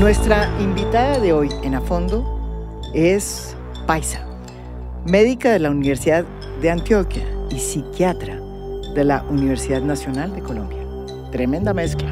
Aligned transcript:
Nuestra 0.00 0.48
invitada 0.58 1.20
de 1.20 1.34
hoy 1.34 1.50
en 1.62 1.74
A 1.74 1.80
Fondo 1.82 2.24
es 2.94 3.54
Paisa, 3.86 4.26
médica 5.04 5.52
de 5.52 5.58
la 5.58 5.70
Universidad 5.70 6.24
de 6.62 6.70
Antioquia 6.70 7.22
y 7.50 7.58
psiquiatra 7.58 8.40
de 8.94 9.04
la 9.04 9.22
Universidad 9.24 9.82
Nacional 9.82 10.34
de 10.34 10.40
Colombia. 10.40 10.78
Tremenda 11.32 11.74
mezcla. 11.74 12.08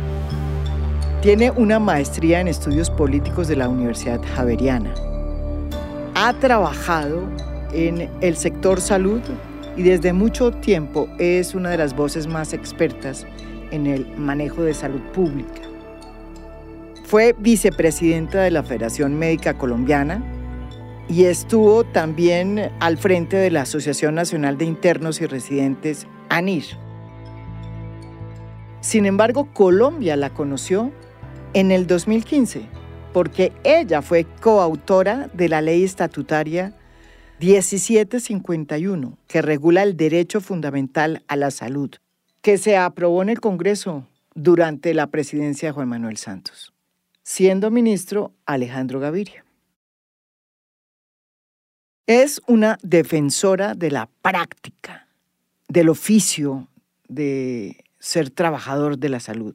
Tiene 1.23 1.51
una 1.51 1.79
maestría 1.79 2.43
en 2.43 2.49
estudios 2.49 2.91
políticos 2.91 3.49
de 3.49 3.57
la 3.57 3.71
Universidad 3.71 4.21
Javeriana. 4.37 4.93
Ha 6.15 6.35
trabajado 6.35 7.23
en 7.73 8.11
el 8.21 8.37
sector 8.37 8.83
salud 8.83 9.23
y 9.79 9.83
desde 9.83 10.13
mucho 10.13 10.51
tiempo 10.51 11.09
es 11.19 11.55
una 11.55 11.71
de 11.71 11.79
las 11.79 11.97
voces 11.97 12.27
más 12.27 12.53
expertas 12.53 13.27
en 13.71 13.87
el 13.87 14.07
manejo 14.19 14.61
de 14.61 14.75
salud 14.75 15.01
pública. 15.15 15.68
Fue 17.09 17.35
vicepresidenta 17.39 18.43
de 18.43 18.51
la 18.51 18.63
Federación 18.63 19.19
Médica 19.19 19.57
Colombiana 19.57 20.23
y 21.09 21.25
estuvo 21.25 21.85
también 21.85 22.71
al 22.81 22.99
frente 22.99 23.39
de 23.39 23.51
la 23.51 23.63
Asociación 23.63 24.15
Nacional 24.15 24.59
de 24.59 24.67
Internos 24.67 25.23
y 25.23 25.27
Residentes, 25.27 26.07
ANIR. 26.29 26.65
Sin 28.83 29.07
embargo, 29.07 29.49
Colombia 29.55 30.17
la 30.17 30.35
conoció 30.35 30.93
en 31.55 31.71
el 31.71 31.87
2015 31.87 32.67
porque 33.15 33.55
ella 33.65 34.03
fue 34.03 34.27
coautora 34.43 35.31
de 35.33 35.49
la 35.49 35.63
ley 35.63 35.85
estatutaria 35.85 36.75
1751, 37.41 39.17
que 39.27 39.41
regula 39.41 39.83
el 39.83 39.97
derecho 39.97 40.43
fundamental 40.43 41.23
a 41.27 41.37
la 41.37 41.51
salud, 41.53 41.91
que 42.43 42.59
se 42.59 42.77
aprobó 42.77 43.23
en 43.23 43.31
el 43.31 43.41
Congreso 43.41 44.07
durante 44.35 44.93
la 44.93 45.07
presidencia 45.07 45.71
de 45.71 45.73
Juan 45.73 45.89
Manuel 45.89 46.19
Santos, 46.19 46.75
siendo 47.29 47.71
ministro 47.71 48.33
Alejandro 48.47 49.01
Gaviria. 49.01 49.45
Es 52.07 52.41
una 52.47 52.79
defensora 52.83 53.75
de 53.75 53.91
la 53.91 54.09
práctica, 54.23 55.09
del 55.69 55.91
oficio 55.91 56.69
de 57.07 57.85
ser 57.99 58.31
trabajador 58.31 58.97
de 58.97 59.11
la 59.11 59.21
salud 59.21 59.55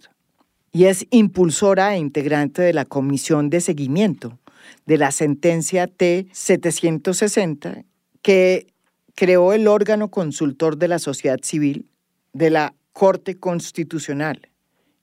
y 0.71 0.83
es 0.85 1.07
impulsora 1.09 1.95
e 1.95 1.97
integrante 1.97 2.61
de 2.61 2.73
la 2.73 2.85
Comisión 2.85 3.49
de 3.49 3.59
Seguimiento 3.59 4.37
de 4.85 4.99
la 4.99 5.09
sentencia 5.09 5.87
T-760 5.87 7.85
que 8.21 8.67
creó 9.15 9.51
el 9.51 9.67
órgano 9.67 10.09
consultor 10.09 10.77
de 10.77 10.89
la 10.89 10.99
sociedad 10.99 11.39
civil 11.41 11.89
de 12.33 12.51
la 12.51 12.75
Corte 12.91 13.39
Constitucional 13.39 14.47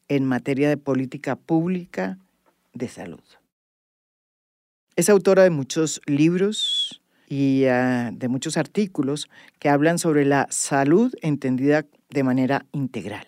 en 0.07 0.25
materia 0.25 0.69
de 0.69 0.77
política 0.77 1.35
pública 1.35 2.17
de 2.73 2.89
salud. 2.89 3.23
Es 4.97 5.09
autora 5.09 5.45
de 5.45 5.51
muchos 5.51 6.01
libros 6.07 7.01
y 7.29 7.65
ah, 7.67 8.11
de 8.13 8.29
muchos 8.29 8.57
artículos 8.57 9.29
que 9.59 9.69
hablan 9.69 9.99
sobre 9.99 10.25
la 10.25 10.47
salud 10.51 11.15
entendida 11.23 11.87
de 12.11 12.23
manera 12.23 12.67
integral. 12.73 13.27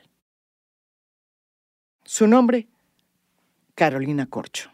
Su 2.05 2.27
nombre, 2.27 2.69
Carolina 3.75 4.27
Corcho 4.27 4.73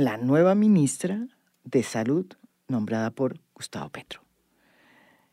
la 0.00 0.16
nueva 0.16 0.54
ministra 0.54 1.26
de 1.64 1.82
Salud 1.82 2.26
nombrada 2.68 3.10
por 3.10 3.38
Gustavo 3.54 3.90
Petro. 3.90 4.22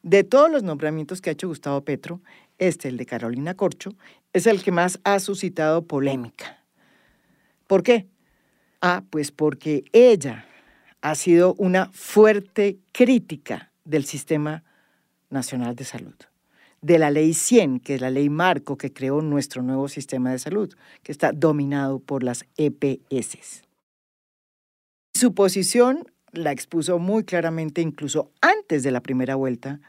De 0.03 0.25
todos 0.25 0.51
los 0.51 0.63
nombramientos 0.63 1.21
que 1.21 1.29
ha 1.29 1.33
hecho 1.33 1.47
Gustavo 1.47 1.85
Petro, 1.85 2.21
este, 2.57 2.89
el 2.89 2.97
de 2.97 3.05
Carolina 3.05 3.53
Corcho, 3.53 3.95
es 4.33 4.45
el 4.45 4.61
que 4.61 4.71
más 4.71 4.99
ha 5.05 5.19
suscitado 5.19 5.85
polémica. 5.85 6.63
¿Por 7.65 7.81
qué? 7.81 8.07
Ah, 8.81 9.03
pues 9.09 9.31
porque 9.31 9.85
ella 9.91 10.45
ha 11.01 11.15
sido 11.15 11.55
una 11.57 11.89
fuerte 11.93 12.77
crítica 12.91 13.71
del 13.85 14.05
Sistema 14.05 14.63
Nacional 15.29 15.75
de 15.75 15.83
Salud, 15.83 16.15
de 16.81 16.99
la 16.99 17.09
Ley 17.09 17.33
100, 17.33 17.79
que 17.79 17.95
es 17.95 18.01
la 18.01 18.11
ley 18.11 18.29
marco 18.29 18.77
que 18.77 18.93
creó 18.93 19.21
nuestro 19.21 19.63
nuevo 19.63 19.87
sistema 19.87 20.31
de 20.31 20.39
salud, 20.39 20.73
que 21.03 21.11
está 21.11 21.31
dominado 21.31 21.99
por 21.99 22.23
las 22.23 22.45
EPS. 22.57 23.63
Su 25.13 25.33
posición 25.33 26.05
la 26.31 26.51
expuso 26.51 26.99
muy 26.99 27.23
claramente 27.23 27.81
incluso 27.81 28.31
antes 28.41 28.83
de 28.83 28.91
la 28.91 29.01
primera 29.01 29.35
vuelta, 29.35 29.79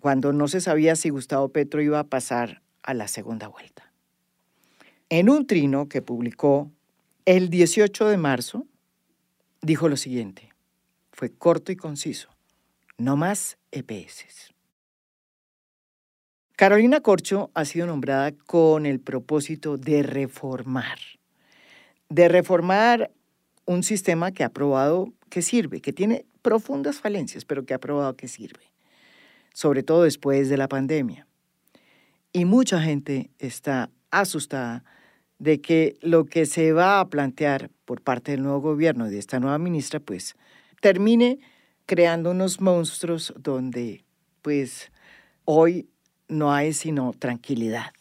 cuando 0.00 0.32
no 0.32 0.48
se 0.48 0.60
sabía 0.60 0.94
si 0.96 1.08
Gustavo 1.08 1.48
Petro 1.48 1.82
iba 1.82 1.98
a 1.98 2.04
pasar 2.04 2.62
a 2.82 2.94
la 2.94 3.08
segunda 3.08 3.48
vuelta. 3.48 3.90
En 5.08 5.30
un 5.30 5.46
trino 5.46 5.88
que 5.88 6.02
publicó 6.02 6.70
el 7.26 7.48
18 7.48 8.08
de 8.08 8.16
marzo, 8.18 8.66
dijo 9.62 9.88
lo 9.88 9.96
siguiente, 9.96 10.50
fue 11.10 11.30
corto 11.30 11.72
y 11.72 11.76
conciso, 11.76 12.28
no 12.98 13.16
más 13.16 13.56
EPS. 13.70 14.52
Carolina 16.56 17.00
Corcho 17.00 17.50
ha 17.54 17.64
sido 17.64 17.86
nombrada 17.86 18.32
con 18.32 18.86
el 18.86 19.00
propósito 19.00 19.76
de 19.76 20.02
reformar, 20.02 20.98
de 22.10 22.28
reformar 22.28 23.10
un 23.64 23.82
sistema 23.82 24.30
que 24.30 24.44
ha 24.44 24.50
probado 24.50 25.12
que 25.30 25.42
sirve, 25.42 25.80
que 25.80 25.92
tiene 25.92 26.26
profundas 26.42 27.00
falencias, 27.00 27.44
pero 27.44 27.64
que 27.64 27.74
ha 27.74 27.80
probado 27.80 28.16
que 28.16 28.28
sirve, 28.28 28.70
sobre 29.54 29.82
todo 29.82 30.02
después 30.02 30.50
de 30.50 30.58
la 30.58 30.68
pandemia. 30.68 31.26
Y 32.32 32.44
mucha 32.44 32.80
gente 32.82 33.30
está 33.38 33.90
asustada 34.10 34.84
de 35.44 35.60
que 35.60 35.98
lo 36.00 36.24
que 36.24 36.46
se 36.46 36.72
va 36.72 37.00
a 37.00 37.08
plantear 37.10 37.70
por 37.84 38.00
parte 38.00 38.32
del 38.32 38.42
nuevo 38.42 38.62
gobierno 38.62 39.06
y 39.06 39.10
de 39.10 39.18
esta 39.18 39.40
nueva 39.40 39.58
ministra, 39.58 40.00
pues 40.00 40.36
termine 40.80 41.38
creando 41.84 42.30
unos 42.30 42.62
monstruos 42.62 43.34
donde, 43.36 44.04
pues, 44.40 44.90
hoy 45.44 45.86
no 46.28 46.50
hay 46.50 46.72
sino 46.72 47.12
tranquilidad. 47.12 47.92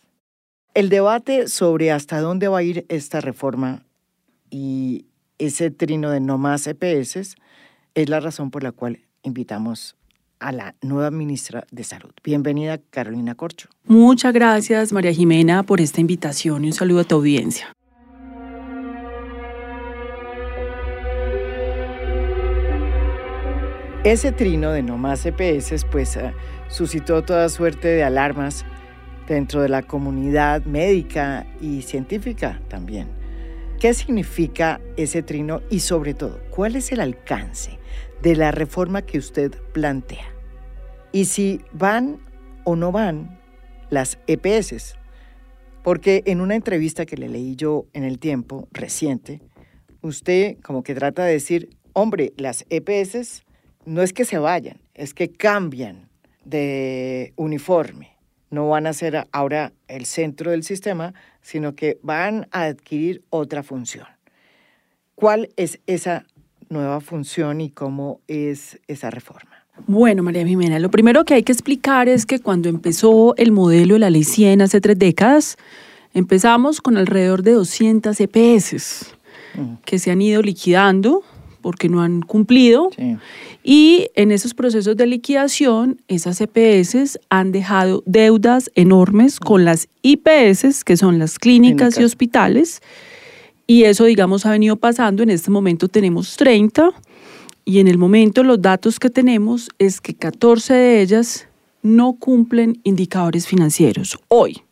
El 0.73 0.87
debate 0.87 1.49
sobre 1.49 1.91
hasta 1.91 2.21
dónde 2.21 2.47
va 2.47 2.59
a 2.59 2.63
ir 2.63 2.85
esta 2.87 3.19
reforma 3.19 3.85
y 4.49 5.07
ese 5.37 5.69
trino 5.69 6.11
de 6.11 6.21
no 6.21 6.37
más 6.37 6.65
EPS 6.65 7.35
es 7.93 8.09
la 8.09 8.21
razón 8.21 8.51
por 8.51 8.63
la 8.63 8.71
cual 8.71 9.01
invitamos 9.21 9.97
a 10.43 10.51
la 10.51 10.75
nueva 10.81 11.09
ministra 11.09 11.65
de 11.71 11.83
Salud. 11.85 12.11
Bienvenida, 12.21 12.77
Carolina 12.89 13.33
Corcho. 13.33 13.69
Muchas 13.85 14.33
gracias, 14.33 14.91
María 14.91 15.13
Jimena, 15.13 15.63
por 15.63 15.79
esta 15.79 16.01
invitación 16.01 16.65
y 16.65 16.67
un 16.67 16.73
saludo 16.73 16.99
a 16.99 17.03
tu 17.05 17.15
audiencia. 17.15 17.73
Ese 24.03 24.33
trino 24.33 24.71
de 24.71 24.83
no 24.83 24.97
más 24.97 25.25
EPS 25.25 25.85
pues 25.89 26.17
eh, 26.17 26.33
suscitó 26.67 27.23
toda 27.23 27.47
suerte 27.47 27.87
de 27.87 28.03
alarmas 28.03 28.65
dentro 29.29 29.61
de 29.61 29.69
la 29.69 29.81
comunidad 29.81 30.65
médica 30.65 31.47
y 31.61 31.83
científica 31.83 32.61
también. 32.67 33.07
¿Qué 33.79 33.93
significa 33.93 34.81
ese 34.97 35.23
trino 35.23 35.61
y 35.69 35.79
sobre 35.79 36.13
todo, 36.13 36.41
cuál 36.49 36.75
es 36.75 36.91
el 36.91 36.99
alcance 36.99 37.79
de 38.21 38.35
la 38.35 38.51
reforma 38.51 39.03
que 39.03 39.17
usted 39.17 39.53
plantea? 39.71 40.32
Y 41.13 41.25
si 41.25 41.61
van 41.71 42.19
o 42.65 42.75
no 42.75 42.91
van 42.91 43.39
las 43.89 44.19
EPS. 44.27 44.95
Porque 45.83 46.23
en 46.25 46.41
una 46.41 46.55
entrevista 46.55 47.05
que 47.05 47.15
le 47.15 47.29
leí 47.29 47.55
yo 47.55 47.85
en 47.93 48.03
el 48.03 48.19
tiempo 48.19 48.67
reciente, 48.71 49.41
usted 50.01 50.57
como 50.61 50.83
que 50.83 50.95
trata 50.95 51.23
de 51.23 51.31
decir, 51.31 51.77
hombre, 51.93 52.33
las 52.35 52.65
EPS 52.69 53.43
no 53.85 54.01
es 54.01 54.11
que 54.11 54.25
se 54.25 54.37
vayan, 54.37 54.81
es 54.93 55.13
que 55.13 55.31
cambian 55.31 56.09
de 56.43 57.31
uniforme 57.37 58.13
no 58.53 58.69
van 58.69 58.85
a 58.85 58.93
ser 58.93 59.27
ahora 59.31 59.73
el 59.87 60.05
centro 60.05 60.51
del 60.51 60.63
sistema, 60.63 61.15
sino 61.41 61.73
que 61.73 61.97
van 62.03 62.47
a 62.51 62.65
adquirir 62.65 63.23
otra 63.31 63.63
función. 63.63 64.05
¿Cuál 65.15 65.49
es 65.57 65.79
esa 65.87 66.27
nueva 66.69 67.01
función 67.01 67.61
y 67.61 67.71
cómo 67.71 68.21
es 68.27 68.79
esa 68.87 69.09
reforma? 69.09 69.52
Bueno, 69.87 70.21
María 70.23 70.45
Jimena, 70.45 70.79
lo 70.79 70.91
primero 70.91 71.25
que 71.25 71.33
hay 71.33 71.43
que 71.43 71.51
explicar 71.51 72.07
es 72.07 72.25
que 72.25 72.39
cuando 72.39 72.69
empezó 72.69 73.35
el 73.37 73.51
modelo 73.51 73.95
de 73.95 73.99
la 73.99 74.09
Ley 74.11 74.23
100 74.23 74.61
hace 74.61 74.79
tres 74.79 74.99
décadas, 74.99 75.57
empezamos 76.13 76.79
con 76.79 76.97
alrededor 76.97 77.41
de 77.41 77.53
200 77.53 78.19
EPS 78.19 79.15
que 79.85 79.99
se 79.99 80.11
han 80.11 80.21
ido 80.21 80.41
liquidando 80.41 81.23
porque 81.61 81.89
no 81.89 82.01
han 82.01 82.21
cumplido. 82.21 82.89
Y 83.63 84.07
en 84.15 84.31
esos 84.31 84.53
procesos 84.53 84.95
de 84.95 85.07
liquidación, 85.07 86.01
esas 86.07 86.39
EPS 86.41 87.19
han 87.29 87.51
dejado 87.51 88.03
deudas 88.05 88.69
enormes 88.75 89.39
con 89.39 89.65
las 89.65 89.87
IPS, 90.01 90.83
que 90.83 90.97
son 90.97 91.19
las 91.19 91.39
clínicas 91.39 91.97
y 91.99 92.03
hospitales. 92.03 92.81
Y 93.65 93.83
eso, 93.83 94.03
digamos, 94.03 94.45
ha 94.45 94.51
venido 94.51 94.75
pasando. 94.75 95.23
En 95.23 95.29
este 95.29 95.49
momento 95.49 95.87
tenemos 95.87 96.35
30 96.35 96.91
y 97.65 97.79
en 97.79 97.87
el 97.87 97.97
momento 97.97 98.43
los 98.43 98.61
datos 98.61 98.99
que 98.99 99.09
tenemos 99.09 99.69
es 99.79 100.01
que 100.01 100.13
14 100.13 100.73
de 100.73 101.01
ellas 101.01 101.47
no 101.81 102.13
cumplen 102.13 102.79
indicadores 102.83 103.47
financieros 103.47 104.17
hoy. 104.27 104.63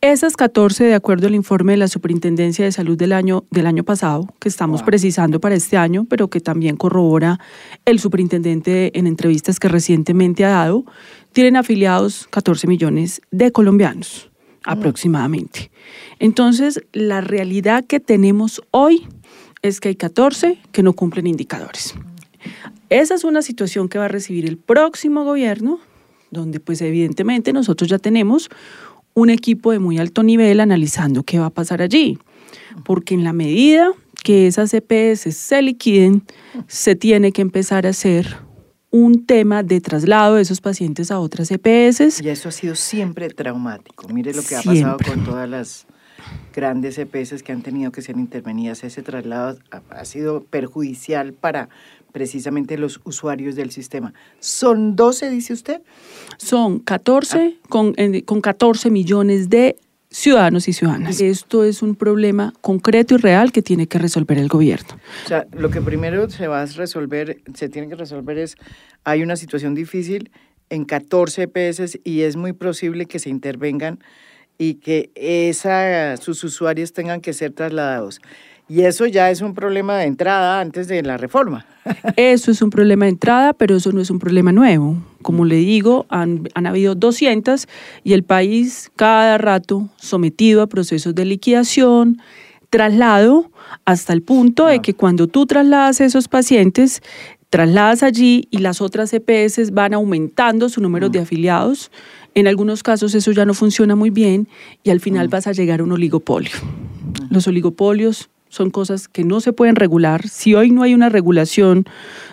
Esas 0.00 0.36
14, 0.36 0.84
de 0.84 0.94
acuerdo 0.94 1.26
al 1.26 1.34
informe 1.34 1.72
de 1.72 1.78
la 1.78 1.88
Superintendencia 1.88 2.64
de 2.64 2.70
Salud 2.70 2.96
del 2.96 3.12
año, 3.12 3.44
del 3.50 3.66
año 3.66 3.82
pasado, 3.82 4.32
que 4.38 4.48
estamos 4.48 4.84
precisando 4.84 5.40
para 5.40 5.56
este 5.56 5.76
año, 5.76 6.06
pero 6.08 6.30
que 6.30 6.38
también 6.40 6.76
corrobora 6.76 7.40
el 7.84 7.98
superintendente 7.98 8.96
en 8.96 9.08
entrevistas 9.08 9.58
que 9.58 9.66
recientemente 9.66 10.44
ha 10.44 10.50
dado, 10.50 10.84
tienen 11.32 11.56
afiliados 11.56 12.28
14 12.30 12.68
millones 12.68 13.22
de 13.32 13.50
colombianos 13.50 14.30
aproximadamente. 14.62 15.70
Entonces, 16.18 16.80
la 16.92 17.20
realidad 17.20 17.84
que 17.84 18.00
tenemos 18.00 18.62
hoy 18.70 19.08
es 19.62 19.80
que 19.80 19.88
hay 19.88 19.96
14 19.96 20.58
que 20.72 20.82
no 20.82 20.92
cumplen 20.92 21.26
indicadores. 21.26 21.94
Esa 22.90 23.14
es 23.14 23.24
una 23.24 23.42
situación 23.42 23.88
que 23.88 23.98
va 23.98 24.06
a 24.06 24.08
recibir 24.08 24.46
el 24.46 24.56
próximo 24.56 25.24
gobierno, 25.24 25.80
donde 26.30 26.60
pues 26.60 26.80
evidentemente 26.80 27.52
nosotros 27.52 27.90
ya 27.90 27.98
tenemos 27.98 28.48
un 29.14 29.30
equipo 29.30 29.72
de 29.72 29.78
muy 29.78 29.98
alto 29.98 30.22
nivel 30.22 30.60
analizando 30.60 31.22
qué 31.22 31.38
va 31.38 31.46
a 31.46 31.50
pasar 31.50 31.82
allí. 31.82 32.18
Porque 32.84 33.14
en 33.14 33.24
la 33.24 33.32
medida 33.32 33.90
que 34.22 34.46
esas 34.46 34.72
EPS 34.72 35.34
se 35.34 35.62
liquiden, 35.62 36.22
se 36.66 36.94
tiene 36.94 37.32
que 37.32 37.42
empezar 37.42 37.86
a 37.86 37.90
hacer 37.90 38.38
un 38.90 39.26
tema 39.26 39.62
de 39.62 39.80
traslado 39.80 40.36
de 40.36 40.42
esos 40.42 40.60
pacientes 40.60 41.10
a 41.10 41.18
otras 41.18 41.50
EPS. 41.50 42.22
Y 42.22 42.28
eso 42.28 42.48
ha 42.48 42.52
sido 42.52 42.74
siempre 42.74 43.28
traumático. 43.28 44.08
Mire 44.08 44.32
lo 44.32 44.42
que 44.42 44.56
ha 44.56 44.62
pasado 44.62 44.96
con 45.04 45.24
todas 45.24 45.48
las 45.48 45.86
grandes 46.54 46.98
EPS 46.98 47.42
que 47.42 47.52
han 47.52 47.62
tenido 47.62 47.92
que 47.92 48.02
ser 48.02 48.16
intervenidas. 48.16 48.84
Ese 48.84 49.02
traslado 49.02 49.58
ha 49.90 50.04
sido 50.04 50.42
perjudicial 50.44 51.32
para 51.32 51.68
precisamente 52.12 52.78
los 52.78 53.00
usuarios 53.04 53.54
del 53.54 53.70
sistema. 53.70 54.12
¿Son 54.40 54.96
12, 54.96 55.30
dice 55.30 55.52
usted? 55.52 55.82
Son 56.36 56.78
14, 56.80 57.58
con, 57.68 57.94
con 58.24 58.40
14 58.40 58.90
millones 58.90 59.48
de 59.50 59.76
ciudadanos 60.10 60.68
y 60.68 60.72
ciudadanas. 60.72 61.20
Esto 61.20 61.64
es 61.64 61.82
un 61.82 61.94
problema 61.94 62.52
concreto 62.60 63.14
y 63.14 63.18
real 63.18 63.52
que 63.52 63.62
tiene 63.62 63.86
que 63.86 63.98
resolver 63.98 64.38
el 64.38 64.48
gobierno. 64.48 64.98
O 65.24 65.28
sea, 65.28 65.46
lo 65.52 65.70
que 65.70 65.80
primero 65.80 66.28
se 66.30 66.48
va 66.48 66.62
a 66.62 66.66
resolver, 66.66 67.42
se 67.54 67.68
tiene 67.68 67.88
que 67.88 67.94
resolver 67.94 68.38
es, 68.38 68.56
hay 69.04 69.22
una 69.22 69.36
situación 69.36 69.74
difícil 69.74 70.30
en 70.70 70.84
14 70.84 71.42
EPS 71.42 71.98
y 72.04 72.22
es 72.22 72.36
muy 72.36 72.52
posible 72.52 73.06
que 73.06 73.18
se 73.18 73.30
intervengan 73.30 74.00
y 74.58 74.74
que 74.74 75.10
esa, 75.14 76.16
sus 76.16 76.42
usuarios 76.44 76.92
tengan 76.92 77.20
que 77.20 77.32
ser 77.32 77.52
trasladados. 77.52 78.20
Y 78.68 78.82
eso 78.82 79.06
ya 79.06 79.30
es 79.30 79.40
un 79.40 79.54
problema 79.54 79.96
de 79.96 80.04
entrada 80.04 80.60
antes 80.60 80.88
de 80.88 81.02
la 81.02 81.16
reforma. 81.16 81.64
Eso 82.16 82.50
es 82.50 82.60
un 82.60 82.68
problema 82.68 83.06
de 83.06 83.12
entrada, 83.12 83.54
pero 83.54 83.76
eso 83.76 83.92
no 83.92 84.02
es 84.02 84.10
un 84.10 84.18
problema 84.18 84.52
nuevo. 84.52 84.98
Como 85.22 85.46
le 85.46 85.56
digo, 85.56 86.04
han, 86.10 86.46
han, 86.52 86.66
habido 86.66 86.94
200 86.94 87.66
y 88.04 88.12
el 88.12 88.24
país 88.24 88.90
cada 88.94 89.38
rato 89.38 89.88
sometido 89.96 90.60
a 90.60 90.66
procesos 90.66 91.14
de 91.14 91.24
liquidación, 91.24 92.18
traslado, 92.68 93.50
hasta 93.86 94.12
el 94.12 94.20
punto 94.20 94.66
de 94.66 94.80
que 94.80 94.92
cuando 94.92 95.28
tú 95.28 95.46
trasladas 95.46 96.02
a 96.02 96.04
esos 96.04 96.28
pacientes, 96.28 97.00
trasladas 97.50 98.02
allí 98.02 98.48
y 98.50 98.58
las 98.58 98.80
otras 98.82 99.12
EPS 99.14 99.70
van 99.72 99.94
aumentando 99.94 100.68
su 100.68 100.82
número 100.82 101.08
de 101.08 101.20
afiliados. 101.20 101.90
En 102.38 102.46
algunos 102.46 102.84
casos 102.84 103.16
eso 103.16 103.32
ya 103.32 103.44
no 103.44 103.52
funciona 103.52 103.96
muy 103.96 104.10
bien 104.10 104.46
y 104.84 104.90
al 104.90 105.00
final 105.00 105.26
vas 105.26 105.48
a 105.48 105.52
llegar 105.52 105.80
a 105.80 105.82
un 105.82 105.90
oligopolio. 105.90 106.52
Los 107.30 107.48
oligopolios 107.48 108.30
son 108.48 108.70
cosas 108.70 109.08
que 109.08 109.24
no 109.24 109.40
se 109.40 109.52
pueden 109.52 109.74
regular. 109.74 110.28
Si 110.28 110.54
hoy 110.54 110.70
no 110.70 110.84
hay 110.84 110.94
una 110.94 111.08
regulación 111.08 111.86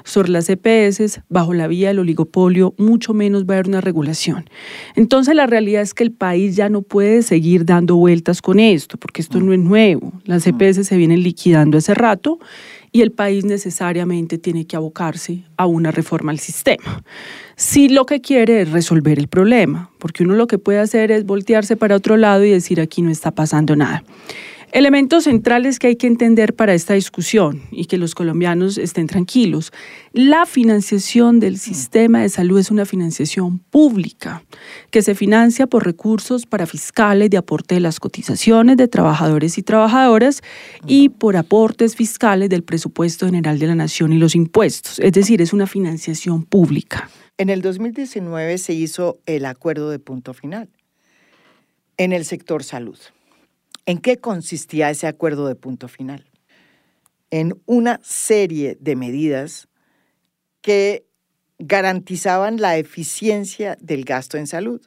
sobre 0.03 0.29
las 0.29 0.47
EPS 0.47 1.21
bajo 1.27 1.55
la 1.55 1.65
vía 1.65 1.87
del 1.87 1.97
oligopolio, 1.97 2.75
mucho 2.77 3.15
menos 3.15 3.45
va 3.45 3.55
a 3.55 3.57
haber 3.57 3.67
una 3.67 3.81
regulación. 3.81 4.47
Entonces 4.95 5.33
la 5.33 5.47
realidad 5.47 5.81
es 5.81 5.95
que 5.95 6.03
el 6.03 6.11
país 6.11 6.55
ya 6.55 6.69
no 6.69 6.83
puede 6.83 7.23
seguir 7.23 7.65
dando 7.65 7.95
vueltas 7.95 8.43
con 8.43 8.59
esto, 8.59 8.97
porque 8.97 9.23
esto 9.23 9.39
no 9.39 9.53
es 9.53 9.59
nuevo. 9.59 10.13
Las 10.25 10.45
EPS 10.45 10.85
se 10.85 10.97
vienen 10.97 11.23
liquidando 11.23 11.79
hace 11.79 11.95
rato 11.95 12.37
y 12.95 13.01
el 13.01 13.11
país 13.11 13.43
necesariamente 13.43 14.37
tiene 14.37 14.65
que 14.65 14.77
abocarse 14.77 15.43
a 15.57 15.65
una 15.65 15.91
reforma 15.91 16.31
al 16.31 16.39
sistema. 16.39 17.03
Si 17.57 17.89
lo 17.89 18.05
que 18.05 18.21
quiere 18.21 18.61
es 18.61 18.71
resolver 18.71 19.19
el 19.19 19.27
problema, 19.27 19.89
porque 19.99 20.23
uno 20.23 20.35
lo 20.35 20.47
que 20.47 20.59
puede 20.59 20.79
hacer 20.79 21.11
es 21.11 21.25
voltearse 21.25 21.75
para 21.75 21.97
otro 21.97 22.15
lado 22.15 22.45
y 22.45 22.51
decir 22.51 22.79
aquí 22.79 23.01
no 23.01 23.11
está 23.11 23.31
pasando 23.31 23.75
nada. 23.75 24.05
Elementos 24.75 25.23
centrales 25.23 25.79
que 25.79 25.87
hay 25.87 25.95
que 25.95 26.05
entender 26.05 26.53
para 26.53 26.73
esta 26.73 26.95
discusión 26.95 27.61
y 27.71 27.85
que 27.85 27.97
los 27.97 28.13
colombianos 28.13 28.77
estén 28.77 29.07
tranquilos. 29.07 29.71
La 30.11 30.45
financiación 30.45 31.39
del 31.39 31.59
sistema 31.59 32.21
de 32.21 32.27
salud 32.27 32.59
es 32.59 32.71
una 32.71 32.83
financiación 32.83 33.59
pública 33.59 34.43
que 34.91 35.01
se 35.01 35.15
financia 35.15 35.65
por 35.65 35.85
recursos 35.85 36.45
para 36.45 36.65
fiscales 36.65 37.29
de 37.29 37.37
aporte 37.37 37.75
de 37.75 37.79
las 37.79 38.01
cotizaciones 38.01 38.75
de 38.75 38.89
trabajadores 38.89 39.57
y 39.57 39.63
trabajadoras 39.63 40.41
y 40.85 41.07
por 41.07 41.37
aportes 41.37 41.95
fiscales 41.95 42.49
del 42.49 42.65
presupuesto 42.65 43.27
general 43.27 43.57
de 43.59 43.67
la 43.67 43.75
nación 43.75 44.11
y 44.11 44.17
los 44.17 44.35
impuestos. 44.35 44.99
Es 44.99 45.13
decir, 45.13 45.41
es 45.41 45.53
una 45.53 45.67
financiación 45.67 46.43
pública. 46.43 47.09
En 47.37 47.49
el 47.49 47.61
2019 47.61 48.57
se 48.57 48.73
hizo 48.73 49.19
el 49.25 49.45
acuerdo 49.45 49.89
de 49.89 49.99
punto 49.99 50.33
final 50.33 50.67
en 51.97 52.11
el 52.11 52.25
sector 52.25 52.61
salud. 52.61 52.97
¿En 53.87 53.99
qué 53.99 54.17
consistía 54.17 54.89
ese 54.89 55.05
acuerdo 55.05 55.47
de 55.47 55.55
punto 55.55 55.87
final? 55.87 56.25
En 57.29 57.61
una 57.65 57.99
serie 58.03 58.77
de 58.79 58.95
medidas 58.95 59.67
que 60.61 61.05
garantizaban 61.59 62.59
la 62.59 62.77
eficiencia 62.77 63.77
del 63.79 64.03
gasto 64.03 64.37
en 64.37 64.47
salud 64.47 64.81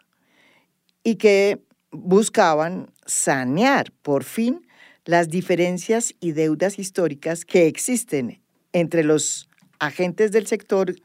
y 1.04 1.14
que 1.14 1.62
buscaban 1.92 2.90
sanear 3.06 3.92
por 4.02 4.24
fin 4.24 4.66
las 5.04 5.28
diferencias 5.28 6.14
y 6.20 6.32
deudas 6.32 6.78
históricas 6.78 7.44
que 7.44 7.66
existen 7.68 8.42
entre 8.72 9.04
los 9.04 9.48
agentes 9.78 10.32
del 10.32 10.48
sector, 10.48 10.96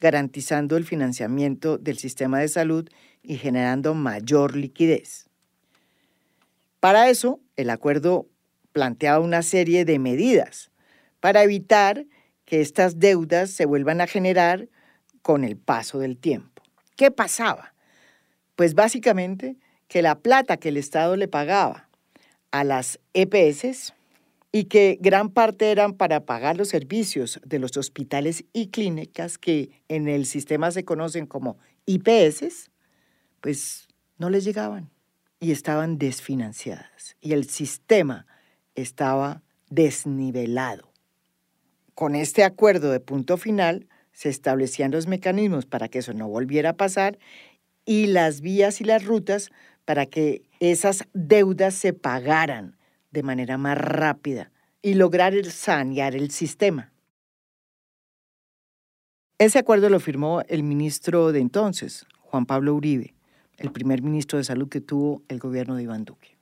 garantizando 0.00 0.76
el 0.76 0.84
financiamiento 0.84 1.78
del 1.78 1.98
sistema 1.98 2.38
de 2.38 2.48
salud 2.48 2.88
y 3.22 3.36
generando 3.36 3.92
mayor 3.94 4.56
liquidez. 4.56 5.29
Para 6.80 7.10
eso, 7.10 7.40
el 7.56 7.68
acuerdo 7.68 8.26
planteaba 8.72 9.20
una 9.20 9.42
serie 9.42 9.84
de 9.84 9.98
medidas 9.98 10.70
para 11.20 11.42
evitar 11.42 12.06
que 12.46 12.62
estas 12.62 12.98
deudas 12.98 13.50
se 13.50 13.66
vuelvan 13.66 14.00
a 14.00 14.06
generar 14.06 14.68
con 15.20 15.44
el 15.44 15.58
paso 15.58 15.98
del 15.98 16.16
tiempo. 16.16 16.62
¿Qué 16.96 17.10
pasaba? 17.10 17.74
Pues 18.56 18.74
básicamente 18.74 19.56
que 19.88 20.00
la 20.00 20.20
plata 20.20 20.56
que 20.56 20.70
el 20.70 20.78
Estado 20.78 21.16
le 21.16 21.28
pagaba 21.28 21.88
a 22.50 22.64
las 22.64 22.98
EPS 23.12 23.92
y 24.50 24.64
que 24.64 24.98
gran 25.00 25.28
parte 25.28 25.70
eran 25.70 25.92
para 25.92 26.24
pagar 26.24 26.56
los 26.56 26.68
servicios 26.68 27.40
de 27.44 27.58
los 27.58 27.76
hospitales 27.76 28.44
y 28.54 28.68
clínicas 28.68 29.36
que 29.36 29.70
en 29.88 30.08
el 30.08 30.24
sistema 30.24 30.70
se 30.70 30.84
conocen 30.84 31.26
como 31.26 31.58
IPS, 31.84 32.70
pues 33.40 33.86
no 34.18 34.30
les 34.30 34.44
llegaban 34.44 34.90
y 35.40 35.52
estaban 35.52 35.98
desfinanciadas 35.98 37.16
y 37.20 37.32
el 37.32 37.48
sistema 37.48 38.26
estaba 38.74 39.42
desnivelado. 39.70 40.92
Con 41.94 42.14
este 42.14 42.44
acuerdo 42.44 42.90
de 42.92 43.00
punto 43.00 43.36
final 43.36 43.88
se 44.12 44.28
establecían 44.28 44.90
los 44.90 45.06
mecanismos 45.06 45.66
para 45.66 45.88
que 45.88 46.00
eso 46.00 46.12
no 46.12 46.28
volviera 46.28 46.70
a 46.70 46.76
pasar 46.76 47.18
y 47.86 48.06
las 48.06 48.42
vías 48.42 48.80
y 48.80 48.84
las 48.84 49.04
rutas 49.04 49.50
para 49.84 50.06
que 50.06 50.42
esas 50.60 51.04
deudas 51.14 51.74
se 51.74 51.92
pagaran 51.92 52.76
de 53.10 53.22
manera 53.22 53.58
más 53.58 53.78
rápida 53.78 54.52
y 54.82 54.94
lograr 54.94 55.44
sanear 55.46 56.14
el 56.14 56.30
sistema. 56.30 56.92
Ese 59.38 59.58
acuerdo 59.58 59.88
lo 59.88 60.00
firmó 60.00 60.42
el 60.48 60.62
ministro 60.62 61.32
de 61.32 61.40
entonces, 61.40 62.06
Juan 62.20 62.44
Pablo 62.44 62.74
Uribe, 62.74 63.14
el 63.60 63.70
primer 63.70 64.02
ministro 64.02 64.38
de 64.38 64.44
Salud 64.44 64.68
que 64.68 64.80
tuvo 64.80 65.22
el 65.28 65.38
gobierno 65.38 65.76
de 65.76 65.82
Iván 65.82 66.04
Duque. 66.04 66.36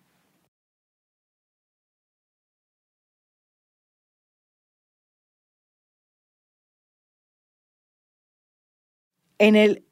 En 9.40 9.56
el 9.56 9.84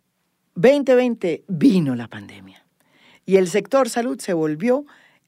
2020 0.55 1.45
vino 1.49 1.95
la 1.95 2.09
pandemia 2.09 2.65
y 3.25 3.37
el 3.37 3.49
sector 3.49 3.89
salud 3.89 4.19
se 4.21 4.33
volvió 4.33 4.87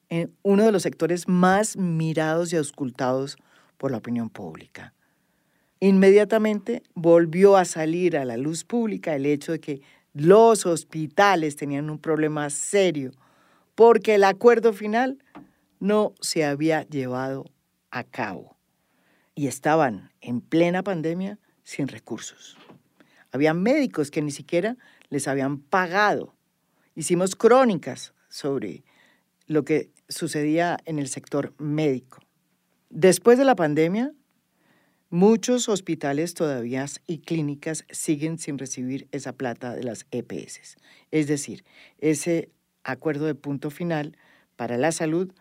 eh, 0.09 0.29
uno 0.43 0.65
de 0.65 0.73
los 0.73 0.83
sectores 0.83 1.29
más 1.29 1.77
mirados 1.77 2.53
y 2.53 2.57
auscultados 2.57 3.37
por 3.77 3.91
la 3.91 3.99
opinión 3.99 4.31
pública. 4.31 4.95
Inmediatamente 5.81 6.83
volvió 6.95 7.57
a 7.57 7.65
salir 7.65 8.17
a 8.17 8.25
la 8.25 8.37
luz 8.37 8.65
pública 8.65 9.15
el 9.15 9.27
hecho 9.27 9.53
de 9.53 9.61
que 9.61 9.83
los 10.19 10.67
hospitales 10.67 11.55
tenían 11.55 11.91
un 11.91 11.99
problema 11.99 12.51
serio 12.51 13.13
porque 13.75 14.17
el 14.17 14.25
acuerdo 14.25 14.73
final 14.73 15.23
no 15.79 16.13
se 16.21 16.45
había 16.45 16.83
llevado 16.83 17.45
a 17.93 18.03
cabo 18.03 18.57
y 19.37 19.47
estaban 19.47 20.11
en 20.21 20.41
plena 20.41 20.83
pandemia 20.83 21.39
sin 21.63 21.87
recursos. 21.87 22.57
Había 23.31 23.55
médicos 23.55 24.11
que 24.11 24.21
ni 24.21 24.33
siquiera 24.33 24.77
les 25.09 25.29
habían 25.29 25.59
pagado. 25.59 26.35
Hicimos 26.97 27.37
crónicas 27.37 28.13
sobre 28.29 28.83
lo 29.47 29.65
que 29.65 29.93
sucedía 30.09 30.79
en 30.85 30.99
el 30.99 31.07
sector 31.07 31.55
médico. 31.59 32.19
Después 32.91 33.39
de 33.39 33.45
la 33.45 33.55
pandemia, 33.55 34.13
muchos 35.11 35.69
hospitales 35.69 36.35
todavía 36.35 36.87
y 37.07 37.19
clínicas 37.19 37.85
siguen 37.91 38.39
sin 38.39 38.59
recibir 38.59 39.09
esa 39.13 39.33
plata 39.33 39.75
de 39.75 39.85
las 39.85 40.07
EPS. 40.11 40.77
Es 41.11 41.27
decir, 41.27 41.65
ese 41.99 42.51
acuerdo 42.85 43.27
de 43.27 43.35
punto 43.35 43.71
final 43.71 44.17
para 44.57 44.77
la 44.77 44.93
salud 44.93 45.33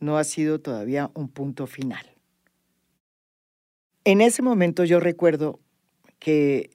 no 0.00 0.18
ha 0.18 0.24
sido 0.24 0.60
todavía 0.60 1.10
un 1.14 1.28
punto 1.28 1.66
final. 1.66 2.12
En 4.04 4.20
ese 4.20 4.42
momento 4.42 4.84
yo 4.84 5.00
recuerdo 5.00 5.60
que 6.18 6.70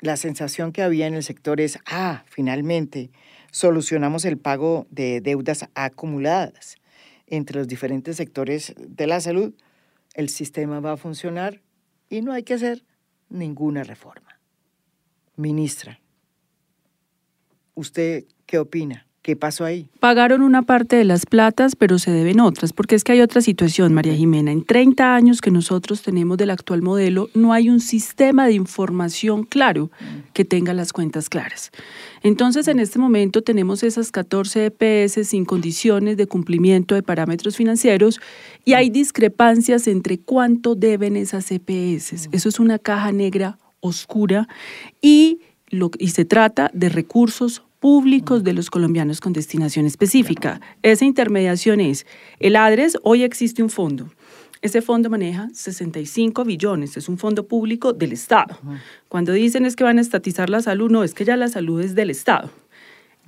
la 0.00 0.16
sensación 0.16 0.72
que 0.72 0.82
había 0.82 1.06
en 1.06 1.14
el 1.14 1.22
sector 1.22 1.60
es, 1.60 1.78
ah, 1.86 2.24
finalmente 2.26 3.10
solucionamos 3.50 4.24
el 4.24 4.36
pago 4.36 4.86
de 4.90 5.20
deudas 5.20 5.68
acumuladas 5.74 6.76
entre 7.26 7.58
los 7.58 7.68
diferentes 7.68 8.16
sectores 8.16 8.74
de 8.76 9.06
la 9.06 9.20
salud, 9.20 9.54
el 10.16 10.30
sistema 10.30 10.80
va 10.80 10.92
a 10.92 10.96
funcionar 10.96 11.60
y 12.08 12.22
no 12.22 12.32
hay 12.32 12.42
que 12.42 12.54
hacer 12.54 12.84
ninguna 13.28 13.84
reforma. 13.84 14.40
Ministra, 15.36 16.00
¿usted 17.74 18.24
qué 18.46 18.58
opina? 18.58 19.06
¿Qué 19.26 19.34
pasó 19.34 19.64
ahí? 19.64 19.88
Pagaron 19.98 20.40
una 20.40 20.62
parte 20.62 20.94
de 20.94 21.02
las 21.02 21.26
platas, 21.26 21.74
pero 21.74 21.98
se 21.98 22.12
deben 22.12 22.38
otras, 22.38 22.72
porque 22.72 22.94
es 22.94 23.02
que 23.02 23.10
hay 23.10 23.22
otra 23.22 23.40
situación, 23.40 23.92
María 23.92 24.14
Jimena. 24.14 24.52
En 24.52 24.62
30 24.64 25.16
años 25.16 25.40
que 25.40 25.50
nosotros 25.50 26.02
tenemos 26.02 26.38
del 26.38 26.50
actual 26.50 26.80
modelo, 26.80 27.28
no 27.34 27.52
hay 27.52 27.68
un 27.68 27.80
sistema 27.80 28.46
de 28.46 28.52
información 28.52 29.42
claro 29.42 29.90
que 30.32 30.44
tenga 30.44 30.74
las 30.74 30.92
cuentas 30.92 31.28
claras. 31.28 31.72
Entonces, 32.22 32.68
en 32.68 32.78
este 32.78 33.00
momento 33.00 33.42
tenemos 33.42 33.82
esas 33.82 34.12
14 34.12 34.66
EPS 34.66 35.26
sin 35.26 35.44
condiciones 35.44 36.16
de 36.16 36.28
cumplimiento 36.28 36.94
de 36.94 37.02
parámetros 37.02 37.56
financieros 37.56 38.20
y 38.64 38.74
hay 38.74 38.90
discrepancias 38.90 39.88
entre 39.88 40.18
cuánto 40.18 40.76
deben 40.76 41.16
esas 41.16 41.50
EPS. 41.50 42.28
Eso 42.30 42.48
es 42.48 42.60
una 42.60 42.78
caja 42.78 43.10
negra 43.10 43.58
oscura 43.80 44.46
y, 45.02 45.40
lo, 45.66 45.90
y 45.98 46.10
se 46.10 46.24
trata 46.24 46.70
de 46.72 46.90
recursos 46.90 47.65
públicos 47.86 48.42
de 48.42 48.52
los 48.52 48.68
colombianos 48.68 49.20
con 49.20 49.32
destinación 49.32 49.86
específica. 49.86 50.60
Esa 50.82 51.04
intermediación 51.04 51.78
es, 51.78 52.04
el 52.40 52.56
ADRES, 52.56 52.98
hoy 53.04 53.22
existe 53.22 53.62
un 53.62 53.70
fondo. 53.70 54.10
Ese 54.60 54.82
fondo 54.82 55.08
maneja 55.08 55.48
65 55.52 56.44
billones, 56.44 56.96
es 56.96 57.08
un 57.08 57.16
fondo 57.16 57.46
público 57.46 57.92
del 57.92 58.10
Estado. 58.10 58.58
Cuando 59.08 59.30
dicen 59.30 59.64
es 59.66 59.76
que 59.76 59.84
van 59.84 59.98
a 59.98 60.00
estatizar 60.00 60.50
la 60.50 60.62
salud, 60.62 60.90
no, 60.90 61.04
es 61.04 61.14
que 61.14 61.24
ya 61.24 61.36
la 61.36 61.46
salud 61.46 61.80
es 61.80 61.94
del 61.94 62.10
Estado. 62.10 62.50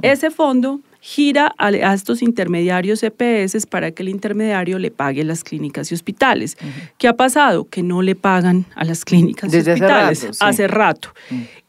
Ese 0.02 0.28
fondo 0.32 0.80
gira 1.00 1.54
a, 1.58 1.70
estos 1.94 2.22
intermediarios 2.22 3.02
EPS 3.02 3.66
para 3.66 3.92
que 3.92 4.02
el 4.02 4.08
intermediario 4.08 4.78
le 4.78 4.90
pague 4.90 5.24
las 5.24 5.44
clínicas 5.44 5.90
y 5.90 5.94
hospitales. 5.94 6.56
¿Qué 6.98 7.08
ha 7.08 7.16
pasado? 7.16 7.64
Que 7.64 7.82
no 7.82 8.02
le 8.02 8.14
pagan 8.14 8.66
a 8.74 8.84
las 8.84 9.04
clínicas 9.04 9.52
y 9.52 9.58
hospitales 9.58 10.28
hace 10.40 10.66
rato. 10.66 11.10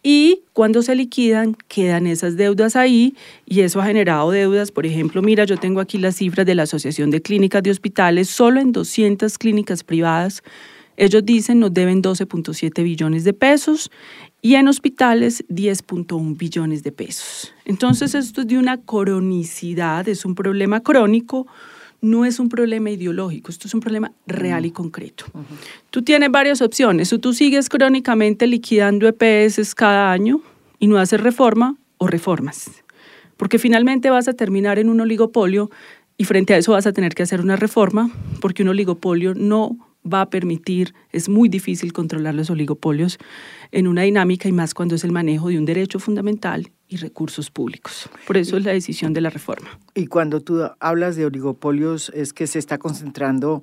Y 0.01 0.41
cuando 0.53 0.81
se 0.81 0.95
liquidan, 0.95 1.55
quedan 1.67 2.07
esas 2.07 2.37
deudas 2.37 2.75
ahí 2.75 3.15
y 3.45 3.61
eso 3.61 3.81
ha 3.81 3.85
generado 3.85 4.31
deudas. 4.31 4.71
Por 4.71 4.85
ejemplo, 4.85 5.21
mira, 5.21 5.43
yo 5.43 5.57
tengo 5.57 5.81
aquí 5.81 5.97
las 5.97 6.15
cifras 6.15 6.45
de 6.45 6.55
la 6.55 6.63
Asociación 6.63 7.11
de 7.11 7.21
Clínicas 7.21 7.61
de 7.63 7.71
Hospitales, 7.71 8.29
solo 8.29 8.59
en 8.61 8.71
200 8.71 9.37
clínicas 9.37 9.83
privadas. 9.83 10.41
Ellos 10.95 11.25
dicen 11.25 11.59
nos 11.59 11.73
deben 11.73 12.01
12.7 12.01 12.83
billones 12.83 13.23
de 13.23 13.33
pesos 13.33 13.89
y 14.41 14.55
en 14.55 14.67
hospitales 14.67 15.45
10.1 15.49 16.37
billones 16.37 16.83
de 16.83 16.91
pesos. 16.91 17.53
Entonces 17.65 18.15
esto 18.15 18.41
es 18.41 18.47
de 18.47 18.57
una 18.57 18.77
cronicidad, 18.77 20.07
es 20.07 20.25
un 20.25 20.35
problema 20.35 20.81
crónico, 20.81 21.47
no 22.01 22.25
es 22.25 22.39
un 22.39 22.47
problema 22.47 22.89
ideológico, 22.89 23.51
esto 23.51 23.67
es 23.67 23.73
un 23.73 23.81
problema 23.81 24.11
real 24.25 24.65
y 24.65 24.71
concreto. 24.71 25.25
Tú 25.89 26.01
tienes 26.01 26.31
varias 26.31 26.61
opciones, 26.61 27.11
o 27.11 27.19
tú 27.19 27.33
sigues 27.33 27.67
crónicamente 27.67 28.47
liquidando 28.47 29.07
EPS 29.07 29.75
cada 29.75 30.11
año 30.11 30.41
y 30.79 30.87
no 30.87 30.97
haces 30.97 31.19
reforma 31.19 31.75
o 31.97 32.07
reformas, 32.07 32.71
porque 33.35 33.59
finalmente 33.59 34.09
vas 34.09 34.29
a 34.29 34.33
terminar 34.33 34.79
en 34.79 34.89
un 34.89 35.01
oligopolio 35.01 35.69
y 36.17 36.23
frente 36.23 36.53
a 36.53 36.57
eso 36.57 36.71
vas 36.71 36.87
a 36.87 36.93
tener 36.93 37.15
que 37.15 37.23
hacer 37.23 37.41
una 37.41 37.57
reforma, 37.57 38.09
porque 38.39 38.63
un 38.63 38.69
oligopolio 38.69 39.33
no 39.35 39.77
va 40.05 40.21
a 40.21 40.29
permitir, 40.29 40.93
es 41.11 41.27
muy 41.27 41.49
difícil 41.49 41.91
controlar 41.91 42.33
los 42.33 42.49
oligopolios 42.49 43.17
en 43.71 43.87
una 43.87 44.03
dinámica 44.03 44.49
y 44.49 44.51
más 44.51 44.73
cuando 44.73 44.95
es 44.95 45.03
el 45.03 45.11
manejo 45.11 45.49
de 45.49 45.57
un 45.57 45.65
derecho 45.65 45.99
fundamental 45.99 46.71
y 46.87 46.97
recursos 46.97 47.51
públicos. 47.51 48.09
Por 48.25 48.37
eso 48.37 48.57
es 48.57 48.65
la 48.65 48.71
decisión 48.71 49.13
de 49.13 49.21
la 49.21 49.29
reforma. 49.29 49.79
Y 49.93 50.07
cuando 50.07 50.41
tú 50.41 50.61
hablas 50.79 51.15
de 51.15 51.25
oligopolios 51.25 52.11
es 52.15 52.33
que 52.33 52.47
se 52.47 52.59
está 52.59 52.77
concentrando 52.77 53.61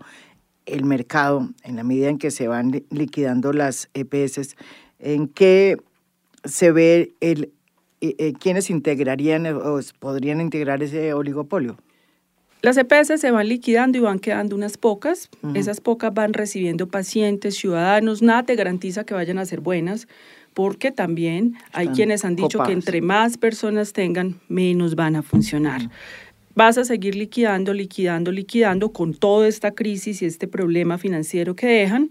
el 0.65 0.85
mercado 0.85 1.49
en 1.63 1.77
la 1.77 1.85
medida 1.85 2.09
en 2.09 2.19
que 2.19 2.31
se 2.31 2.49
van 2.49 2.85
liquidando 2.91 3.53
las 3.53 3.89
EPS, 3.95 4.57
¿en 4.99 5.29
qué 5.29 5.77
se 6.45 6.73
ve 6.73 7.15
el, 7.21 7.53
eh, 8.01 8.15
eh, 8.19 8.33
quiénes 8.39 8.71
integrarían 8.71 9.47
o 9.47 9.81
podrían 9.99 10.41
integrar 10.41 10.83
ese 10.83 11.15
oligopolio? 11.15 11.77
Las 12.67 12.77
EPS 12.79 13.21
se 13.21 13.31
van 13.31 13.49
liquidando 13.49 13.97
y 13.97 14.01
van 14.01 14.19
quedando 14.19 14.57
unas 14.57 14.77
pocas. 14.77 15.31
Esas 15.55 15.81
pocas 15.81 16.13
van 16.13 16.33
recibiendo 16.33 16.89
pacientes, 16.89 17.55
ciudadanos. 17.55 18.23
Nada 18.23 18.43
te 18.43 18.57
garantiza 18.57 19.05
que 19.05 19.15
vayan 19.15 19.39
a 19.39 19.47
ser 19.47 19.61
buenas, 19.61 20.09
porque 20.53 20.91
también 20.91 21.55
hay 21.73 21.87
quienes 21.91 22.25
han 22.25 22.35
dicho 22.35 22.61
que 22.65 22.73
entre 22.73 23.01
más 23.03 23.39
personas 23.39 23.93
tengan, 23.93 24.41
menos 24.49 24.97
van 24.97 25.15
a 25.15 25.23
funcionar. 25.23 25.89
Vas 26.57 26.77
a 26.77 26.85
seguir 26.85 27.15
liquidando, 27.15 27.73
liquidando, 27.73 28.33
liquidando 28.33 28.91
con 28.91 29.15
toda 29.15 29.47
esta 29.47 29.71
crisis 29.71 30.21
y 30.23 30.25
este 30.25 30.49
problema 30.49 30.99
financiero 30.99 31.55
que 31.55 31.69
dejan 31.69 32.11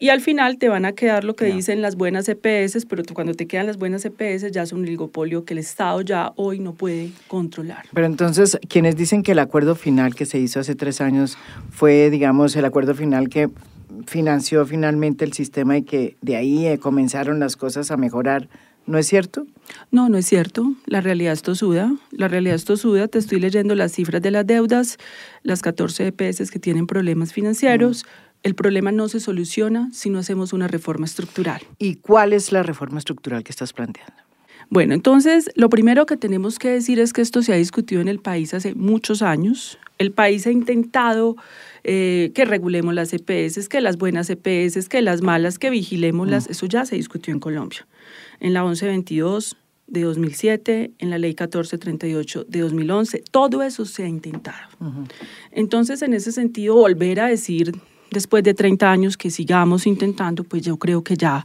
y 0.00 0.10
al 0.10 0.20
final 0.20 0.58
te 0.58 0.68
van 0.68 0.84
a 0.84 0.92
quedar 0.92 1.24
lo 1.24 1.34
que 1.34 1.46
dicen 1.46 1.82
las 1.82 1.96
buenas 1.96 2.28
EPS, 2.28 2.86
pero 2.86 3.02
cuando 3.12 3.34
te 3.34 3.46
quedan 3.46 3.66
las 3.66 3.78
buenas 3.78 4.04
EPS 4.04 4.52
ya 4.52 4.62
es 4.62 4.72
un 4.72 4.82
oligopolio 4.82 5.44
que 5.44 5.54
el 5.54 5.58
Estado 5.58 6.00
ya 6.02 6.32
hoy 6.36 6.60
no 6.60 6.72
puede 6.72 7.10
controlar. 7.26 7.86
Pero 7.92 8.06
entonces, 8.06 8.58
quienes 8.68 8.96
dicen 8.96 9.24
que 9.24 9.32
el 9.32 9.40
acuerdo 9.40 9.74
final 9.74 10.14
que 10.14 10.24
se 10.24 10.38
hizo 10.38 10.60
hace 10.60 10.76
tres 10.76 11.00
años 11.00 11.36
fue, 11.70 12.10
digamos, 12.10 12.54
el 12.54 12.64
acuerdo 12.64 12.94
final 12.94 13.28
que 13.28 13.50
financió 14.06 14.64
finalmente 14.66 15.24
el 15.24 15.32
sistema 15.32 15.76
y 15.76 15.82
que 15.82 16.16
de 16.20 16.36
ahí 16.36 16.66
eh, 16.66 16.78
comenzaron 16.78 17.40
las 17.40 17.56
cosas 17.56 17.90
a 17.90 17.96
mejorar, 17.96 18.48
¿no 18.86 18.98
es 18.98 19.06
cierto? 19.08 19.46
No, 19.90 20.08
no 20.08 20.16
es 20.16 20.26
cierto. 20.26 20.74
La 20.86 21.00
realidad 21.00 21.32
es 21.32 21.42
tosuda. 21.42 21.92
La 22.10 22.28
realidad 22.28 22.54
es 22.54 22.64
tosuda. 22.64 23.08
Te 23.08 23.18
estoy 23.18 23.40
leyendo 23.40 23.74
las 23.74 23.92
cifras 23.92 24.22
de 24.22 24.30
las 24.30 24.46
deudas, 24.46 24.98
las 25.42 25.60
14 25.60 26.06
EPS 26.06 26.50
que 26.50 26.58
tienen 26.58 26.86
problemas 26.86 27.32
financieros. 27.32 28.06
El 28.42 28.54
problema 28.54 28.92
no 28.92 29.08
se 29.08 29.20
soluciona 29.20 29.90
si 29.92 30.10
no 30.10 30.18
hacemos 30.18 30.52
una 30.52 30.68
reforma 30.68 31.06
estructural. 31.06 31.62
¿Y 31.78 31.96
cuál 31.96 32.32
es 32.32 32.52
la 32.52 32.62
reforma 32.62 32.98
estructural 32.98 33.42
que 33.42 33.52
estás 33.52 33.72
planteando? 33.72 34.14
Bueno, 34.70 34.92
entonces 34.92 35.50
lo 35.54 35.70
primero 35.70 36.04
que 36.04 36.16
tenemos 36.16 36.58
que 36.58 36.68
decir 36.68 37.00
es 37.00 37.12
que 37.12 37.22
esto 37.22 37.42
se 37.42 37.52
ha 37.54 37.56
discutido 37.56 38.02
en 38.02 38.08
el 38.08 38.18
país 38.20 38.52
hace 38.52 38.74
muchos 38.74 39.22
años. 39.22 39.78
El 39.96 40.12
país 40.12 40.46
ha 40.46 40.50
intentado 40.50 41.36
eh, 41.84 42.32
que 42.34 42.44
regulemos 42.44 42.94
las 42.94 43.12
EPS, 43.14 43.68
que 43.68 43.80
las 43.80 43.96
buenas 43.96 44.28
EPS, 44.28 44.88
que 44.88 45.00
las 45.00 45.22
malas, 45.22 45.58
que 45.58 45.70
vigilémoslas. 45.70 46.48
Mm. 46.48 46.52
Eso 46.52 46.66
ya 46.66 46.84
se 46.84 46.96
discutió 46.96 47.32
en 47.32 47.40
Colombia. 47.40 47.86
En 48.40 48.52
la 48.52 48.62
1122 48.62 49.56
de 49.86 50.02
2007, 50.02 50.92
en 50.98 51.10
la 51.10 51.16
ley 51.16 51.30
1438 51.30 52.44
de 52.46 52.60
2011, 52.60 53.24
todo 53.30 53.62
eso 53.62 53.86
se 53.86 54.04
ha 54.04 54.08
intentado. 54.08 54.68
Entonces, 55.50 56.02
en 56.02 56.12
ese 56.12 56.30
sentido, 56.30 56.74
volver 56.74 57.20
a 57.20 57.28
decir 57.28 57.72
después 58.10 58.42
de 58.44 58.54
30 58.54 58.90
años 58.90 59.16
que 59.16 59.30
sigamos 59.30 59.86
intentando, 59.86 60.44
pues 60.44 60.62
yo 60.62 60.76
creo 60.76 61.02
que 61.02 61.16
ya 61.16 61.44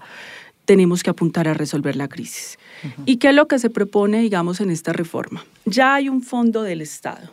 tenemos 0.65 1.03
que 1.03 1.09
apuntar 1.09 1.47
a 1.47 1.53
resolver 1.53 1.95
la 1.95 2.07
crisis. 2.07 2.57
¿Y 3.05 3.17
qué 3.17 3.29
es 3.29 3.35
lo 3.35 3.47
que 3.47 3.59
se 3.59 3.69
propone, 3.69 4.21
digamos, 4.21 4.61
en 4.61 4.69
esta 4.69 4.93
reforma? 4.93 5.45
Ya 5.65 5.95
hay 5.95 6.09
un 6.09 6.21
fondo 6.21 6.63
del 6.63 6.81
Estado. 6.81 7.29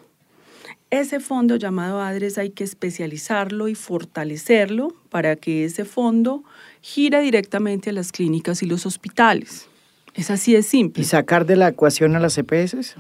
Ese 0.91 1.21
fondo 1.21 1.55
llamado 1.55 2.01
ADRES 2.01 2.39
hay 2.39 2.51
que 2.51 2.65
especializarlo 2.65 3.69
y 3.69 3.77
fortalecerlo 3.77 4.93
para 5.09 5.37
que 5.37 5.65
ese 5.65 5.85
fondo 5.85 6.43
gire 6.81 7.21
directamente 7.21 7.91
a 7.91 7.93
las 7.93 8.11
clínicas 8.11 8.63
y 8.65 8.67
los 8.67 8.87
hospitales. 8.87 9.69
Es 10.15 10.33
así 10.33 10.53
de 10.53 10.65
simple. 10.65 11.03
¿Y 11.03 11.07
sacar 11.07 11.47
de 11.47 11.55
la 11.55 11.69
ecuación 11.69 12.17
a 12.17 12.21
las 12.21 12.37
EPS? 12.37 12.97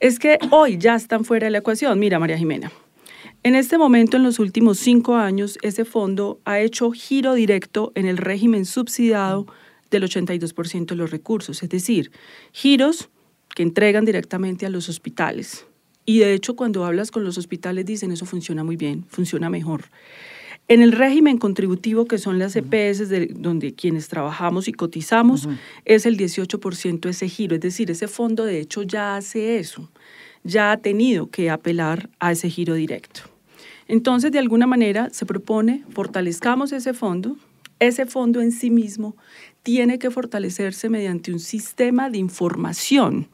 Es 0.00 0.18
que 0.18 0.38
hoy 0.50 0.78
ya 0.78 0.96
están 0.96 1.24
fuera 1.24 1.46
de 1.46 1.52
la 1.52 1.58
ecuación. 1.58 1.96
Mira, 2.00 2.18
María 2.18 2.36
Jimena, 2.36 2.72
en 3.42 3.54
este 3.54 3.78
momento, 3.78 4.16
en 4.16 4.24
los 4.24 4.38
últimos 4.38 4.78
cinco 4.78 5.16
años, 5.16 5.58
ese 5.62 5.84
fondo 5.84 6.40
ha 6.44 6.60
hecho 6.60 6.90
giro 6.90 7.34
directo 7.34 7.92
en 7.94 8.06
el 8.06 8.16
régimen 8.16 8.64
subsidiado 8.64 9.46
del 9.90 10.02
82% 10.04 10.86
de 10.86 10.96
los 10.96 11.10
recursos, 11.10 11.62
es 11.62 11.68
decir, 11.68 12.10
giros 12.52 13.08
que 13.54 13.62
entregan 13.62 14.04
directamente 14.04 14.66
a 14.66 14.70
los 14.70 14.88
hospitales. 14.88 15.66
Y 16.04 16.18
de 16.18 16.32
hecho, 16.32 16.56
cuando 16.56 16.84
hablas 16.84 17.10
con 17.10 17.24
los 17.24 17.38
hospitales 17.38 17.84
dicen 17.84 18.10
eso 18.12 18.26
funciona 18.26 18.64
muy 18.64 18.76
bien, 18.76 19.04
funciona 19.08 19.50
mejor. 19.50 19.84
En 20.66 20.82
el 20.82 20.92
régimen 20.92 21.38
contributivo, 21.38 22.04
que 22.06 22.18
son 22.18 22.38
las 22.38 22.54
EPS, 22.54 23.08
de, 23.08 23.30
donde 23.34 23.74
quienes 23.74 24.08
trabajamos 24.08 24.68
y 24.68 24.72
cotizamos, 24.72 25.48
es 25.86 26.04
el 26.04 26.18
18% 26.18 27.08
ese 27.08 27.28
giro, 27.28 27.54
es 27.54 27.62
decir, 27.62 27.90
ese 27.90 28.08
fondo 28.08 28.44
de 28.44 28.60
hecho 28.60 28.82
ya 28.82 29.16
hace 29.16 29.58
eso. 29.58 29.90
Ya 30.44 30.72
ha 30.72 30.76
tenido 30.78 31.28
que 31.28 31.50
apelar 31.50 32.10
a 32.18 32.32
ese 32.32 32.50
giro 32.50 32.74
directo. 32.74 33.22
Entonces, 33.86 34.30
de 34.30 34.38
alguna 34.38 34.66
manera, 34.66 35.08
se 35.10 35.26
propone 35.26 35.84
fortalezcamos 35.90 36.72
ese 36.72 36.92
fondo. 36.94 37.36
Ese 37.78 38.06
fondo 38.06 38.40
en 38.40 38.52
sí 38.52 38.70
mismo 38.70 39.16
tiene 39.62 39.98
que 39.98 40.10
fortalecerse 40.10 40.88
mediante 40.88 41.32
un 41.32 41.38
sistema 41.38 42.10
de 42.10 42.18
información 42.18 43.28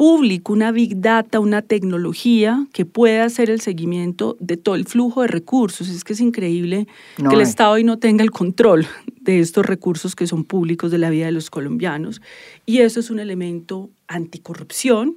público, 0.00 0.54
una 0.54 0.72
big 0.72 0.98
data, 1.02 1.40
una 1.40 1.60
tecnología 1.60 2.66
que 2.72 2.86
pueda 2.86 3.24
hacer 3.24 3.50
el 3.50 3.60
seguimiento 3.60 4.34
de 4.40 4.56
todo 4.56 4.74
el 4.74 4.86
flujo 4.86 5.20
de 5.20 5.28
recursos. 5.28 5.90
Es 5.90 6.04
que 6.04 6.14
es 6.14 6.20
increíble 6.20 6.88
que 7.16 7.34
el 7.34 7.42
Estado 7.42 7.72
hoy 7.72 7.84
no 7.84 7.98
tenga 7.98 8.24
el 8.24 8.30
control 8.30 8.86
de 9.20 9.40
estos 9.40 9.66
recursos 9.66 10.16
que 10.16 10.26
son 10.26 10.44
públicos 10.44 10.90
de 10.90 10.96
la 10.96 11.10
vida 11.10 11.26
de 11.26 11.32
los 11.32 11.50
colombianos. 11.50 12.22
Y 12.64 12.78
eso 12.78 12.98
es 12.98 13.10
un 13.10 13.20
elemento 13.20 13.90
anticorrupción 14.08 15.16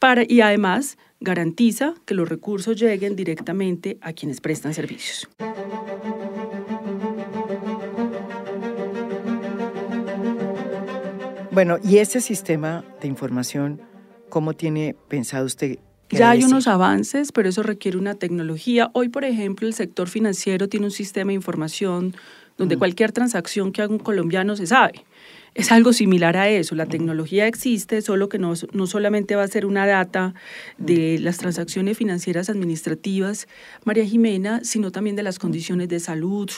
para, 0.00 0.24
y 0.26 0.40
además 0.40 0.98
garantiza 1.20 1.94
que 2.04 2.14
los 2.14 2.28
recursos 2.28 2.80
lleguen 2.80 3.14
directamente 3.14 3.98
a 4.00 4.12
quienes 4.12 4.40
prestan 4.40 4.74
servicios. 4.74 5.28
Bueno, 11.52 11.78
y 11.84 11.98
ese 11.98 12.20
sistema 12.20 12.84
de 13.00 13.08
información 13.08 13.82
¿Cómo 14.30 14.54
tiene 14.54 14.94
pensado 15.08 15.44
usted? 15.44 15.78
Ya 16.08 16.30
hay 16.30 16.44
unos 16.44 16.66
avances, 16.66 17.32
pero 17.32 17.48
eso 17.48 17.62
requiere 17.62 17.98
una 17.98 18.14
tecnología. 18.14 18.90
Hoy, 18.94 19.10
por 19.10 19.24
ejemplo, 19.24 19.66
el 19.66 19.74
sector 19.74 20.08
financiero 20.08 20.68
tiene 20.68 20.86
un 20.86 20.92
sistema 20.92 21.28
de 21.28 21.34
información 21.34 22.16
donde 22.56 22.76
mm. 22.76 22.78
cualquier 22.78 23.12
transacción 23.12 23.72
que 23.72 23.82
haga 23.82 23.92
un 23.92 23.98
colombiano 23.98 24.56
se 24.56 24.66
sabe 24.66 25.04
es 25.54 25.72
algo 25.72 25.92
similar 25.92 26.36
a 26.36 26.48
eso. 26.48 26.74
La 26.74 26.86
tecnología 26.86 27.46
existe, 27.46 28.02
solo 28.02 28.28
que 28.28 28.38
no, 28.38 28.54
no, 28.72 28.86
solamente 28.86 29.34
va 29.34 29.42
a 29.42 29.48
ser 29.48 29.66
una 29.66 29.86
data 29.86 30.34
de 30.78 31.18
las 31.18 31.38
transacciones 31.38 31.98
financieras 31.98 32.48
administrativas, 32.50 33.48
María 33.84 34.04
Jimena, 34.04 34.62
sino 34.64 34.92
también 34.92 35.16
de 35.16 35.22
las 35.22 35.38
condiciones 35.38 35.88
de 35.88 36.00
salud 36.00 36.50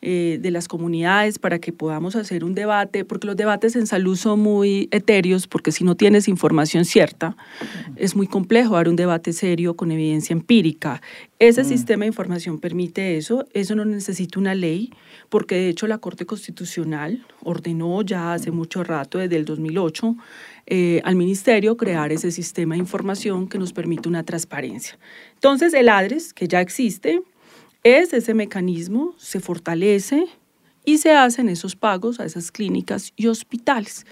eh, 0.00 0.38
de 0.40 0.50
las 0.50 0.68
comunidades 0.68 1.38
para 1.38 1.58
que 1.58 1.72
podamos 1.72 2.16
hacer 2.16 2.44
un 2.44 2.54
debate, 2.54 3.04
porque 3.04 3.26
los 3.26 3.36
debates 3.36 3.76
en 3.76 3.86
salud 3.86 4.16
son 4.16 4.40
muy 4.40 4.88
etéreos, 4.92 5.46
porque 5.46 5.72
si 5.72 5.84
no 5.84 5.96
tienes 5.96 6.28
información 6.28 6.84
cierta, 6.84 7.36
es 7.96 8.14
muy 8.16 8.26
complejo 8.26 8.76
dar 8.76 8.88
un 8.88 8.96
debate 8.96 9.32
serio 9.32 9.74
con 9.74 9.90
evidencia 9.90 10.32
empírica. 10.32 11.02
Ese 11.38 11.62
mm. 11.62 11.66
sistema 11.66 12.04
de 12.04 12.08
información 12.08 12.58
permite 12.58 13.16
eso, 13.16 13.46
eso 13.52 13.74
no 13.74 13.84
necesita 13.84 14.38
una 14.38 14.54
ley, 14.54 14.90
porque 15.28 15.56
de 15.56 15.68
hecho 15.68 15.86
la 15.86 15.98
Corte 15.98 16.26
Constitucional 16.26 17.26
ordenó 17.42 18.02
ya 18.02 18.32
hace 18.32 18.50
mucho 18.50 18.82
rato, 18.84 19.18
desde 19.18 19.36
el 19.36 19.44
2008, 19.44 20.16
eh, 20.66 21.00
al 21.04 21.16
Ministerio 21.16 21.76
crear 21.76 22.12
ese 22.12 22.30
sistema 22.30 22.74
de 22.74 22.80
información 22.80 23.48
que 23.48 23.58
nos 23.58 23.72
permite 23.72 24.08
una 24.08 24.22
transparencia. 24.22 24.98
Entonces, 25.34 25.74
el 25.74 25.88
ADRES, 25.88 26.32
que 26.32 26.48
ya 26.48 26.60
existe, 26.60 27.22
es 27.82 28.12
ese 28.12 28.34
mecanismo, 28.34 29.14
se 29.18 29.40
fortalece 29.40 30.26
y 30.84 30.98
se 30.98 31.12
hacen 31.12 31.48
esos 31.48 31.76
pagos 31.76 32.20
a 32.20 32.24
esas 32.24 32.50
clínicas 32.50 33.12
y 33.16 33.26
hospitales. 33.26 34.06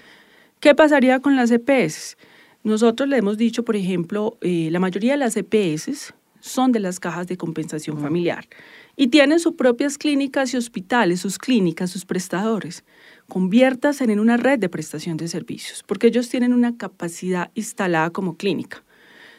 ¿Qué 0.59 0.73
pasaría 0.75 1.19
con 1.19 1.35
las 1.35 1.51
EPS? 1.51 2.17
Nosotros 2.63 3.07
le 3.07 3.17
hemos 3.17 3.37
dicho, 3.37 3.63
por 3.63 3.75
ejemplo, 3.75 4.37
eh, 4.41 4.69
la 4.71 4.79
mayoría 4.79 5.13
de 5.13 5.17
las 5.17 5.37
EPS 5.37 6.13
son 6.39 6.71
de 6.71 6.79
las 6.79 6.99
cajas 6.99 7.27
de 7.27 7.37
compensación 7.37 7.99
familiar 7.99 8.47
y 8.95 9.07
tienen 9.07 9.39
sus 9.39 9.53
propias 9.53 9.97
clínicas 9.97 10.53
y 10.53 10.57
hospitales, 10.57 11.21
sus 11.21 11.37
clínicas, 11.37 11.91
sus 11.91 12.05
prestadores. 12.05 12.83
Conviértase 13.27 14.03
en 14.05 14.19
una 14.19 14.37
red 14.37 14.57
de 14.59 14.69
prestación 14.69 15.17
de 15.17 15.27
servicios, 15.27 15.83
porque 15.85 16.07
ellos 16.07 16.29
tienen 16.29 16.53
una 16.53 16.77
capacidad 16.77 17.51
instalada 17.53 18.09
como 18.09 18.37
clínica. 18.37 18.83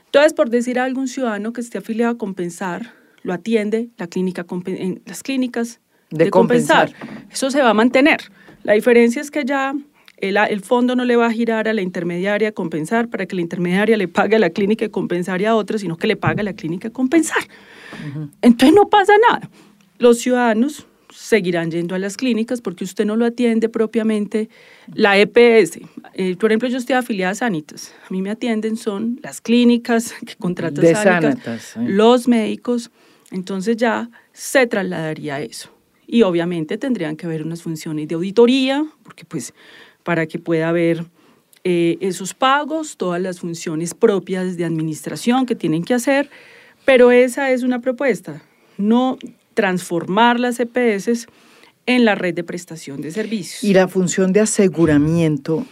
Entonces, 0.06 0.32
por 0.32 0.48
decir 0.48 0.78
a 0.78 0.84
algún 0.84 1.08
ciudadano 1.08 1.52
que 1.52 1.60
esté 1.60 1.78
afiliado 1.78 2.12
a 2.12 2.18
Compensar, 2.18 2.94
lo 3.22 3.32
atiende 3.32 3.90
la 3.96 4.06
clínica, 4.06 4.46
en 4.66 5.02
las 5.04 5.22
clínicas 5.22 5.80
de, 6.10 6.30
compensar. 6.30 6.92
Eso 7.30 7.50
se 7.50 7.60
va 7.60 7.70
a 7.70 7.74
mantener. 7.74 8.20
La 8.62 8.72
diferencia 8.72 9.20
es 9.20 9.30
que 9.30 9.44
ya 9.44 9.74
el, 10.20 10.60
fondo 10.60 10.96
no 10.96 11.04
le 11.04 11.16
va 11.16 11.26
a 11.26 11.32
girar 11.32 11.68
a 11.68 11.72
la 11.72 11.82
intermediaria 11.82 12.48
a 12.48 12.52
compensar 12.52 13.08
para 13.08 13.26
que 13.26 13.36
la 13.36 13.42
intermediaria 13.42 13.96
le 13.96 14.08
pague 14.08 14.36
a 14.36 14.38
la 14.38 14.50
clínica 14.50 14.84
y 14.84 14.88
compensar 14.88 15.44
a 15.44 15.54
otra, 15.54 15.78
sino 15.78 15.96
que 15.96 16.06
le 16.06 16.16
paga 16.16 16.40
a 16.40 16.44
la 16.44 16.52
clínica 16.52 16.88
a 16.88 16.90
compensar. 16.90 17.42
Entonces 18.42 18.74
no 18.74 18.88
pasa 18.88 19.12
nada. 19.30 19.48
Los 19.98 20.18
ciudadanos 20.18 20.86
seguirán 21.12 21.70
yendo 21.70 21.94
a 21.94 21.98
las 21.98 22.16
clínicas 22.16 22.60
porque 22.60 22.84
usted 22.84 23.04
no 23.04 23.16
lo 23.16 23.24
atiende 23.24 23.68
propiamente 23.68 24.48
la 24.92 25.18
EPS. 25.18 25.80
Eh, 26.14 26.36
por 26.36 26.50
ejemplo, 26.50 26.68
yo 26.68 26.78
estoy 26.78 26.94
afiliada 26.96 27.32
a 27.32 27.34
Sanitas. 27.34 27.94
A 28.08 28.12
mí 28.12 28.22
me 28.22 28.30
atienden 28.30 28.76
son 28.76 29.18
las 29.22 29.40
clínicas 29.40 30.14
que 30.26 30.36
contratan 30.36 30.84
Sanitas, 30.94 31.76
los 31.76 32.28
médicos. 32.28 32.90
Entonces 33.30 33.76
ya 33.76 34.10
se 34.32 34.66
trasladaría 34.66 35.36
a 35.36 35.40
eso. 35.42 35.70
Y 36.06 36.22
obviamente 36.22 36.78
tendrían 36.78 37.16
que 37.16 37.26
haber 37.26 37.42
unas 37.42 37.62
funciones 37.62 38.08
de 38.08 38.14
auditoría, 38.14 38.86
porque 39.02 39.26
pues 39.26 39.52
para 40.08 40.26
que 40.26 40.38
pueda 40.38 40.70
haber 40.70 41.04
eh, 41.64 41.98
esos 42.00 42.32
pagos, 42.32 42.96
todas 42.96 43.20
las 43.20 43.40
funciones 43.40 43.92
propias 43.92 44.56
de 44.56 44.64
administración 44.64 45.44
que 45.44 45.54
tienen 45.54 45.84
que 45.84 45.92
hacer, 45.92 46.30
pero 46.86 47.10
esa 47.10 47.50
es 47.50 47.62
una 47.62 47.82
propuesta, 47.82 48.40
no 48.78 49.18
transformar 49.52 50.40
las 50.40 50.60
EPS 50.60 51.26
en 51.84 52.06
la 52.06 52.14
red 52.14 52.32
de 52.32 52.42
prestación 52.42 53.02
de 53.02 53.10
servicios. 53.10 53.62
¿Y 53.62 53.74
la 53.74 53.86
función 53.86 54.32
de 54.32 54.40
aseguramiento 54.40 55.66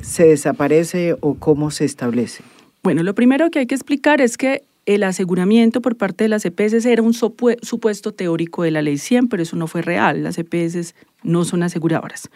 se 0.00 0.28
desaparece 0.28 1.14
o 1.20 1.34
cómo 1.34 1.70
se 1.70 1.84
establece? 1.84 2.42
Bueno, 2.82 3.02
lo 3.02 3.14
primero 3.14 3.50
que 3.50 3.58
hay 3.58 3.66
que 3.66 3.74
explicar 3.74 4.22
es 4.22 4.38
que 4.38 4.62
el 4.86 5.02
aseguramiento 5.02 5.82
por 5.82 5.98
parte 5.98 6.24
de 6.24 6.28
las 6.28 6.46
EPS 6.46 6.86
era 6.86 7.02
un 7.02 7.12
supuesto 7.12 8.12
teórico 8.12 8.62
de 8.62 8.70
la 8.70 8.80
ley 8.80 8.96
100, 8.96 9.28
pero 9.28 9.42
eso 9.42 9.56
no 9.56 9.66
fue 9.66 9.82
real. 9.82 10.22
Las 10.22 10.38
EPS 10.38 10.94
no 11.22 11.44
son 11.44 11.62
aseguradoras. 11.62 12.30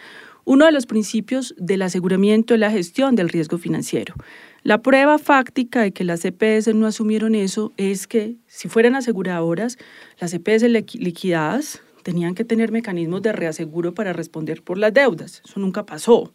Uno 0.49 0.65
de 0.65 0.71
los 0.71 0.87
principios 0.87 1.57
del 1.59 1.83
aseguramiento 1.83 2.55
es 2.55 2.61
la 2.61 2.71
gestión 2.71 3.17
del 3.17 3.31
riesgo 3.31 3.59
financiero. 3.59 4.15
La 4.63 4.81
prueba 4.81 5.19
fáctica 5.19 5.83
de 5.83 5.91
que 5.91 6.05
las 6.05 6.25
EPS 6.25 6.73
no 6.73 6.87
asumieron 6.87 7.35
eso 7.35 7.73
es 7.77 8.07
que 8.07 8.37
si 8.47 8.69
fueran 8.69 8.95
aseguradoras, 8.95 9.77
las 10.21 10.33
EPS 10.33 10.63
liquidadas 10.95 11.83
tenían 12.05 12.37
que 12.37 12.45
tener 12.45 12.71
mecanismos 12.71 13.23
de 13.23 13.33
reaseguro 13.33 13.93
para 13.93 14.13
responder 14.13 14.63
por 14.63 14.79
las 14.79 14.95
deudas. 14.95 15.43
Eso 15.45 15.59
nunca 15.59 15.85
pasó. 15.85 16.33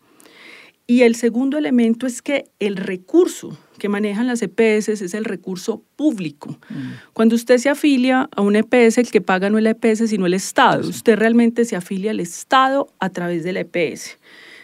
Y 0.91 1.03
el 1.03 1.15
segundo 1.15 1.57
elemento 1.57 2.05
es 2.05 2.21
que 2.21 2.49
el 2.59 2.75
recurso 2.75 3.57
que 3.79 3.87
manejan 3.87 4.27
las 4.27 4.41
EPS 4.41 4.89
es 4.89 5.13
el 5.13 5.23
recurso 5.23 5.85
público. 5.95 6.59
Mm. 6.67 7.13
Cuando 7.13 7.35
usted 7.35 7.59
se 7.59 7.69
afilia 7.69 8.29
a 8.35 8.41
una 8.41 8.59
EPS, 8.59 8.97
el 8.97 9.09
que 9.09 9.21
paga 9.21 9.49
no 9.49 9.57
es 9.57 9.63
la 9.63 9.69
EPS, 9.69 10.09
sino 10.09 10.25
el 10.25 10.33
Estado. 10.33 10.85
Usted 10.85 11.15
realmente 11.15 11.63
se 11.63 11.77
afilia 11.77 12.11
al 12.11 12.19
Estado 12.19 12.93
a 12.99 13.09
través 13.09 13.45
de 13.45 13.53
la 13.53 13.61
EPS. 13.61 14.17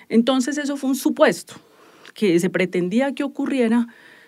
Entonces 0.10 0.58
eso 0.58 0.76
fue 0.76 0.90
un 0.90 0.98
supuesto 0.98 1.54
que 2.14 2.38
se 2.42 2.50
pretendía 2.50 3.16
que 3.16 3.24
ocurriera, 3.24 3.88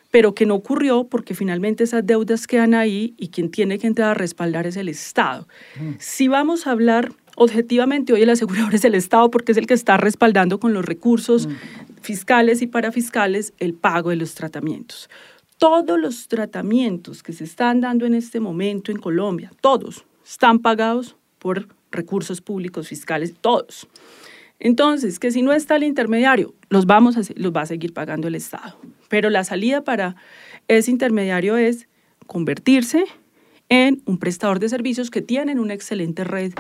pero 0.09 0.33
que 0.33 0.45
no 0.45 0.55
ocurrió 0.55 1.03
porque 1.03 1.35
finalmente 1.35 1.83
esas 1.83 2.05
deudas 2.05 2.47
quedan 2.47 2.75
ahí 2.75 3.13
y 3.17 3.27
quien 3.27 3.51
tiene 3.51 3.77
que 3.77 3.87
entrar 3.87 4.11
a 4.11 4.13
respaldar 4.13 4.67
es 4.67 4.77
el 4.77 4.87
Estado. 4.87 5.49
Mm. 5.77 5.95
Si 5.99 6.29
vamos 6.29 6.65
a 6.65 6.71
hablar 6.71 7.11
objetivamente, 7.39 8.13
hoy 8.13 8.21
el 8.21 8.29
asegurador 8.29 8.75
es 8.75 8.85
el 8.85 8.95
Estado 8.95 9.31
porque 9.31 9.53
es 9.53 9.57
el 9.57 9.65
que 9.65 9.73
está 9.73 9.97
respaldando 9.97 10.59
con 10.59 10.73
los 10.73 10.85
recursos 10.85 11.47
mm. 11.47 11.51
fiscales 12.01 12.61
y 12.61 12.67
parafiscales 12.67 13.53
el 13.57 13.73
pago 13.73 14.11
de 14.11 14.17
los 14.17 14.35
tratamientos. 14.35 15.09
Todos 15.57 15.99
los 15.99 16.27
tratamientos 16.27 17.23
que 17.23 17.33
se 17.33 17.43
están 17.43 17.81
dando 17.81 18.05
en 18.05 18.13
este 18.13 18.39
momento 18.39 18.91
en 18.91 18.99
Colombia, 18.99 19.51
todos, 19.59 20.05
están 20.25 20.59
pagados 20.59 21.17
por 21.39 21.67
recursos 21.91 22.39
públicos 22.39 22.87
fiscales, 22.87 23.33
todos. 23.41 23.87
Entonces, 24.59 25.19
que 25.19 25.31
si 25.31 25.41
no 25.41 25.53
está 25.53 25.77
el 25.77 25.83
intermediario, 25.83 26.53
los, 26.69 26.85
vamos 26.85 27.17
a, 27.17 27.21
los 27.35 27.53
va 27.53 27.61
a 27.61 27.65
seguir 27.65 27.93
pagando 27.93 28.27
el 28.27 28.35
Estado. 28.35 28.77
Pero 29.07 29.29
la 29.29 29.43
salida 29.43 29.83
para 29.83 30.15
ese 30.67 30.91
intermediario 30.91 31.57
es 31.57 31.87
convertirse 32.27 33.05
en 33.69 34.01
un 34.05 34.17
prestador 34.17 34.59
de 34.59 34.67
servicios 34.67 35.11
que 35.11 35.21
tienen 35.21 35.59
una 35.59 35.73
excelente 35.73 36.23
red 36.23 36.53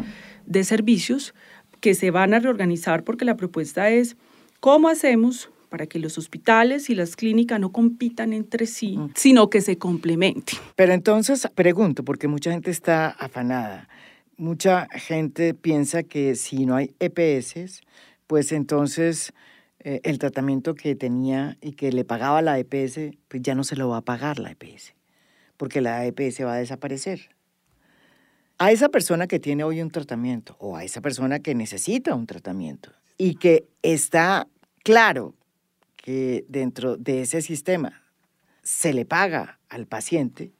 de 0.49 0.65
servicios 0.65 1.33
que 1.79 1.95
se 1.95 2.11
van 2.11 2.33
a 2.33 2.39
reorganizar 2.39 3.05
porque 3.05 3.23
la 3.23 3.37
propuesta 3.37 3.89
es 3.89 4.17
cómo 4.59 4.89
hacemos 4.89 5.49
para 5.69 5.87
que 5.87 5.99
los 5.99 6.17
hospitales 6.17 6.89
y 6.89 6.95
las 6.95 7.15
clínicas 7.15 7.59
no 7.61 7.71
compitan 7.71 8.33
entre 8.33 8.65
sí, 8.65 8.97
mm. 8.97 9.11
sino 9.15 9.49
que 9.49 9.61
se 9.61 9.77
complementen. 9.77 10.59
Pero 10.75 10.91
entonces 10.91 11.47
pregunto, 11.55 12.03
porque 12.03 12.27
mucha 12.27 12.51
gente 12.51 12.71
está 12.71 13.07
afanada 13.07 13.87
mucha 14.39 14.87
gente 14.91 15.53
piensa 15.53 16.03
que 16.03 16.35
si 16.35 16.65
no 16.65 16.75
hay 16.75 16.95
EPS, 16.99 17.81
pues 18.25 18.51
entonces 18.51 19.33
eh, 19.81 19.99
el 20.03 20.17
tratamiento 20.17 20.75
que 20.75 20.95
tenía 20.95 21.57
y 21.61 21.73
que 21.73 21.91
le 21.91 22.05
pagaba 22.05 22.41
la 22.41 22.57
EPS, 22.57 23.17
pues 23.27 23.43
ya 23.43 23.53
no 23.53 23.63
se 23.63 23.75
lo 23.75 23.89
va 23.89 23.97
a 23.97 24.01
pagar 24.01 24.39
la 24.39 24.51
EPS, 24.51 24.95
porque 25.57 25.81
la 25.81 26.05
EPS 26.05 26.41
va 26.45 26.53
a 26.53 26.57
desaparecer. 26.57 27.29
A 28.61 28.73
esa 28.73 28.89
persona 28.89 29.25
que 29.25 29.39
tiene 29.39 29.63
hoy 29.63 29.81
un 29.81 29.89
tratamiento 29.89 30.57
o 30.59 30.75
a 30.75 30.83
esa 30.83 30.99
persona 30.99 31.39
que 31.39 31.55
necesita 31.55 32.13
un 32.13 32.27
tratamiento 32.27 32.91
y 33.17 33.35
que 33.35 33.63
está 33.83 34.47
claro 34.83 35.33
que 35.95 36.43
dentro 36.49 36.97
de 36.97 37.21
ese 37.21 37.41
sistema 37.41 38.01
se 38.61 38.93
le 38.93 39.05
paga 39.05 39.59
al 39.69 39.85
paciente, 39.85 40.51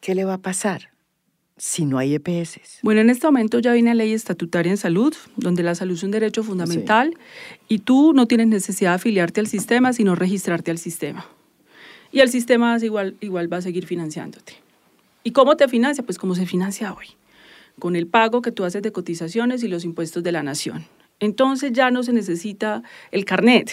¿qué 0.00 0.14
le 0.14 0.24
va 0.24 0.34
a 0.34 0.38
pasar 0.38 0.90
si 1.56 1.86
no 1.86 1.98
hay 1.98 2.14
EPS? 2.14 2.60
Bueno, 2.82 3.00
en 3.00 3.10
este 3.10 3.26
momento 3.26 3.58
ya 3.58 3.72
hay 3.72 3.82
una 3.82 3.94
ley 3.94 4.12
estatutaria 4.12 4.70
en 4.70 4.76
salud, 4.76 5.12
donde 5.36 5.64
la 5.64 5.74
salud 5.74 5.94
es 5.94 6.04
un 6.04 6.12
derecho 6.12 6.44
fundamental 6.44 7.16
y 7.66 7.80
tú 7.80 8.12
no 8.12 8.26
tienes 8.26 8.46
necesidad 8.46 8.90
de 8.90 8.96
afiliarte 8.96 9.40
al 9.40 9.48
sistema, 9.48 9.92
sino 9.92 10.14
registrarte 10.14 10.70
al 10.70 10.78
sistema. 10.78 11.26
Y 12.12 12.20
el 12.20 12.30
sistema 12.30 12.78
igual, 12.80 13.16
igual 13.20 13.52
va 13.52 13.56
a 13.56 13.62
seguir 13.62 13.86
financiándote. 13.86 14.52
¿Y 15.24 15.32
cómo 15.32 15.56
te 15.56 15.66
financia? 15.66 16.04
Pues 16.04 16.16
como 16.16 16.36
se 16.36 16.46
financia 16.46 16.94
hoy, 16.94 17.06
con 17.78 17.96
el 17.96 18.06
pago 18.06 18.42
que 18.42 18.52
tú 18.52 18.64
haces 18.64 18.82
de 18.82 18.92
cotizaciones 18.92 19.62
y 19.62 19.68
los 19.68 19.84
impuestos 19.84 20.22
de 20.22 20.32
la 20.32 20.42
nación. 20.42 20.86
Entonces 21.20 21.72
ya 21.72 21.90
no 21.90 22.02
se 22.02 22.12
necesita 22.12 22.82
el 23.10 23.24
carnet. 23.24 23.70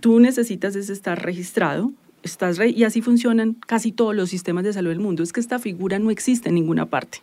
Tú 0.00 0.20
necesitas 0.20 0.76
es 0.76 0.90
estar 0.90 1.22
registrado, 1.22 1.92
estás 2.22 2.58
y 2.58 2.84
así 2.84 3.02
funcionan 3.02 3.54
casi 3.54 3.92
todos 3.92 4.14
los 4.14 4.30
sistemas 4.30 4.64
de 4.64 4.72
salud 4.72 4.90
del 4.90 5.00
mundo. 5.00 5.22
Es 5.22 5.32
que 5.32 5.40
esta 5.40 5.58
figura 5.58 5.98
no 5.98 6.10
existe 6.10 6.48
en 6.48 6.54
ninguna 6.54 6.86
parte. 6.86 7.18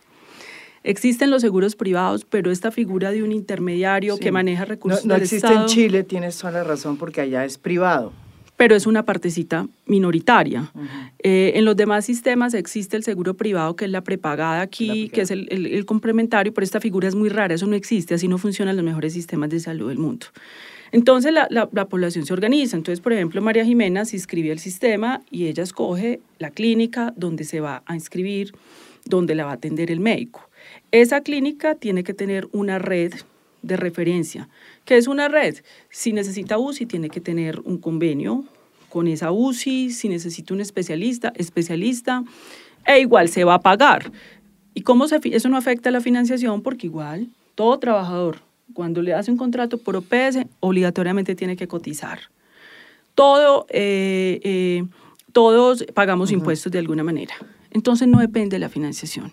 Existen 0.84 1.30
los 1.30 1.42
seguros 1.42 1.74
privados, 1.74 2.24
pero 2.24 2.52
esta 2.52 2.70
figura 2.70 3.10
de 3.10 3.24
un 3.24 3.32
intermediario 3.32 4.18
que 4.18 4.30
maneja 4.30 4.64
recursos 4.64 5.04
no, 5.04 5.14
no 5.16 5.22
existe 5.22 5.52
en 5.52 5.66
Chile, 5.66 6.04
tienes 6.04 6.38
toda 6.38 6.52
la 6.52 6.64
razón, 6.64 6.96
porque 6.96 7.20
allá 7.20 7.44
es 7.44 7.58
privado 7.58 8.12
pero 8.56 8.74
es 8.74 8.86
una 8.86 9.04
partecita 9.04 9.68
minoritaria. 9.86 10.72
Eh, 11.18 11.52
en 11.56 11.64
los 11.64 11.76
demás 11.76 12.06
sistemas 12.06 12.54
existe 12.54 12.96
el 12.96 13.02
seguro 13.02 13.34
privado, 13.34 13.76
que 13.76 13.84
es 13.84 13.90
la 13.90 14.02
prepagada 14.02 14.62
aquí, 14.62 15.10
que 15.10 15.22
es 15.22 15.30
el, 15.30 15.84
complementario, 15.84 16.52
pero 16.54 16.64
esta 16.64 16.80
figura 16.80 17.06
es 17.06 17.14
muy 17.14 17.28
rara, 17.28 17.54
eso 17.54 17.66
no 17.66 17.76
existe, 17.76 18.14
así 18.14 18.28
no 18.28 18.38
funcionan 18.38 18.76
los 18.76 18.84
mejores 18.84 19.12
sistemas 19.12 19.50
de 19.50 19.60
salud 19.60 19.88
del 19.88 19.98
mundo. 19.98 20.26
Entonces 20.92 21.32
la, 21.32 21.48
la, 21.50 21.88
población 21.88 22.24
se 22.24 22.32
organiza. 22.32 22.76
Entonces, 22.76 23.00
por 23.00 23.12
ejemplo, 23.12 23.42
María 23.42 23.64
Jimena 23.64 24.04
se 24.04 24.16
inscribe 24.16 24.52
al 24.52 24.58
sistema 24.58 25.20
y 25.30 25.46
ella 25.46 25.62
escoge 25.62 26.20
la 26.38 26.50
clínica 26.50 27.12
donde 27.16 27.44
se 27.44 27.60
va 27.60 27.82
a 27.86 27.94
inscribir, 27.94 28.54
donde 29.04 29.34
la 29.34 29.44
va 29.44 29.50
a 29.50 29.54
atender 29.54 29.90
el 29.90 30.00
médico. 30.00 30.48
Esa 30.92 31.20
clínica 31.20 31.74
tiene 31.74 32.04
que 32.04 32.14
tener 32.14 32.48
una 32.52 32.78
red 32.78 33.12
de 33.62 33.76
referencia. 33.76 34.48
¿Qué 34.86 34.96
es 34.96 35.08
una 35.08 35.28
red? 35.28 35.56
Si 35.90 36.12
necesita 36.12 36.58
UCI, 36.58 36.86
tiene 36.86 37.10
que 37.10 37.20
tener 37.20 37.60
un 37.60 37.78
convenio 37.78 38.44
con 38.88 39.08
esa 39.08 39.32
UCI, 39.32 39.90
si 39.90 40.08
necesita 40.08 40.54
un 40.54 40.60
especialista, 40.60 41.32
especialista, 41.34 42.22
e 42.86 43.00
igual 43.00 43.28
se 43.28 43.42
va 43.42 43.54
a 43.54 43.60
pagar. 43.60 44.12
¿Y 44.74 44.82
cómo 44.82 45.08
se, 45.08 45.20
eso 45.24 45.48
no 45.48 45.56
afecta 45.56 45.88
a 45.88 45.92
la 45.92 46.00
financiación? 46.00 46.62
Porque 46.62 46.86
igual 46.86 47.28
todo 47.56 47.78
trabajador, 47.80 48.38
cuando 48.74 49.02
le 49.02 49.12
hace 49.12 49.32
un 49.32 49.36
contrato 49.36 49.78
por 49.78 49.96
OPS, 49.96 50.46
obligatoriamente 50.60 51.34
tiene 51.34 51.56
que 51.56 51.66
cotizar. 51.66 52.20
Todo, 53.16 53.66
eh, 53.70 54.40
eh, 54.44 54.84
todos 55.32 55.84
pagamos 55.94 56.30
impuestos 56.30 56.70
de 56.70 56.78
alguna 56.78 57.02
manera. 57.02 57.34
Entonces 57.72 58.06
no 58.06 58.20
depende 58.20 58.54
de 58.56 58.60
la 58.60 58.68
financiación. 58.68 59.32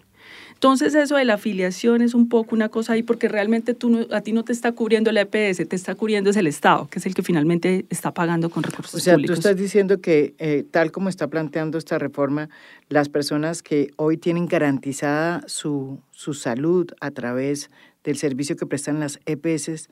Entonces 0.63 0.95
eso 0.95 1.17
de 1.17 1.25
la 1.25 1.33
afiliación 1.33 2.01
es 2.01 2.13
un 2.13 2.29
poco 2.29 2.55
una 2.55 2.69
cosa 2.69 2.93
ahí 2.93 3.03
porque 3.03 3.27
realmente 3.27 3.73
tú 3.73 4.07
a 4.11 4.21
ti 4.21 4.31
no 4.31 4.45
te 4.45 4.53
está 4.53 4.71
cubriendo 4.71 5.11
la 5.11 5.19
EPS, 5.19 5.67
te 5.67 5.75
está 5.75 5.93
cubriendo 5.93 6.29
es 6.29 6.37
el 6.37 6.47
Estado, 6.47 6.87
que 6.87 6.99
es 6.99 7.05
el 7.05 7.13
que 7.13 7.21
finalmente 7.21 7.85
está 7.89 8.13
pagando 8.13 8.49
con 8.49 8.63
recursos 8.63 8.91
públicos. 8.91 9.01
O 9.01 9.03
sea, 9.03 9.17
tú 9.27 9.33
estás 9.33 9.57
diciendo 9.57 9.99
que 9.99 10.35
eh, 10.37 10.63
tal 10.71 10.93
como 10.93 11.09
está 11.09 11.27
planteando 11.27 11.77
esta 11.77 11.99
reforma, 11.99 12.47
las 12.87 13.09
personas 13.09 13.61
que 13.61 13.91
hoy 13.97 14.15
tienen 14.15 14.47
garantizada 14.47 15.43
su, 15.47 15.99
su 16.11 16.33
salud 16.33 16.89
a 17.01 17.11
través 17.11 17.69
del 18.05 18.15
servicio 18.15 18.55
que 18.55 18.65
prestan 18.65 19.01
las 19.01 19.19
EPS 19.25 19.89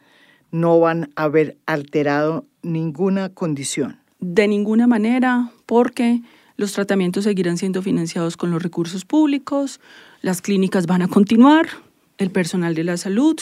no 0.52 0.80
van 0.80 1.10
a 1.18 1.24
haber 1.24 1.58
alterado 1.66 2.46
ninguna 2.62 3.28
condición. 3.28 4.00
De 4.22 4.48
ninguna 4.48 4.88
manera, 4.88 5.52
porque 5.66 6.22
los 6.58 6.74
tratamientos 6.74 7.24
seguirán 7.24 7.58
siendo 7.58 7.82
financiados 7.82 8.38
con 8.38 8.52
los 8.52 8.62
recursos 8.62 9.06
públicos, 9.06 9.80
las 10.22 10.42
clínicas 10.42 10.86
van 10.86 11.02
a 11.02 11.08
continuar, 11.08 11.68
el 12.18 12.32
personal 12.32 12.76
de 12.76 12.84
la 12.84 12.98
salud 12.98 13.40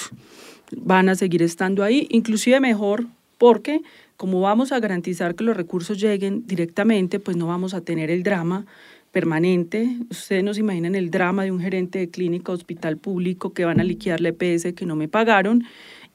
van 0.76 1.10
a 1.10 1.15
seguir 1.15 1.43
estando 1.43 1.84
ahí, 1.84 2.08
inclusive 2.10 2.60
mejor 2.60 3.06
porque 3.38 3.82
como 4.17 4.41
vamos 4.41 4.74
a 4.74 4.80
garantizar 4.80 5.34
que 5.36 5.45
los 5.45 5.56
recursos 5.56 5.98
lleguen 5.98 6.45
directamente, 6.45 7.19
pues 7.19 7.38
no 7.38 7.48
vamos 7.48 7.74
a 7.74 7.80
tener 7.80 8.12
el 8.12 8.22
drama 8.22 8.65
permanente. 9.12 9.95
Ustedes 10.10 10.43
no 10.43 10.54
se 10.54 10.60
imaginan 10.60 10.93
el 10.93 11.10
drama 11.10 11.43
de 11.43 11.52
un 11.52 11.62
gerente 11.62 12.00
de 12.00 12.10
clínica, 12.10 12.52
hospital 12.52 12.98
público 12.98 13.54
que 13.54 13.63
van 13.63 13.80
a 13.80 13.84
liquidar 13.86 14.19
la 14.19 14.30
EPS 14.30 14.74
que 14.74 14.86
no 14.86 14.98
me 14.98 15.08
pagaron 15.08 15.63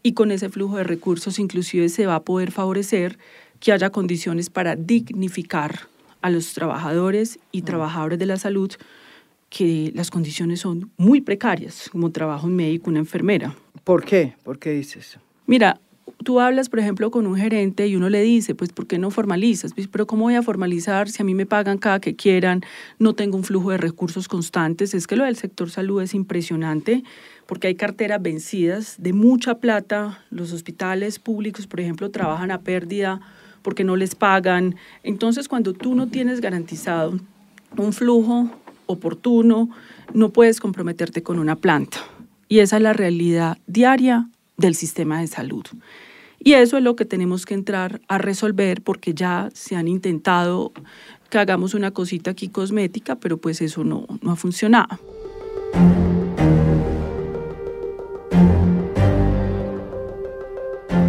y 0.02 0.12
con 0.12 0.30
ese 0.30 0.50
flujo 0.50 0.76
de 0.76 0.84
recursos 0.84 1.38
inclusive 1.38 1.88
se 1.88 2.04
va 2.04 2.16
a 2.16 2.22
poder 2.22 2.52
favorecer 2.52 3.18
que 3.58 3.72
haya 3.72 3.88
condiciones 3.88 4.50
para 4.50 4.76
dignificar 4.76 5.88
a 6.24 6.30
los 6.30 6.54
trabajadores 6.54 7.38
y 7.52 7.62
trabajadores 7.62 8.18
de 8.18 8.24
la 8.24 8.38
salud 8.38 8.72
que 9.50 9.92
las 9.94 10.10
condiciones 10.10 10.60
son 10.60 10.90
muy 10.96 11.20
precarias, 11.20 11.90
como 11.92 12.12
trabajo 12.12 12.46
un 12.46 12.56
médico, 12.56 12.88
una 12.88 13.00
enfermera. 13.00 13.54
¿Por 13.84 14.06
qué? 14.06 14.32
¿Por 14.42 14.58
qué 14.58 14.70
dices? 14.70 15.18
Mira, 15.46 15.78
tú 16.24 16.40
hablas, 16.40 16.70
por 16.70 16.78
ejemplo, 16.78 17.10
con 17.10 17.26
un 17.26 17.36
gerente 17.36 17.86
y 17.88 17.94
uno 17.94 18.08
le 18.08 18.22
dice, 18.22 18.54
pues, 18.54 18.72
¿por 18.72 18.86
qué 18.86 18.96
no 18.96 19.10
formalizas? 19.10 19.74
Pues, 19.74 19.86
pero 19.86 20.06
¿cómo 20.06 20.24
voy 20.24 20.34
a 20.34 20.42
formalizar 20.42 21.10
si 21.10 21.20
a 21.20 21.26
mí 21.26 21.34
me 21.34 21.44
pagan 21.44 21.76
cada 21.76 22.00
que 22.00 22.16
quieran? 22.16 22.62
No 22.98 23.12
tengo 23.12 23.36
un 23.36 23.44
flujo 23.44 23.70
de 23.72 23.76
recursos 23.76 24.26
constantes. 24.26 24.94
Es 24.94 25.06
que 25.06 25.16
lo 25.16 25.24
del 25.24 25.36
sector 25.36 25.68
salud 25.68 26.00
es 26.00 26.14
impresionante 26.14 27.04
porque 27.44 27.66
hay 27.66 27.74
carteras 27.74 28.22
vencidas 28.22 28.96
de 28.96 29.12
mucha 29.12 29.58
plata. 29.58 30.24
Los 30.30 30.54
hospitales 30.54 31.18
públicos, 31.18 31.66
por 31.66 31.80
ejemplo, 31.80 32.10
trabajan 32.10 32.50
a 32.50 32.62
pérdida 32.62 33.20
porque 33.64 33.82
no 33.82 33.96
les 33.96 34.14
pagan. 34.14 34.76
Entonces, 35.02 35.48
cuando 35.48 35.72
tú 35.72 35.96
no 35.96 36.06
tienes 36.06 36.40
garantizado 36.40 37.18
un 37.76 37.92
flujo 37.92 38.50
oportuno, 38.86 39.70
no 40.12 40.28
puedes 40.28 40.60
comprometerte 40.60 41.22
con 41.22 41.38
una 41.38 41.56
planta. 41.56 41.98
Y 42.46 42.58
esa 42.60 42.76
es 42.76 42.82
la 42.82 42.92
realidad 42.92 43.58
diaria 43.66 44.28
del 44.58 44.74
sistema 44.74 45.20
de 45.20 45.26
salud. 45.26 45.64
Y 46.38 46.52
eso 46.52 46.76
es 46.76 46.82
lo 46.82 46.94
que 46.94 47.06
tenemos 47.06 47.46
que 47.46 47.54
entrar 47.54 48.02
a 48.06 48.18
resolver 48.18 48.82
porque 48.82 49.14
ya 49.14 49.48
se 49.54 49.76
han 49.76 49.88
intentado 49.88 50.72
que 51.30 51.38
hagamos 51.38 51.72
una 51.72 51.90
cosita 51.90 52.32
aquí 52.32 52.48
cosmética, 52.48 53.16
pero 53.16 53.38
pues 53.38 53.62
eso 53.62 53.82
no, 53.82 54.06
no 54.20 54.30
ha 54.30 54.36
funcionado. 54.36 54.98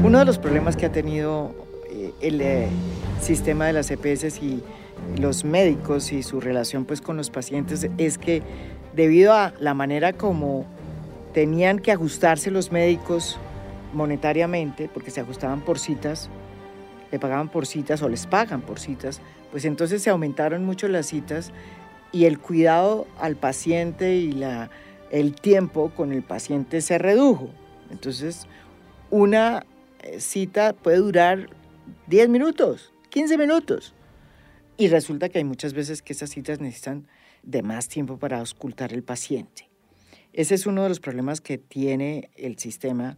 Uno 0.03 0.19
de 0.19 0.25
los 0.25 0.37
problemas 0.37 0.77
que 0.77 0.85
ha 0.85 0.91
tenido 0.93 1.53
el 2.21 2.41
eh, 2.41 2.67
sistema 3.21 3.65
de 3.67 3.73
las 3.73 3.91
EPS 3.91 4.41
y 4.41 4.63
los 5.17 5.43
médicos 5.43 6.11
y 6.11 6.23
su 6.23 6.39
relación 6.39 6.85
pues 6.85 7.01
con 7.01 7.17
los 7.17 7.29
pacientes 7.29 7.87
es 7.97 8.17
que 8.17 8.41
debido 8.95 9.33
a 9.33 9.53
la 9.59 9.73
manera 9.73 10.13
como 10.13 10.65
tenían 11.33 11.79
que 11.79 11.91
ajustarse 11.91 12.49
los 12.49 12.71
médicos 12.71 13.37
monetariamente, 13.93 14.89
porque 14.93 15.11
se 15.11 15.21
ajustaban 15.21 15.61
por 15.61 15.79
citas, 15.79 16.29
le 17.11 17.19
pagaban 17.19 17.49
por 17.49 17.65
citas 17.65 18.01
o 18.01 18.09
les 18.09 18.27
pagan 18.27 18.61
por 18.61 18.79
citas, 18.79 19.21
pues 19.51 19.65
entonces 19.65 20.01
se 20.01 20.09
aumentaron 20.09 20.65
mucho 20.65 20.87
las 20.87 21.07
citas 21.07 21.51
y 22.11 22.25
el 22.25 22.39
cuidado 22.39 23.07
al 23.19 23.35
paciente 23.35 24.15
y 24.15 24.31
la, 24.31 24.69
el 25.11 25.33
tiempo 25.33 25.91
con 25.95 26.11
el 26.11 26.23
paciente 26.23 26.81
se 26.81 26.97
redujo. 26.97 27.49
Entonces, 27.89 28.47
una 29.09 29.65
eh, 29.99 30.19
cita 30.19 30.73
puede 30.73 30.97
durar 30.97 31.49
10 32.07 32.29
minutos, 32.29 32.93
15 33.09 33.37
minutos. 33.37 33.93
Y 34.77 34.87
resulta 34.89 35.29
que 35.29 35.37
hay 35.37 35.43
muchas 35.43 35.73
veces 35.73 36.01
que 36.01 36.13
esas 36.13 36.29
citas 36.29 36.59
necesitan 36.59 37.07
de 37.43 37.61
más 37.61 37.87
tiempo 37.87 38.17
para 38.17 38.39
auscultar 38.39 38.93
el 38.93 39.03
paciente. 39.03 39.69
Ese 40.33 40.55
es 40.55 40.65
uno 40.65 40.83
de 40.83 40.89
los 40.89 40.99
problemas 40.99 41.39
que 41.39 41.57
tiene 41.57 42.29
el 42.35 42.57
sistema 42.59 43.17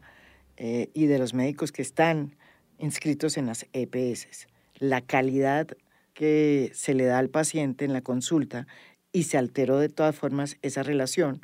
eh, 0.57 0.89
y 0.93 1.07
de 1.07 1.17
los 1.17 1.33
médicos 1.33 1.71
que 1.71 1.81
están 1.81 2.35
inscritos 2.77 3.37
en 3.37 3.47
las 3.47 3.65
EPS. 3.73 4.47
La 4.75 5.01
calidad 5.01 5.67
que 6.13 6.71
se 6.73 6.93
le 6.93 7.05
da 7.05 7.17
al 7.17 7.29
paciente 7.29 7.85
en 7.85 7.93
la 7.93 8.01
consulta 8.01 8.67
y 9.11 9.23
se 9.23 9.37
alteró 9.37 9.79
de 9.79 9.89
todas 9.89 10.15
formas 10.15 10.57
esa 10.61 10.83
relación 10.83 11.41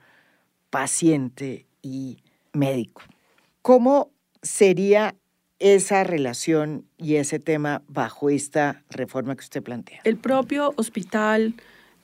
paciente 0.69 1.65
y 1.81 2.23
médico. 2.53 3.01
¿Cómo 3.61 4.11
sería 4.41 5.15
esa 5.63 6.03
relación 6.03 6.83
y 6.97 7.15
ese 7.15 7.39
tema 7.39 7.81
bajo 7.87 8.29
esta 8.29 8.83
reforma 8.89 9.35
que 9.35 9.41
usted 9.41 9.63
plantea? 9.63 10.01
El 10.03 10.17
propio 10.17 10.73
hospital 10.75 11.55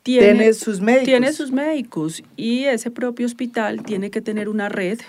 tiene, 0.02 0.54
sus 0.54 0.80
médicos. 0.80 1.06
Tiene 1.06 1.34
sus 1.34 1.52
médicos 1.52 2.24
y 2.38 2.64
ese 2.64 2.90
propio 2.90 3.26
hospital 3.26 3.84
tiene 3.84 4.10
que 4.12 4.22
tener 4.22 4.48
una 4.48 4.70
red 4.70 5.00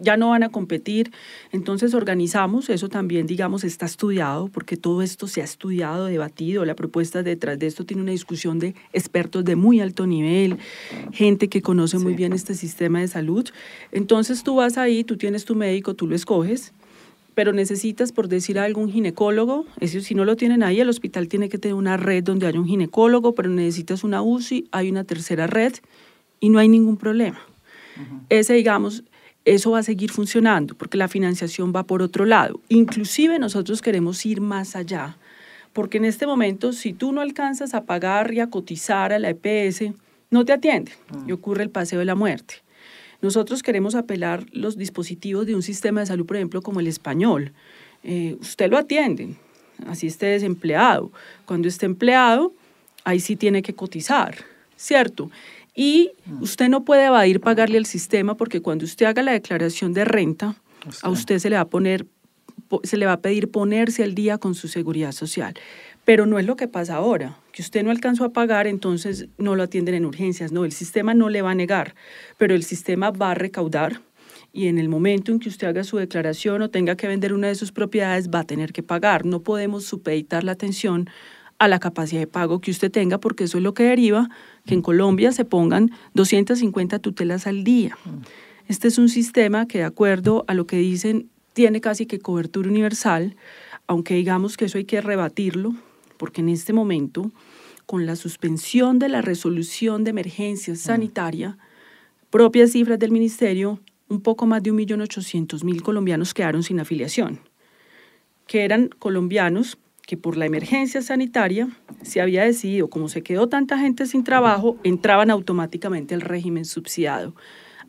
ya 0.00 0.16
no 0.16 0.30
van 0.30 0.44
a 0.44 0.50
competir, 0.50 1.10
entonces 1.50 1.94
organizamos, 1.94 2.70
eso 2.70 2.88
también, 2.88 3.26
digamos, 3.26 3.64
está 3.64 3.86
estudiado, 3.86 4.46
porque 4.46 4.76
todo 4.76 5.02
esto 5.02 5.26
se 5.26 5.40
ha 5.40 5.44
estudiado, 5.44 6.04
debatido, 6.04 6.64
la 6.64 6.76
propuesta 6.76 7.24
detrás 7.24 7.58
de 7.58 7.66
esto 7.66 7.84
tiene 7.84 8.02
una 8.02 8.12
discusión 8.12 8.60
de 8.60 8.74
expertos 8.92 9.44
de 9.44 9.56
muy 9.56 9.80
alto 9.80 10.06
nivel, 10.06 10.58
gente 11.12 11.48
que 11.48 11.60
conoce 11.60 11.98
muy 11.98 12.14
bien 12.14 12.32
este 12.32 12.54
sistema 12.54 13.00
de 13.00 13.08
salud. 13.08 13.48
Entonces 13.90 14.44
tú 14.44 14.54
vas 14.54 14.78
ahí, 14.78 15.02
tú 15.02 15.16
tienes 15.16 15.44
tu 15.44 15.56
médico, 15.56 15.94
tú 15.94 16.06
lo 16.06 16.14
escoges, 16.14 16.72
pero 17.34 17.52
necesitas, 17.52 18.12
por 18.12 18.28
decir 18.28 18.58
algún 18.58 18.90
ginecólogo, 18.90 19.66
eso 19.80 20.00
si 20.00 20.14
no 20.14 20.24
lo 20.24 20.36
tienen 20.36 20.62
ahí, 20.62 20.80
el 20.80 20.88
hospital 20.88 21.28
tiene 21.28 21.48
que 21.48 21.58
tener 21.58 21.74
una 21.74 21.96
red 21.96 22.22
donde 22.22 22.46
haya 22.46 22.58
un 22.58 22.66
ginecólogo, 22.66 23.34
pero 23.34 23.48
necesitas 23.48 24.04
una 24.04 24.22
UCI, 24.22 24.68
hay 24.70 24.90
una 24.90 25.04
tercera 25.04 25.46
red 25.46 25.74
y 26.40 26.48
no 26.48 26.58
hay 26.58 26.68
ningún 26.68 26.96
problema. 26.96 27.40
Ese, 28.28 28.54
digamos, 28.54 29.04
eso 29.44 29.72
va 29.72 29.80
a 29.80 29.82
seguir 29.82 30.10
funcionando 30.10 30.74
porque 30.74 30.96
la 30.96 31.08
financiación 31.08 31.72
va 31.74 31.84
por 31.84 32.02
otro 32.02 32.24
lado. 32.24 32.60
Inclusive 32.68 33.38
nosotros 33.38 33.82
queremos 33.82 34.24
ir 34.26 34.40
más 34.40 34.74
allá, 34.74 35.16
porque 35.72 35.98
en 35.98 36.04
este 36.04 36.26
momento 36.26 36.72
si 36.72 36.92
tú 36.92 37.12
no 37.12 37.20
alcanzas 37.20 37.74
a 37.74 37.84
pagar 37.84 38.32
y 38.32 38.40
a 38.40 38.48
cotizar 38.48 39.12
a 39.12 39.18
la 39.18 39.30
EPS, 39.30 39.92
no 40.30 40.44
te 40.44 40.52
atiende 40.52 40.92
y 41.26 41.32
ocurre 41.32 41.62
el 41.62 41.70
paseo 41.70 41.98
de 41.98 42.04
la 42.04 42.14
muerte. 42.14 42.63
Nosotros 43.24 43.62
queremos 43.62 43.94
apelar 43.94 44.44
los 44.52 44.76
dispositivos 44.76 45.46
de 45.46 45.54
un 45.54 45.62
sistema 45.62 46.00
de 46.00 46.06
salud, 46.06 46.26
por 46.26 46.36
ejemplo, 46.36 46.60
como 46.60 46.80
el 46.80 46.86
español. 46.86 47.54
Eh, 48.02 48.36
usted 48.38 48.70
lo 48.70 48.76
atiende, 48.76 49.34
así 49.86 50.08
esté 50.08 50.26
desempleado. 50.26 51.10
Cuando 51.46 51.66
esté 51.66 51.86
empleado, 51.86 52.52
ahí 53.02 53.20
sí 53.20 53.34
tiene 53.34 53.62
que 53.62 53.74
cotizar, 53.74 54.36
¿cierto? 54.76 55.30
Y 55.74 56.10
usted 56.42 56.68
no 56.68 56.84
puede 56.84 57.06
evadir 57.06 57.40
pagarle 57.40 57.78
al 57.78 57.86
sistema 57.86 58.36
porque 58.36 58.60
cuando 58.60 58.84
usted 58.84 59.06
haga 59.06 59.22
la 59.22 59.32
declaración 59.32 59.94
de 59.94 60.04
renta, 60.04 60.56
a 61.00 61.08
usted 61.08 61.38
se 61.38 61.48
le 61.48 61.56
va 61.56 61.62
a 61.62 61.68
poner 61.68 62.04
se 62.82 62.96
le 62.98 63.06
va 63.06 63.12
a 63.12 63.20
pedir 63.20 63.50
ponerse 63.50 64.02
al 64.02 64.14
día 64.14 64.36
con 64.36 64.54
su 64.54 64.68
seguridad 64.68 65.12
social. 65.12 65.54
Pero 66.04 66.26
no 66.26 66.38
es 66.38 66.46
lo 66.46 66.56
que 66.56 66.68
pasa 66.68 66.96
ahora, 66.96 67.38
que 67.52 67.62
usted 67.62 67.82
no 67.82 67.90
alcanzó 67.90 68.24
a 68.24 68.32
pagar, 68.32 68.66
entonces 68.66 69.28
no 69.38 69.56
lo 69.56 69.62
atienden 69.62 69.94
en 69.94 70.04
urgencias. 70.04 70.52
No, 70.52 70.64
el 70.64 70.72
sistema 70.72 71.14
no 71.14 71.28
le 71.30 71.42
va 71.42 71.52
a 71.52 71.54
negar, 71.54 71.94
pero 72.36 72.54
el 72.54 72.62
sistema 72.62 73.10
va 73.10 73.30
a 73.30 73.34
recaudar 73.34 74.00
y 74.54 74.68
en 74.68 74.78
el 74.78 74.88
momento 74.88 75.32
en 75.32 75.40
que 75.40 75.48
usted 75.48 75.66
haga 75.66 75.82
su 75.82 75.96
declaración 75.96 76.62
o 76.62 76.70
tenga 76.70 76.96
que 76.96 77.08
vender 77.08 77.34
una 77.34 77.48
de 77.48 77.56
sus 77.56 77.72
propiedades, 77.72 78.30
va 78.30 78.40
a 78.40 78.44
tener 78.44 78.72
que 78.72 78.84
pagar. 78.84 79.26
No 79.26 79.40
podemos 79.40 79.84
supeditar 79.84 80.44
la 80.44 80.52
atención 80.52 81.10
a 81.58 81.66
la 81.66 81.80
capacidad 81.80 82.20
de 82.20 82.28
pago 82.28 82.60
que 82.60 82.70
usted 82.70 82.90
tenga, 82.90 83.18
porque 83.18 83.44
eso 83.44 83.58
es 83.58 83.64
lo 83.64 83.74
que 83.74 83.82
deriva 83.82 84.28
que 84.64 84.74
en 84.74 84.82
Colombia 84.82 85.32
se 85.32 85.44
pongan 85.44 85.90
250 86.14 87.00
tutelas 87.00 87.48
al 87.48 87.64
día. 87.64 87.98
Este 88.68 88.86
es 88.86 88.96
un 88.96 89.08
sistema 89.08 89.66
que, 89.66 89.78
de 89.78 89.84
acuerdo 89.84 90.44
a 90.46 90.54
lo 90.54 90.66
que 90.68 90.76
dicen, 90.76 91.30
tiene 91.52 91.80
casi 91.80 92.06
que 92.06 92.20
cobertura 92.20 92.68
universal, 92.68 93.36
aunque 93.88 94.14
digamos 94.14 94.56
que 94.56 94.66
eso 94.66 94.78
hay 94.78 94.84
que 94.84 95.00
rebatirlo, 95.00 95.74
porque 96.16 96.40
en 96.40 96.48
este 96.48 96.72
momento, 96.72 97.30
con 97.86 98.06
la 98.06 98.16
suspensión 98.16 98.98
de 98.98 99.08
la 99.08 99.22
resolución 99.22 100.04
de 100.04 100.10
emergencia 100.10 100.74
mm. 100.74 100.76
sanitaria, 100.76 101.58
propias 102.30 102.72
cifras 102.72 102.98
del 102.98 103.10
ministerio, 103.10 103.80
un 104.08 104.20
poco 104.20 104.46
más 104.46 104.62
de 104.62 104.72
1.800.000 104.72 105.82
colombianos 105.82 106.34
quedaron 106.34 106.62
sin 106.62 106.80
afiliación, 106.80 107.40
que 108.46 108.64
eran 108.64 108.88
colombianos 108.98 109.78
que 110.06 110.16
por 110.16 110.36
la 110.36 110.46
emergencia 110.46 111.00
sanitaria 111.00 111.68
se 112.02 112.20
había 112.20 112.44
decidido, 112.44 112.88
como 112.88 113.08
se 113.08 113.22
quedó 113.22 113.48
tanta 113.48 113.78
gente 113.78 114.06
sin 114.06 114.22
trabajo, 114.22 114.76
entraban 114.84 115.30
automáticamente 115.30 116.14
al 116.14 116.20
régimen 116.20 116.64
subsidiado. 116.64 117.34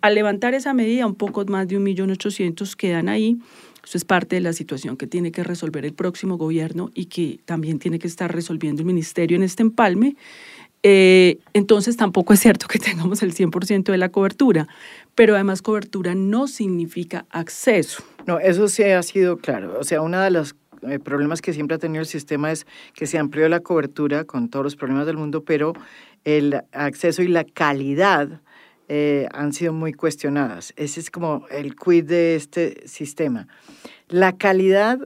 Al 0.01 0.15
levantar 0.15 0.53
esa 0.53 0.73
medida, 0.73 1.07
un 1.07 1.15
poco 1.15 1.43
más 1.45 1.67
de 1.67 1.77
1.800.000 1.79 2.75
quedan 2.75 3.09
ahí 3.09 3.37
eso 3.85 3.97
es 3.97 4.05
parte 4.05 4.35
de 4.35 4.41
la 4.41 4.53
situación 4.53 4.97
que 4.97 5.07
tiene 5.07 5.31
que 5.31 5.43
resolver 5.43 5.85
el 5.85 5.93
próximo 5.93 6.37
gobierno 6.37 6.89
y 6.93 7.05
que 7.05 7.39
también 7.45 7.79
tiene 7.79 7.99
que 7.99 8.07
estar 8.07 8.33
resolviendo 8.33 8.81
el 8.81 8.85
ministerio 8.87 9.37
en 9.37 9.43
este 9.43 9.61
empalme. 9.61 10.15
Eh, 10.81 11.39
entonces 11.53 11.97
tampoco 11.97 12.33
es 12.33 12.39
cierto 12.39 12.67
que 12.67 12.79
tengamos 12.79 13.23
el 13.23 13.33
100% 13.33 13.91
de 13.91 13.97
la 13.97 14.09
cobertura, 14.09 14.67
pero 15.13 15.35
además 15.35 15.61
cobertura 15.61 16.15
no 16.15 16.47
significa 16.47 17.25
acceso. 17.29 18.03
No, 18.25 18.39
eso 18.39 18.67
sí 18.67 18.83
ha 18.83 19.01
sido 19.03 19.37
claro. 19.37 19.77
O 19.79 19.83
sea, 19.83 20.01
uno 20.01 20.19
de 20.19 20.31
los 20.31 20.55
eh, 20.87 20.99
problemas 20.99 21.41
que 21.41 21.53
siempre 21.53 21.75
ha 21.75 21.79
tenido 21.79 22.01
el 22.01 22.07
sistema 22.07 22.51
es 22.51 22.65
que 22.93 23.07
se 23.07 23.17
amplió 23.17 23.47
la 23.49 23.61
cobertura 23.61 24.25
con 24.25 24.49
todos 24.49 24.63
los 24.63 24.75
problemas 24.75 25.05
del 25.05 25.17
mundo, 25.17 25.43
pero 25.43 25.73
el 26.23 26.61
acceso 26.71 27.21
y 27.21 27.27
la 27.27 27.43
calidad 27.43 28.41
eh, 28.87 29.27
han 29.31 29.53
sido 29.53 29.73
muy 29.73 29.93
cuestionadas. 29.93 30.73
Ese 30.75 30.99
es 30.99 31.09
como 31.09 31.45
el 31.49 31.75
quid 31.75 32.05
de 32.05 32.35
este 32.35 32.87
sistema. 32.87 33.47
¿La 34.07 34.37
calidad 34.37 34.99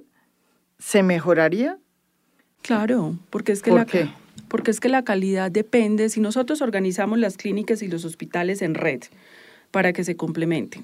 se 0.77 1.03
mejoraría? 1.03 1.77
Claro, 2.61 3.17
porque 3.29 3.53
es 3.53 3.61
que 3.61 3.71
la, 3.71 3.85
porque 4.49 4.71
es 4.71 4.79
que 4.79 4.89
la 4.89 5.03
calidad 5.03 5.49
depende, 5.49 6.09
si 6.09 6.19
nosotros 6.19 6.61
organizamos 6.61 7.19
las 7.19 7.37
clínicas 7.37 7.81
y 7.81 7.87
los 7.87 8.03
hospitales 8.03 8.61
en 8.61 8.75
red 8.75 9.01
para 9.71 9.93
que 9.93 10.03
se 10.03 10.15
complementen, 10.15 10.83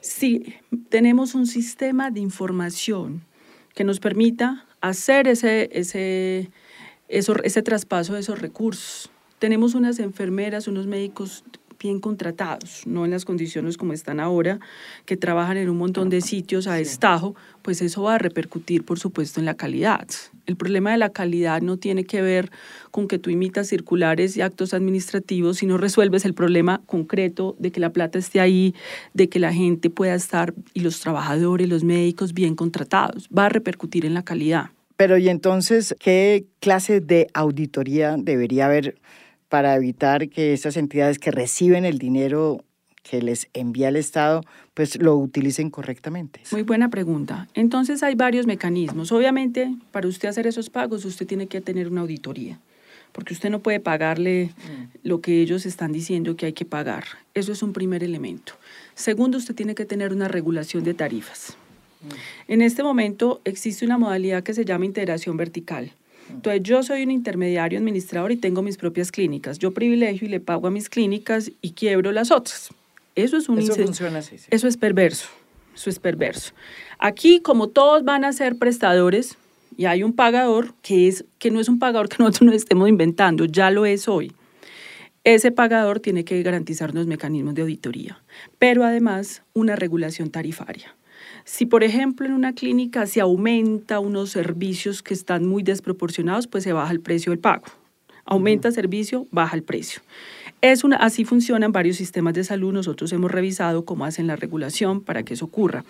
si 0.00 0.56
tenemos 0.88 1.34
un 1.34 1.46
sistema 1.46 2.10
de 2.10 2.20
información 2.20 3.22
que 3.74 3.84
nos 3.84 4.00
permita 4.00 4.66
hacer 4.80 5.28
ese, 5.28 5.70
ese, 5.72 6.50
ese 7.08 7.62
traspaso 7.62 8.14
de 8.14 8.20
esos 8.20 8.40
recursos, 8.40 9.10
tenemos 9.38 9.74
unas 9.74 9.98
enfermeras, 9.98 10.68
unos 10.68 10.86
médicos 10.86 11.44
bien 11.82 11.98
contratados, 11.98 12.86
no 12.86 13.04
en 13.04 13.10
las 13.10 13.24
condiciones 13.24 13.76
como 13.76 13.92
están 13.92 14.20
ahora, 14.20 14.60
que 15.04 15.16
trabajan 15.16 15.56
en 15.56 15.68
un 15.68 15.76
montón 15.76 16.10
de 16.10 16.20
sitios 16.20 16.66
a 16.68 16.74
destajo, 16.74 17.34
pues 17.62 17.82
eso 17.82 18.04
va 18.04 18.14
a 18.14 18.18
repercutir, 18.18 18.84
por 18.84 18.98
supuesto, 18.98 19.40
en 19.40 19.46
la 19.46 19.54
calidad. 19.54 20.06
El 20.46 20.56
problema 20.56 20.92
de 20.92 20.98
la 20.98 21.10
calidad 21.10 21.60
no 21.60 21.76
tiene 21.76 22.04
que 22.04 22.22
ver 22.22 22.50
con 22.90 23.08
que 23.08 23.18
tú 23.18 23.30
imitas 23.30 23.68
circulares 23.68 24.36
y 24.36 24.42
actos 24.42 24.74
administrativos, 24.74 25.58
sino 25.58 25.76
resuelves 25.76 26.24
el 26.24 26.34
problema 26.34 26.80
concreto 26.86 27.56
de 27.58 27.72
que 27.72 27.80
la 27.80 27.90
plata 27.90 28.18
esté 28.18 28.40
ahí, 28.40 28.74
de 29.12 29.28
que 29.28 29.40
la 29.40 29.52
gente 29.52 29.90
pueda 29.90 30.14
estar 30.14 30.54
y 30.74 30.80
los 30.80 31.00
trabajadores, 31.00 31.68
los 31.68 31.82
médicos 31.82 32.32
bien 32.32 32.54
contratados. 32.54 33.28
Va 33.36 33.46
a 33.46 33.48
repercutir 33.48 34.06
en 34.06 34.14
la 34.14 34.22
calidad. 34.22 34.70
Pero 34.96 35.18
y 35.18 35.28
entonces, 35.28 35.96
¿qué 35.98 36.44
clase 36.60 37.00
de 37.00 37.26
auditoría 37.34 38.16
debería 38.16 38.66
haber 38.66 38.94
para 39.52 39.76
evitar 39.76 40.30
que 40.30 40.54
esas 40.54 40.78
entidades 40.78 41.18
que 41.18 41.30
reciben 41.30 41.84
el 41.84 41.98
dinero 41.98 42.64
que 43.02 43.20
les 43.20 43.48
envía 43.52 43.90
el 43.90 43.96
Estado, 43.96 44.40
pues 44.72 44.98
lo 44.98 45.14
utilicen 45.14 45.68
correctamente? 45.68 46.40
Muy 46.52 46.62
buena 46.62 46.88
pregunta. 46.88 47.48
Entonces 47.52 48.02
hay 48.02 48.14
varios 48.14 48.46
mecanismos. 48.46 49.12
Obviamente, 49.12 49.74
para 49.90 50.08
usted 50.08 50.30
hacer 50.30 50.46
esos 50.46 50.70
pagos, 50.70 51.04
usted 51.04 51.26
tiene 51.26 51.48
que 51.48 51.60
tener 51.60 51.88
una 51.88 52.00
auditoría, 52.00 52.60
porque 53.12 53.34
usted 53.34 53.50
no 53.50 53.58
puede 53.58 53.78
pagarle 53.78 54.46
mm. 54.56 55.06
lo 55.06 55.20
que 55.20 55.42
ellos 55.42 55.66
están 55.66 55.92
diciendo 55.92 56.34
que 56.34 56.46
hay 56.46 56.54
que 56.54 56.64
pagar. 56.64 57.04
Eso 57.34 57.52
es 57.52 57.62
un 57.62 57.74
primer 57.74 58.02
elemento. 58.02 58.54
Segundo, 58.94 59.36
usted 59.36 59.54
tiene 59.54 59.74
que 59.74 59.84
tener 59.84 60.14
una 60.14 60.28
regulación 60.28 60.82
de 60.82 60.94
tarifas. 60.94 61.58
Mm. 62.00 62.52
En 62.52 62.62
este 62.62 62.82
momento 62.82 63.42
existe 63.44 63.84
una 63.84 63.98
modalidad 63.98 64.44
que 64.44 64.54
se 64.54 64.64
llama 64.64 64.86
integración 64.86 65.36
vertical. 65.36 65.92
Entonces 66.32 66.62
yo 66.62 66.82
soy 66.82 67.02
un 67.02 67.10
intermediario 67.10 67.78
administrador 67.78 68.32
y 68.32 68.36
tengo 68.36 68.62
mis 68.62 68.76
propias 68.76 69.12
clínicas. 69.12 69.58
Yo 69.58 69.72
privilegio 69.72 70.26
y 70.26 70.30
le 70.30 70.40
pago 70.40 70.66
a 70.66 70.70
mis 70.70 70.88
clínicas 70.88 71.52
y 71.60 71.72
quiebro 71.72 72.12
las 72.12 72.30
otras. 72.30 72.70
Eso 73.14 73.36
es 73.36 73.48
un 73.48 73.58
Eso 73.58 73.74
funciona 73.74 74.18
así. 74.18 74.36
Eso 74.50 74.68
es 74.68 74.76
perverso. 74.76 75.28
Eso 75.74 75.90
es 75.90 75.98
perverso. 75.98 76.52
Aquí, 76.98 77.40
como 77.40 77.68
todos 77.68 78.04
van 78.04 78.24
a 78.24 78.32
ser 78.32 78.56
prestadores 78.56 79.36
y 79.76 79.86
hay 79.86 80.02
un 80.02 80.12
pagador 80.12 80.74
que, 80.82 81.08
es, 81.08 81.24
que 81.38 81.50
no 81.50 81.60
es 81.60 81.68
un 81.68 81.78
pagador 81.78 82.08
que 82.08 82.16
nosotros 82.18 82.42
nos 82.42 82.54
estemos 82.56 82.88
inventando, 82.88 83.44
ya 83.44 83.70
lo 83.70 83.86
es 83.86 84.08
hoy. 84.08 84.32
Ese 85.24 85.52
pagador 85.52 86.00
tiene 86.00 86.24
que 86.24 86.42
garantizar 86.42 86.90
unos 86.90 87.06
mecanismos 87.06 87.54
de 87.54 87.62
auditoría, 87.62 88.20
pero 88.58 88.84
además 88.84 89.42
una 89.54 89.76
regulación 89.76 90.30
tarifaria. 90.30 90.94
Si, 91.44 91.66
por 91.66 91.82
ejemplo, 91.82 92.26
en 92.26 92.32
una 92.32 92.54
clínica 92.54 93.06
se 93.06 93.20
aumenta 93.20 93.98
unos 93.98 94.30
servicios 94.30 95.02
que 95.02 95.14
están 95.14 95.46
muy 95.46 95.62
desproporcionados, 95.62 96.46
pues 96.46 96.64
se 96.64 96.72
baja 96.72 96.92
el 96.92 97.00
precio 97.00 97.30
del 97.30 97.38
pago. 97.38 97.64
Aumenta 98.24 98.68
el 98.68 98.74
servicio, 98.74 99.26
baja 99.32 99.56
el 99.56 99.64
precio. 99.64 100.00
Es 100.60 100.84
una, 100.84 100.96
así 100.96 101.24
funcionan 101.24 101.72
varios 101.72 101.96
sistemas 101.96 102.34
de 102.34 102.44
salud. 102.44 102.72
Nosotros 102.72 103.12
hemos 103.12 103.32
revisado 103.32 103.84
cómo 103.84 104.04
hacen 104.04 104.28
la 104.28 104.36
regulación 104.36 105.00
para 105.00 105.24
que 105.24 105.34
eso 105.34 105.46
ocurra. 105.46 105.84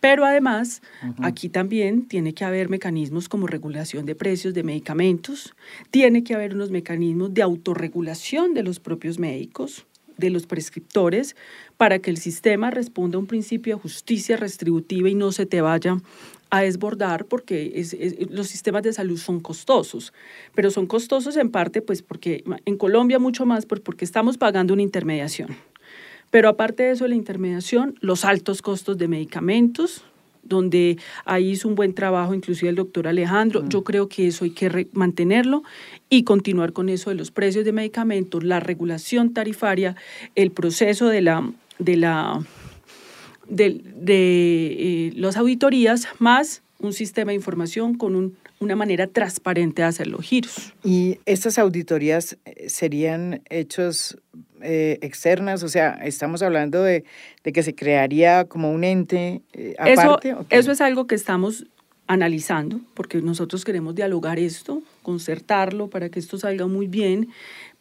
Pero 0.00 0.24
además, 0.24 0.82
aquí 1.22 1.48
también 1.48 2.06
tiene 2.08 2.34
que 2.34 2.44
haber 2.44 2.68
mecanismos 2.68 3.28
como 3.28 3.46
regulación 3.46 4.04
de 4.04 4.16
precios 4.16 4.52
de 4.52 4.64
medicamentos, 4.64 5.54
tiene 5.92 6.24
que 6.24 6.34
haber 6.34 6.54
unos 6.54 6.70
mecanismos 6.70 7.32
de 7.32 7.42
autorregulación 7.42 8.52
de 8.52 8.64
los 8.64 8.80
propios 8.80 9.20
médicos, 9.20 9.86
de 10.16 10.30
los 10.30 10.46
prescriptores 10.46 11.36
para 11.76 11.98
que 11.98 12.10
el 12.10 12.16
sistema 12.16 12.70
responda 12.70 13.16
a 13.16 13.20
un 13.20 13.26
principio 13.26 13.76
de 13.76 13.82
justicia 13.82 14.36
restributiva 14.36 15.08
y 15.08 15.14
no 15.14 15.32
se 15.32 15.46
te 15.46 15.60
vaya 15.60 15.98
a 16.50 16.60
desbordar 16.60 17.24
porque 17.24 17.84
los 18.30 18.46
sistemas 18.46 18.82
de 18.82 18.92
salud 18.92 19.18
son 19.18 19.40
costosos, 19.40 20.12
pero 20.54 20.70
son 20.70 20.86
costosos 20.86 21.36
en 21.36 21.50
parte 21.50 21.82
pues 21.82 22.02
porque 22.02 22.44
en 22.64 22.76
Colombia 22.76 23.18
mucho 23.18 23.46
más 23.46 23.66
pues 23.66 23.80
porque 23.80 24.04
estamos 24.04 24.38
pagando 24.38 24.72
una 24.72 24.82
intermediación. 24.82 25.56
Pero 26.30 26.48
aparte 26.48 26.82
de 26.82 26.90
eso, 26.90 27.06
la 27.06 27.14
intermediación, 27.14 27.96
los 28.00 28.24
altos 28.24 28.60
costos 28.60 28.98
de 28.98 29.08
medicamentos, 29.08 30.04
donde 30.42 30.98
ahí 31.24 31.50
hizo 31.50 31.68
un 31.68 31.74
buen 31.74 31.94
trabajo, 31.94 32.34
inclusive 32.34 32.68
el 32.68 32.76
doctor 32.76 33.08
Alejandro. 33.08 33.62
Mm. 33.62 33.68
Yo 33.68 33.84
creo 33.84 34.08
que 34.08 34.28
eso 34.28 34.44
hay 34.44 34.50
que 34.50 34.88
mantenerlo 34.92 35.62
y 36.08 36.24
continuar 36.24 36.72
con 36.72 36.88
eso 36.88 37.10
de 37.10 37.16
los 37.16 37.30
precios 37.30 37.64
de 37.64 37.72
medicamentos, 37.72 38.44
la 38.44 38.60
regulación 38.60 39.34
tarifaria, 39.34 39.96
el 40.34 40.50
proceso 40.50 41.08
de 41.08 41.22
la, 41.22 41.50
de 41.78 41.96
la 41.96 42.44
de, 43.48 43.80
de 43.94 44.66
eh, 45.08 45.12
las 45.14 45.36
auditorías 45.36 46.08
más 46.18 46.62
un 46.78 46.92
sistema 46.92 47.30
de 47.30 47.36
información 47.36 47.96
con 47.96 48.36
una 48.58 48.76
manera 48.76 49.06
transparente 49.06 49.82
de 49.82 49.88
hacer 49.88 50.06
los 50.08 50.22
giros. 50.22 50.74
¿Y 50.84 51.18
estas 51.24 51.58
auditorías 51.58 52.36
eh, 52.44 52.68
serían 52.68 53.42
hechos 53.48 54.18
eh, 54.60 54.98
externas? 55.00 55.62
O 55.62 55.68
sea, 55.68 55.92
estamos 56.04 56.42
hablando 56.42 56.82
de, 56.82 57.04
que 57.42 57.62
se 57.62 57.74
crearía 57.74 58.44
como 58.44 58.72
un 58.72 58.84
ente 58.84 59.42
aparte. 59.78 60.30
Eso, 60.30 60.46
eso 60.50 60.72
es 60.72 60.80
algo 60.80 61.06
que 61.06 61.14
estamos 61.14 61.66
analizando, 62.08 62.80
porque 62.94 63.20
nosotros 63.20 63.64
queremos 63.64 63.94
dialogar 63.94 64.38
esto, 64.38 64.82
concertarlo 65.02 65.88
para 65.88 66.08
que 66.08 66.18
esto 66.18 66.38
salga 66.38 66.66
muy 66.66 66.86
bien. 66.86 67.28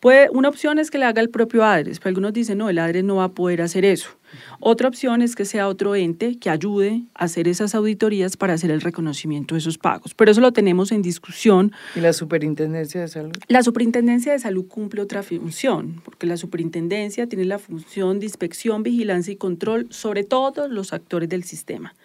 Puede, 0.06 0.30
una 0.30 0.50
opción 0.50 0.78
es 0.78 0.92
que 0.92 1.00
le 1.00 1.06
haga 1.06 1.20
el 1.20 1.32
propio 1.32 1.64
ADRES, 1.64 1.98
pero 1.98 2.10
algunos 2.10 2.32
dicen, 2.32 2.60
no, 2.60 2.70
el 2.70 2.78
ADRES 2.78 3.04
no 3.04 3.16
va 3.16 3.24
a 3.24 3.32
poder 3.32 3.64
hacer 3.64 3.86
eso. 3.86 4.10
Otra 4.60 4.88
opción 4.88 5.24
es 5.24 5.36
que 5.36 5.46
sea 5.46 5.68
otro 5.68 5.96
ente 5.96 6.38
que 6.38 6.52
ayude 6.52 7.02
a 7.16 7.24
hacer 7.24 7.48
esas 7.48 7.74
auditorías 7.74 8.38
para 8.38 8.54
hacer 8.54 8.70
el 8.70 8.82
reconocimiento 8.82 9.56
de 9.56 9.60
esos 9.62 9.80
pagos. 9.80 10.14
Pero 10.14 10.30
eso 10.30 10.42
lo 10.42 10.54
tenemos 10.54 10.92
en 10.92 11.02
discusión. 11.02 11.72
¿Y 11.96 12.02
la 12.02 12.14
Superintendencia 12.14 13.02
de 13.02 13.08
Salud? 13.08 13.32
La 13.48 13.64
Superintendencia 13.64 14.32
de 14.32 14.38
Salud 14.38 14.68
cumple 14.68 15.02
otra 15.02 15.24
función, 15.24 16.04
porque 16.06 16.28
la 16.28 16.38
Superintendencia 16.38 17.26
tiene 17.26 17.46
la 17.46 17.58
función 17.58 18.20
de 18.20 18.28
inspección, 18.28 18.84
vigilancia 18.84 19.34
y 19.34 19.38
control 19.38 19.88
sobre 19.90 20.24
todos 20.24 20.70
los 20.70 20.94
actores 20.94 21.30
del 21.30 21.44
sistema. 21.46 21.96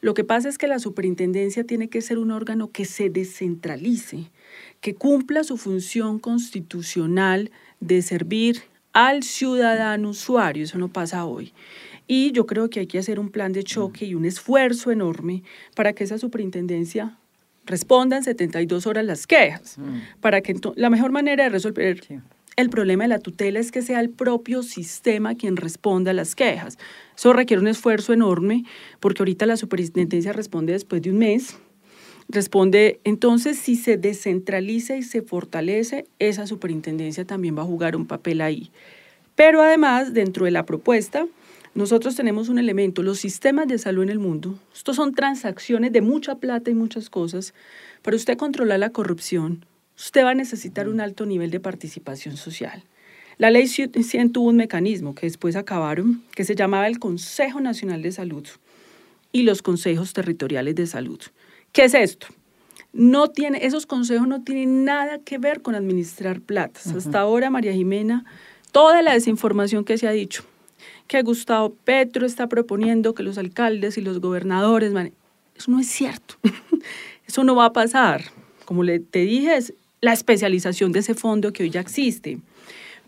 Lo 0.00 0.14
que 0.14 0.22
pasa 0.22 0.48
es 0.48 0.58
que 0.58 0.68
la 0.68 0.78
superintendencia 0.78 1.64
tiene 1.64 1.88
que 1.88 2.02
ser 2.02 2.18
un 2.18 2.30
órgano 2.30 2.70
que 2.70 2.84
se 2.84 3.10
descentralice, 3.10 4.30
que 4.80 4.94
cumpla 4.94 5.44
su 5.44 5.56
función 5.56 6.18
constitucional 6.18 7.50
de 7.80 8.02
servir 8.02 8.62
al 8.92 9.22
ciudadano 9.22 10.10
usuario. 10.10 10.64
Eso 10.64 10.78
no 10.78 10.88
pasa 10.88 11.24
hoy. 11.24 11.52
Y 12.06 12.32
yo 12.32 12.46
creo 12.46 12.70
que 12.70 12.80
hay 12.80 12.86
que 12.86 12.98
hacer 12.98 13.20
un 13.20 13.30
plan 13.30 13.52
de 13.52 13.62
choque 13.62 14.06
y 14.06 14.14
un 14.14 14.24
esfuerzo 14.24 14.90
enorme 14.90 15.42
para 15.74 15.92
que 15.92 16.04
esa 16.04 16.18
superintendencia 16.18 17.18
responda 17.66 18.16
en 18.16 18.24
72 18.24 18.86
horas 18.86 19.04
las 19.04 19.26
quejas, 19.26 19.76
mm. 19.78 20.20
para 20.20 20.40
que 20.40 20.56
la 20.74 20.88
mejor 20.88 21.12
manera 21.12 21.44
de 21.44 21.50
resolver 21.50 22.00
el 22.56 22.70
problema 22.70 23.04
de 23.04 23.08
la 23.08 23.18
tutela 23.20 23.60
es 23.60 23.70
que 23.70 23.82
sea 23.82 24.00
el 24.00 24.10
propio 24.10 24.62
sistema 24.62 25.36
quien 25.36 25.56
responda 25.56 26.10
a 26.10 26.14
las 26.14 26.34
quejas. 26.34 26.78
Eso 27.16 27.32
requiere 27.32 27.60
un 27.60 27.68
esfuerzo 27.68 28.12
enorme 28.12 28.64
porque 28.98 29.22
ahorita 29.22 29.46
la 29.46 29.56
superintendencia 29.56 30.32
responde 30.32 30.72
después 30.72 31.02
de 31.02 31.10
un 31.10 31.18
mes. 31.18 31.58
Responde, 32.30 33.00
entonces, 33.04 33.58
si 33.58 33.74
se 33.74 33.96
descentraliza 33.96 34.96
y 34.96 35.02
se 35.02 35.22
fortalece, 35.22 36.06
esa 36.18 36.46
superintendencia 36.46 37.24
también 37.24 37.56
va 37.56 37.62
a 37.62 37.66
jugar 37.66 37.96
un 37.96 38.06
papel 38.06 38.42
ahí. 38.42 38.70
Pero 39.34 39.62
además, 39.62 40.12
dentro 40.12 40.44
de 40.44 40.50
la 40.50 40.66
propuesta, 40.66 41.26
nosotros 41.74 42.16
tenemos 42.16 42.50
un 42.50 42.58
elemento, 42.58 43.02
los 43.02 43.18
sistemas 43.18 43.66
de 43.66 43.78
salud 43.78 44.02
en 44.02 44.08
el 44.10 44.18
mundo, 44.18 44.58
estos 44.74 44.96
son 44.96 45.14
transacciones 45.14 45.92
de 45.92 46.02
mucha 46.02 46.34
plata 46.34 46.70
y 46.70 46.74
muchas 46.74 47.08
cosas. 47.08 47.54
Para 48.02 48.16
usted 48.16 48.36
controlar 48.36 48.80
la 48.80 48.90
corrupción, 48.90 49.64
usted 49.96 50.24
va 50.24 50.30
a 50.30 50.34
necesitar 50.34 50.88
un 50.88 51.00
alto 51.00 51.24
nivel 51.24 51.50
de 51.50 51.60
participación 51.60 52.36
social. 52.36 52.82
La 53.38 53.50
ley 53.50 53.68
100 53.68 54.32
tuvo 54.32 54.48
un 54.48 54.56
mecanismo 54.56 55.14
que 55.14 55.26
después 55.26 55.56
acabaron, 55.56 56.24
que 56.34 56.44
se 56.44 56.56
llamaba 56.56 56.88
el 56.88 56.98
Consejo 56.98 57.60
Nacional 57.60 58.02
de 58.02 58.12
Salud 58.12 58.46
y 59.32 59.44
los 59.44 59.62
consejos 59.62 60.12
territoriales 60.12 60.74
de 60.74 60.86
salud. 60.86 61.20
¿Qué 61.72 61.84
es 61.84 61.94
esto? 61.94 62.26
No 62.92 63.28
tiene, 63.28 63.64
esos 63.64 63.86
consejos 63.86 64.26
no 64.26 64.42
tienen 64.42 64.84
nada 64.84 65.18
que 65.18 65.38
ver 65.38 65.62
con 65.62 65.74
administrar 65.74 66.40
platas. 66.40 66.86
Hasta 66.88 67.20
ahora, 67.20 67.50
María 67.50 67.72
Jimena, 67.72 68.24
toda 68.72 69.02
la 69.02 69.12
desinformación 69.12 69.84
que 69.84 69.98
se 69.98 70.08
ha 70.08 70.12
dicho, 70.12 70.44
que 71.06 71.22
Gustavo 71.22 71.74
Petro 71.84 72.26
está 72.26 72.48
proponiendo 72.48 73.14
que 73.14 73.22
los 73.22 73.38
alcaldes 73.38 73.98
y 73.98 74.00
los 74.00 74.20
gobernadores, 74.20 74.92
eso 75.54 75.70
no 75.70 75.80
es 75.80 75.88
cierto. 75.88 76.36
eso 77.26 77.44
no 77.44 77.54
va 77.54 77.66
a 77.66 77.72
pasar. 77.72 78.24
Como 78.64 78.82
le, 78.82 79.00
te 79.00 79.20
dije, 79.20 79.56
es 79.56 79.74
la 80.00 80.12
especialización 80.12 80.92
de 80.92 81.00
ese 81.00 81.14
fondo 81.14 81.52
que 81.52 81.64
hoy 81.64 81.70
ya 81.70 81.80
existe. 81.80 82.38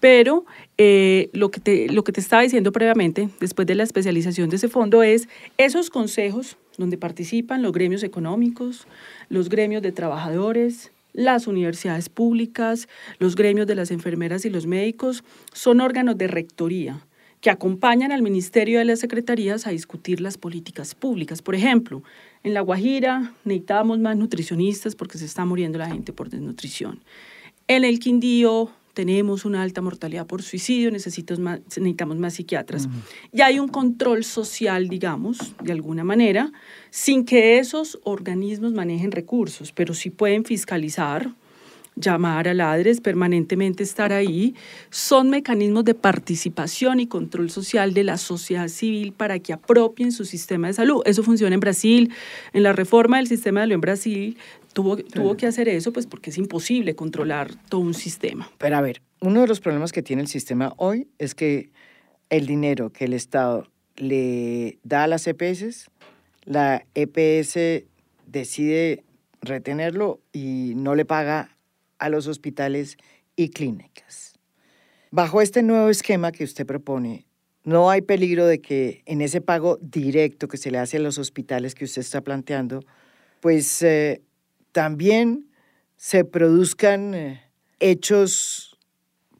Pero 0.01 0.47
eh, 0.79 1.29
lo, 1.33 1.51
que 1.51 1.61
te, 1.61 1.89
lo 1.89 2.03
que 2.05 2.13
te 2.13 2.21
estaba 2.21 2.43
diciendo 2.43 2.73
previamente, 2.73 3.29
después 3.39 3.67
de 3.67 3.75
la 3.75 3.83
especialización 3.83 4.51
de 4.51 4.57
ese 4.57 4.69
fondo, 4.69 5.03
es 5.03 5.29
esos 5.59 5.91
consejos 5.91 6.57
donde 6.79 6.97
participan 6.97 7.63
los 7.63 7.73
gremios 7.73 8.03
económicos, 8.03 8.87
los 9.29 9.51
gremios 9.51 9.83
de 9.83 9.93
trabajadores, 9.93 10.91
las 11.13 11.47
universidades 11.47 12.09
públicas, 12.09 12.89
los 13.19 13.37
gremios 13.37 13.67
de 13.67 13.75
las 13.75 13.91
enfermeras 13.91 14.45
y 14.45 14.51
los 14.51 14.67
médicos, 14.67 15.23
son 15.53 15.81
órganos 15.81 16.17
de 16.17 16.29
rectoría 16.29 17.05
que 17.41 17.51
acompañan 17.51 18.13
al 18.13 18.23
Ministerio 18.23 18.79
de 18.79 18.85
las 18.85 19.01
Secretarías 19.01 19.67
a 19.67 19.71
discutir 19.71 20.21
las 20.21 20.37
políticas 20.37 20.95
públicas. 20.95 21.41
Por 21.41 21.55
ejemplo, 21.55 22.03
en 22.43 22.55
La 22.55 22.61
Guajira 22.61 23.35
necesitamos 23.45 23.99
más 23.99 24.17
nutricionistas 24.17 24.95
porque 24.95 25.19
se 25.19 25.25
está 25.25 25.45
muriendo 25.45 25.79
la 25.79 25.89
gente 25.89 26.13
por 26.13 26.29
desnutrición. 26.29 27.01
En 27.67 27.85
el 27.85 27.99
Quindío 27.99 28.71
tenemos 28.95 29.45
una 29.45 29.63
alta 29.63 29.81
mortalidad 29.81 30.27
por 30.27 30.43
suicidio, 30.43 30.91
necesitamos 30.91 31.41
más, 31.41 31.61
necesitamos 31.67 32.17
más 32.19 32.35
psiquiatras. 32.35 32.89
Y 33.33 33.41
hay 33.41 33.59
un 33.59 33.69
control 33.69 34.25
social, 34.25 34.89
digamos, 34.89 35.55
de 35.63 35.73
alguna 35.73 36.05
manera, 36.05 36.53
sin 36.91 37.25
que 37.25 37.59
esos 37.59 37.99
organismos 38.05 38.73
manejen 38.73 39.13
recursos, 39.13 39.73
pero 39.73 39.95
sí 39.95 40.11
pueden 40.11 40.45
fiscalizar, 40.45 41.31
llamar 41.97 42.49
a 42.49 42.55
ladres, 42.55 43.01
permanentemente 43.01 43.83
estar 43.83 44.13
ahí, 44.13 44.55
son 44.91 45.31
mecanismos 45.31 45.85
de 45.85 45.95
participación 45.95 47.01
y 47.01 47.07
control 47.07 47.51
social 47.51 47.95
de 47.95 48.05
la 48.05 48.17
sociedad 48.17 48.69
civil 48.69 49.13
para 49.13 49.39
que 49.39 49.53
apropien 49.53 50.13
su 50.13 50.25
sistema 50.25 50.69
de 50.69 50.75
salud. 50.75 51.03
Eso 51.05 51.23
funciona 51.23 51.55
en 51.55 51.61
Brasil. 51.61 52.13
En 52.53 52.63
la 52.63 52.73
reforma 52.73 53.19
del 53.19 53.27
sistema 53.27 53.61
de 53.61 53.65
salud 53.65 53.75
en 53.75 53.81
Brasil 53.81 54.39
tuvo, 54.73 54.97
tuvo 54.97 55.37
que 55.37 55.47
hacer 55.47 55.69
eso 55.69 55.93
pues 55.93 56.07
porque 56.07 56.31
es 56.31 56.39
imposible 56.39 56.95
controlar 56.95 57.55
todo 57.69 57.81
un 57.81 57.95
sistema. 57.95 58.51
Pero 58.59 58.77
a 58.77 58.81
ver, 58.81 59.03
uno 59.21 59.41
de 59.41 59.47
los 59.47 59.61
problemas 59.61 59.93
que 59.93 60.03
tiene 60.03 60.23
el 60.23 60.29
sistema 60.29 60.73
hoy 60.77 61.09
es 61.19 61.35
que 61.35 61.71
el 62.31 62.47
dinero 62.47 62.91
que 62.91 63.05
el 63.05 63.13
Estado 63.13 63.69
le 63.97 64.79
da 64.83 65.05
a 65.05 65.07
las 65.07 65.27
EPS, 65.27 65.91
la 66.45 66.87
EPS 66.95 67.85
decide 68.27 69.05
retenerlo 69.43 70.21
y 70.33 70.75
no 70.77 70.95
le 70.95 71.05
paga 71.05 71.57
a 71.99 72.09
los 72.09 72.27
hospitales 72.27 72.97
y 73.37 73.51
clínicas. 73.51 74.39
Bajo 75.11 75.43
este 75.43 75.63
nuevo 75.63 75.91
esquema 75.91 76.33
que 76.33 76.45
usted 76.45 76.67
propone, 76.67 77.27
no 77.65 77.91
hay 77.91 78.01
peligro 78.01 78.47
de 78.47 78.61
que 78.61 79.03
en 79.07 79.21
ese 79.21 79.41
pago 79.41 79.79
directo 79.83 80.49
que 80.49 80.57
se 80.57 80.71
le 80.71 80.79
hace 80.79 80.97
a 80.97 81.01
los 81.01 81.19
hospitales 81.19 81.75
que 81.75 81.85
usted 81.85 82.01
está 82.01 82.23
planteando, 82.23 82.81
pues 83.41 83.83
eh, 83.83 84.23
también 84.73 85.51
se 85.97 86.25
produzcan 86.25 87.15
eh, 87.15 87.43
hechos, 87.79 88.79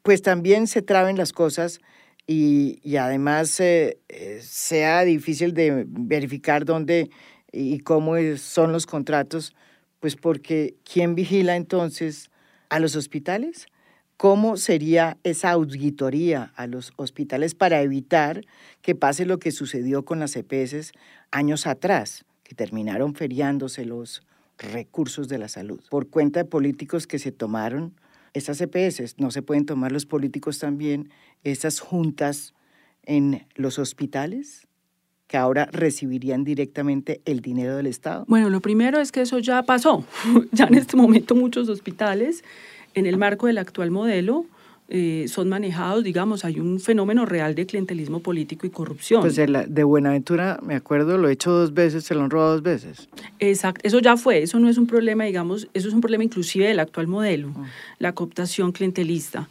pues 0.03 0.21
también 0.21 0.67
se 0.67 0.81
traben 0.81 1.17
las 1.17 1.33
cosas 1.33 1.79
y, 2.27 2.95
además 2.97 3.59
eh, 3.59 3.97
sea 4.41 5.03
difícil 5.03 5.53
de 5.53 5.85
verificar 5.87 6.65
dónde 6.65 7.09
y 7.51 7.79
cómo 7.79 8.15
son 8.37 8.71
los 8.71 8.85
contratos, 8.85 9.53
pues 9.99 10.15
porque 10.15 10.75
¿quién 10.83 11.15
vigila 11.15 11.55
entonces 11.55 12.29
a 12.69 12.79
los 12.79 12.95
hospitales? 12.95 13.67
¿Cómo 14.17 14.55
sería 14.55 15.17
esa 15.23 15.51
auditoría 15.51 16.53
a 16.55 16.67
los 16.67 16.93
hospitales 16.95 17.55
para 17.55 17.81
evitar 17.81 18.45
que 18.81 18.93
pase 18.95 19.25
lo 19.25 19.39
que 19.39 19.51
sucedió 19.51 20.05
con 20.05 20.19
las 20.19 20.35
EPS 20.35 20.91
años 21.31 21.65
atrás, 21.65 22.23
que 22.43 22.53
terminaron 22.53 23.15
feriándose 23.15 23.83
los 23.83 24.21
recursos 24.61 25.27
de 25.27 25.37
la 25.37 25.47
salud 25.47 25.81
por 25.89 26.09
cuenta 26.09 26.43
de 26.43 26.45
políticos 26.45 27.07
que 27.07 27.19
se 27.19 27.31
tomaron 27.31 27.93
esas 28.33 28.61
EPS? 28.61 29.15
¿No 29.17 29.31
se 29.31 29.41
pueden 29.41 29.65
tomar 29.65 29.91
los 29.91 30.05
políticos 30.05 30.59
también 30.59 31.09
esas 31.43 31.79
juntas 31.79 32.53
en 33.03 33.45
los 33.55 33.79
hospitales? 33.79 34.67
que 35.31 35.37
ahora 35.37 35.69
recibirían 35.71 36.43
directamente 36.43 37.21
el 37.23 37.39
dinero 37.39 37.77
del 37.77 37.87
Estado? 37.87 38.25
Bueno, 38.27 38.49
lo 38.49 38.59
primero 38.59 38.99
es 38.99 39.13
que 39.13 39.21
eso 39.21 39.39
ya 39.39 39.63
pasó. 39.63 40.03
ya 40.51 40.65
en 40.65 40.75
este 40.75 40.97
momento 40.97 41.35
muchos 41.35 41.69
hospitales, 41.69 42.43
en 42.95 43.05
el 43.05 43.17
marco 43.17 43.47
del 43.47 43.57
actual 43.57 43.91
modelo, 43.91 44.45
eh, 44.93 45.29
son 45.29 45.47
manejados, 45.47 46.03
digamos, 46.03 46.43
hay 46.43 46.59
un 46.59 46.81
fenómeno 46.81 47.25
real 47.25 47.55
de 47.55 47.65
clientelismo 47.65 48.19
político 48.19 48.67
y 48.67 48.69
corrupción. 48.69 49.21
Pues 49.21 49.37
de, 49.37 49.47
de 49.47 49.83
Buenaventura, 49.85 50.59
me 50.61 50.75
acuerdo, 50.75 51.17
lo 51.17 51.29
he 51.29 51.31
hecho 51.31 51.49
dos 51.49 51.73
veces, 51.73 52.03
se 52.03 52.13
lo 52.13 52.23
han 52.23 52.29
robado 52.29 52.51
dos 52.55 52.61
veces. 52.61 53.07
Exacto, 53.39 53.79
eso 53.87 53.99
ya 53.99 54.17
fue, 54.17 54.43
eso 54.43 54.59
no 54.59 54.67
es 54.67 54.77
un 54.77 54.87
problema, 54.87 55.23
digamos, 55.23 55.69
eso 55.73 55.87
es 55.87 55.93
un 55.93 56.01
problema 56.01 56.25
inclusive 56.25 56.67
del 56.67 56.81
actual 56.81 57.07
modelo, 57.07 57.53
ah. 57.55 57.67
la 57.99 58.11
cooptación 58.11 58.73
clientelista. 58.73 59.47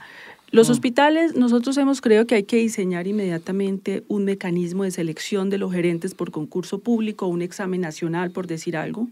Los 0.50 0.68
mm. 0.68 0.72
hospitales, 0.72 1.34
nosotros 1.34 1.74
hemos 1.78 2.02
creído 2.02 2.26
que 2.26 2.34
hay 2.34 2.42
que 2.42 2.56
diseñar 2.56 3.06
inmediatamente 3.06 4.02
un 4.08 4.26
mecanismo 4.26 4.84
de 4.84 4.90
selección 4.90 5.48
de 5.48 5.56
los 5.56 5.72
gerentes 5.72 6.12
por 6.12 6.32
concurso 6.32 6.80
público, 6.80 7.26
un 7.26 7.40
examen 7.40 7.80
nacional, 7.80 8.30
por 8.30 8.46
decir 8.46 8.76
algo. 8.76 9.08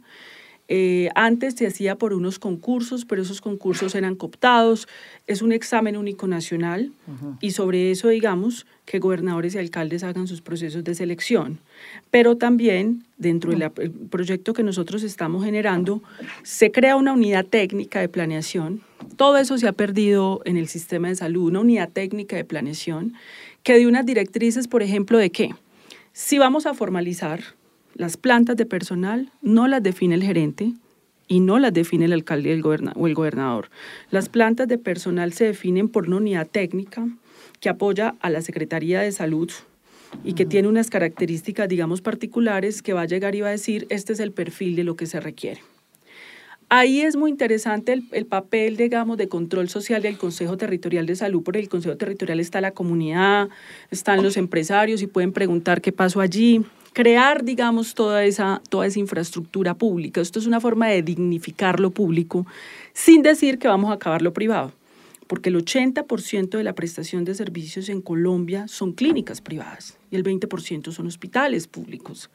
Eh, 0.70 1.08
antes 1.14 1.54
se 1.54 1.66
hacía 1.66 1.96
por 1.96 2.12
unos 2.12 2.38
concursos, 2.38 3.06
pero 3.06 3.22
esos 3.22 3.40
concursos 3.40 3.94
eran 3.94 4.14
cooptados. 4.14 4.86
Es 5.26 5.40
un 5.40 5.52
examen 5.52 5.96
único 5.96 6.26
nacional 6.26 6.92
y 7.40 7.52
sobre 7.52 7.90
eso, 7.90 8.08
digamos, 8.08 8.66
que 8.84 8.98
gobernadores 8.98 9.54
y 9.54 9.58
alcaldes 9.58 10.04
hagan 10.04 10.26
sus 10.26 10.42
procesos 10.42 10.84
de 10.84 10.94
selección. 10.94 11.58
Pero 12.10 12.36
también, 12.36 13.04
dentro 13.16 13.52
del 13.52 13.70
proyecto 14.10 14.52
que 14.52 14.62
nosotros 14.62 15.02
estamos 15.02 15.42
generando, 15.42 16.02
se 16.42 16.70
crea 16.70 16.96
una 16.96 17.14
unidad 17.14 17.46
técnica 17.46 18.00
de 18.00 18.10
planeación. 18.10 18.82
Todo 19.16 19.38
eso 19.38 19.56
se 19.56 19.68
ha 19.68 19.72
perdido 19.72 20.42
en 20.44 20.58
el 20.58 20.68
sistema 20.68 21.08
de 21.08 21.16
salud, 21.16 21.48
una 21.48 21.60
unidad 21.60 21.88
técnica 21.88 22.36
de 22.36 22.44
planeación 22.44 23.14
que 23.62 23.78
dio 23.78 23.88
unas 23.88 24.04
directrices, 24.04 24.68
por 24.68 24.82
ejemplo, 24.82 25.16
de 25.16 25.30
qué. 25.30 25.54
Si 26.12 26.38
vamos 26.38 26.66
a 26.66 26.74
formalizar 26.74 27.40
las 27.98 28.16
plantas 28.16 28.56
de 28.56 28.64
personal 28.64 29.32
no 29.42 29.66
las 29.66 29.82
define 29.82 30.14
el 30.14 30.22
gerente 30.22 30.72
y 31.26 31.40
no 31.40 31.58
las 31.58 31.74
define 31.74 32.04
el 32.04 32.12
alcalde 32.12 32.62
o 32.94 33.06
el 33.06 33.14
gobernador. 33.14 33.70
Las 34.10 34.28
plantas 34.28 34.68
de 34.68 34.78
personal 34.78 35.32
se 35.32 35.46
definen 35.46 35.88
por 35.88 36.06
una 36.06 36.18
unidad 36.18 36.46
técnica 36.46 37.06
que 37.60 37.68
apoya 37.68 38.14
a 38.20 38.30
la 38.30 38.40
Secretaría 38.40 39.00
de 39.00 39.10
Salud 39.10 39.50
y 40.22 40.34
que 40.34 40.46
tiene 40.46 40.68
unas 40.68 40.90
características, 40.90 41.68
digamos, 41.68 42.00
particulares 42.00 42.82
que 42.82 42.92
va 42.92 43.02
a 43.02 43.06
llegar 43.06 43.34
y 43.34 43.40
va 43.40 43.48
a 43.48 43.50
decir, 43.50 43.86
este 43.90 44.12
es 44.12 44.20
el 44.20 44.30
perfil 44.30 44.76
de 44.76 44.84
lo 44.84 44.94
que 44.94 45.06
se 45.06 45.18
requiere. 45.18 45.60
Ahí 46.70 47.00
es 47.00 47.16
muy 47.16 47.30
interesante 47.30 47.94
el, 47.94 48.04
el, 48.12 48.26
papel, 48.26 48.76
digamos, 48.76 49.18
de 49.18 49.28
control 49.28 49.68
social 49.68 50.02
del 50.02 50.18
Consejo 50.18 50.56
Territorial 50.56 51.06
de 51.06 51.16
Salud, 51.16 51.42
porque 51.42 51.58
el 51.58 51.68
Consejo 51.68 51.96
Territorial 51.96 52.38
está 52.38 52.60
la 52.60 52.70
comunidad, 52.70 53.48
están 53.90 54.22
los 54.22 54.36
empresarios 54.36 55.02
y 55.02 55.08
pueden 55.08 55.32
preguntar 55.32 55.80
qué 55.80 55.92
pasó 55.92 56.20
allí 56.20 56.64
crear, 56.98 57.44
digamos, 57.44 57.94
toda 57.94 58.24
esa, 58.24 58.60
toda 58.70 58.84
esa 58.84 58.98
infraestructura 58.98 59.74
pública. 59.74 60.20
Esto 60.20 60.40
es 60.40 60.46
una 60.46 60.58
forma 60.58 60.88
de 60.88 61.00
dignificar 61.00 61.78
lo 61.78 61.92
público 61.92 62.44
sin 62.92 63.22
decir 63.22 63.60
que 63.60 63.68
vamos 63.68 63.92
a 63.92 63.94
acabar 63.94 64.20
lo 64.20 64.32
privado, 64.32 64.72
porque 65.28 65.50
el 65.50 65.64
80% 65.64 66.58
de 66.58 66.64
la 66.64 66.74
prestación 66.74 67.24
de 67.24 67.36
servicios 67.36 67.88
en 67.88 68.02
Colombia 68.02 68.66
son 68.66 68.94
clínicas 68.94 69.40
privadas 69.40 69.96
y 70.10 70.16
el 70.16 70.24
20% 70.24 70.90
son 70.90 71.06
hospitales 71.06 71.68
públicos. 71.68 72.30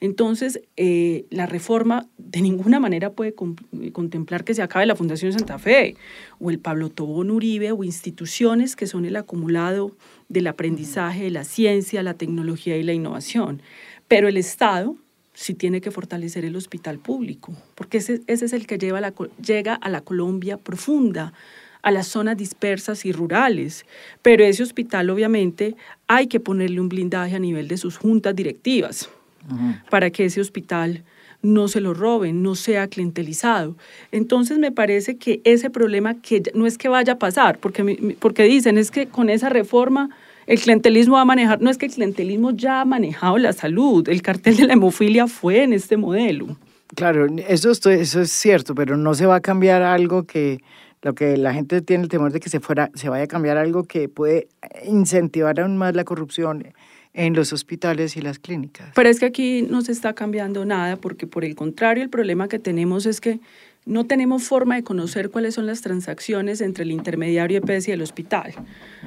Entonces, 0.00 0.62
eh, 0.78 1.26
la 1.28 1.44
reforma 1.44 2.06
de 2.16 2.40
ninguna 2.40 2.80
manera 2.80 3.12
puede 3.12 3.34
contemplar 3.34 4.44
que 4.44 4.54
se 4.54 4.62
acabe 4.62 4.86
la 4.86 4.96
Fundación 4.96 5.34
Santa 5.34 5.58
Fe 5.58 5.96
o 6.38 6.50
el 6.50 6.60
Pablo 6.60 6.88
Tobón 6.88 7.30
Uribe 7.30 7.72
o 7.72 7.84
instituciones 7.84 8.74
que 8.74 8.86
son 8.86 9.04
el 9.04 9.16
acumulado 9.16 9.96
del 10.28 10.46
aprendizaje 10.46 11.24
de 11.24 11.30
la 11.30 11.44
ciencia, 11.44 12.02
la 12.02 12.14
tecnología 12.14 12.78
y 12.78 12.84
la 12.84 12.94
innovación. 12.94 13.60
Pero 14.08 14.28
el 14.28 14.36
Estado 14.36 14.96
sí 15.34 15.54
tiene 15.54 15.80
que 15.80 15.90
fortalecer 15.90 16.44
el 16.44 16.56
hospital 16.56 16.98
público, 16.98 17.52
porque 17.74 17.98
ese, 17.98 18.22
ese 18.26 18.46
es 18.46 18.52
el 18.52 18.66
que 18.66 18.78
lleva 18.78 19.00
la, 19.00 19.14
llega 19.44 19.74
a 19.74 19.88
la 19.88 20.00
Colombia 20.00 20.56
profunda, 20.56 21.32
a 21.82 21.90
las 21.90 22.08
zonas 22.08 22.36
dispersas 22.36 23.04
y 23.04 23.12
rurales. 23.12 23.86
Pero 24.22 24.44
ese 24.44 24.62
hospital 24.62 25.10
obviamente 25.10 25.76
hay 26.06 26.26
que 26.26 26.40
ponerle 26.40 26.80
un 26.80 26.88
blindaje 26.88 27.36
a 27.36 27.38
nivel 27.38 27.68
de 27.68 27.76
sus 27.76 27.98
juntas 27.98 28.34
directivas 28.34 29.08
para 29.88 30.10
que 30.10 30.26
ese 30.26 30.40
hospital 30.40 31.04
no 31.40 31.68
se 31.68 31.80
lo 31.80 31.94
roben, 31.94 32.42
no 32.42 32.54
sea 32.54 32.88
clientelizado. 32.88 33.76
Entonces 34.10 34.58
me 34.58 34.72
parece 34.72 35.16
que 35.16 35.40
ese 35.44 35.70
problema 35.70 36.20
que 36.20 36.42
no 36.54 36.66
es 36.66 36.76
que 36.76 36.88
vaya 36.88 37.14
a 37.14 37.18
pasar, 37.18 37.58
porque, 37.58 38.16
porque 38.18 38.42
dicen 38.42 38.76
es 38.76 38.90
que 38.90 39.06
con 39.06 39.30
esa 39.30 39.48
reforma 39.48 40.10
el 40.48 40.58
clientelismo 40.58 41.16
va 41.16 41.20
a 41.20 41.26
manejar, 41.26 41.60
no 41.60 41.68
es 41.68 41.76
que 41.76 41.86
el 41.86 41.92
clientelismo 41.92 42.52
ya 42.52 42.80
ha 42.80 42.84
manejado 42.86 43.36
la 43.36 43.52
salud, 43.52 44.08
el 44.08 44.22
cartel 44.22 44.56
de 44.56 44.64
la 44.64 44.72
hemofilia 44.72 45.26
fue 45.26 45.62
en 45.62 45.74
este 45.74 45.98
modelo. 45.98 46.56
Claro, 46.94 47.26
eso, 47.46 47.70
eso 47.70 48.20
es 48.22 48.30
cierto, 48.30 48.74
pero 48.74 48.96
no 48.96 49.12
se 49.12 49.26
va 49.26 49.36
a 49.36 49.40
cambiar 49.40 49.82
algo 49.82 50.24
que 50.24 50.60
lo 51.02 51.14
que 51.14 51.36
la 51.36 51.52
gente 51.52 51.82
tiene 51.82 52.04
el 52.04 52.08
temor 52.08 52.32
de 52.32 52.40
que 52.40 52.48
se 52.48 52.60
fuera 52.60 52.90
se 52.94 53.10
vaya 53.10 53.24
a 53.24 53.26
cambiar 53.26 53.58
algo 53.58 53.84
que 53.84 54.08
puede 54.08 54.48
incentivar 54.86 55.60
aún 55.60 55.76
más 55.76 55.94
la 55.94 56.04
corrupción 56.04 56.72
en 57.12 57.34
los 57.34 57.52
hospitales 57.52 58.16
y 58.16 58.22
las 58.22 58.38
clínicas. 58.38 58.92
Pero 58.94 59.08
es 59.10 59.20
que 59.20 59.26
aquí 59.26 59.62
no 59.68 59.82
se 59.82 59.92
está 59.92 60.14
cambiando 60.14 60.64
nada 60.64 60.96
porque 60.96 61.26
por 61.26 61.44
el 61.44 61.56
contrario 61.56 62.02
el 62.02 62.10
problema 62.10 62.48
que 62.48 62.58
tenemos 62.58 63.04
es 63.04 63.20
que 63.20 63.38
no 63.88 64.06
tenemos 64.06 64.44
forma 64.44 64.76
de 64.76 64.84
conocer 64.84 65.30
cuáles 65.30 65.54
son 65.54 65.66
las 65.66 65.80
transacciones 65.80 66.60
entre 66.60 66.84
el 66.84 66.92
intermediario 66.92 67.58
EPS 67.58 67.88
y 67.88 67.92
el 67.92 68.02
hospital. 68.02 68.54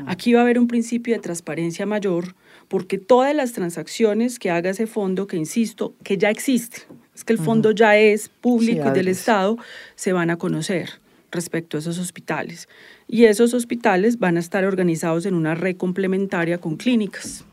Aquí 0.08 0.34
va 0.34 0.40
a 0.40 0.44
haber 0.44 0.58
un 0.58 0.68
principio 0.68 1.14
de 1.14 1.22
transparencia 1.22 1.86
mayor 1.86 2.36
porque 2.68 2.98
todas 2.98 3.36
las 3.36 3.54
transacciones 3.54 4.40
que 4.40 4.50
haga 4.50 4.72
ese 4.72 4.88
fondo, 4.88 5.28
que 5.28 5.38
insisto, 5.38 5.94
que 6.04 6.18
ya 6.18 6.32
existe, 6.32 6.80
es 7.14 7.24
que 7.24 7.34
el 7.34 7.40
fondo 7.40 7.72
ya 7.72 7.96
es 7.96 8.30
público 8.30 8.90
del 8.92 9.08
Estado, 9.08 9.58
se 9.96 10.14
van 10.14 10.32
a 10.32 10.38
conocer 10.38 10.90
respecto 11.32 11.78
a 11.78 11.80
esos 11.80 12.00
hospitales. 12.00 12.68
Y 13.08 13.26
esos 13.26 13.54
hospitales 13.54 14.18
van 14.18 14.38
a 14.38 14.40
estar 14.40 14.66
organizados 14.66 15.28
en 15.28 15.36
una 15.36 15.54
red 15.54 15.78
complementaria 15.78 16.58
con 16.58 16.78
clínicas. 16.78 17.46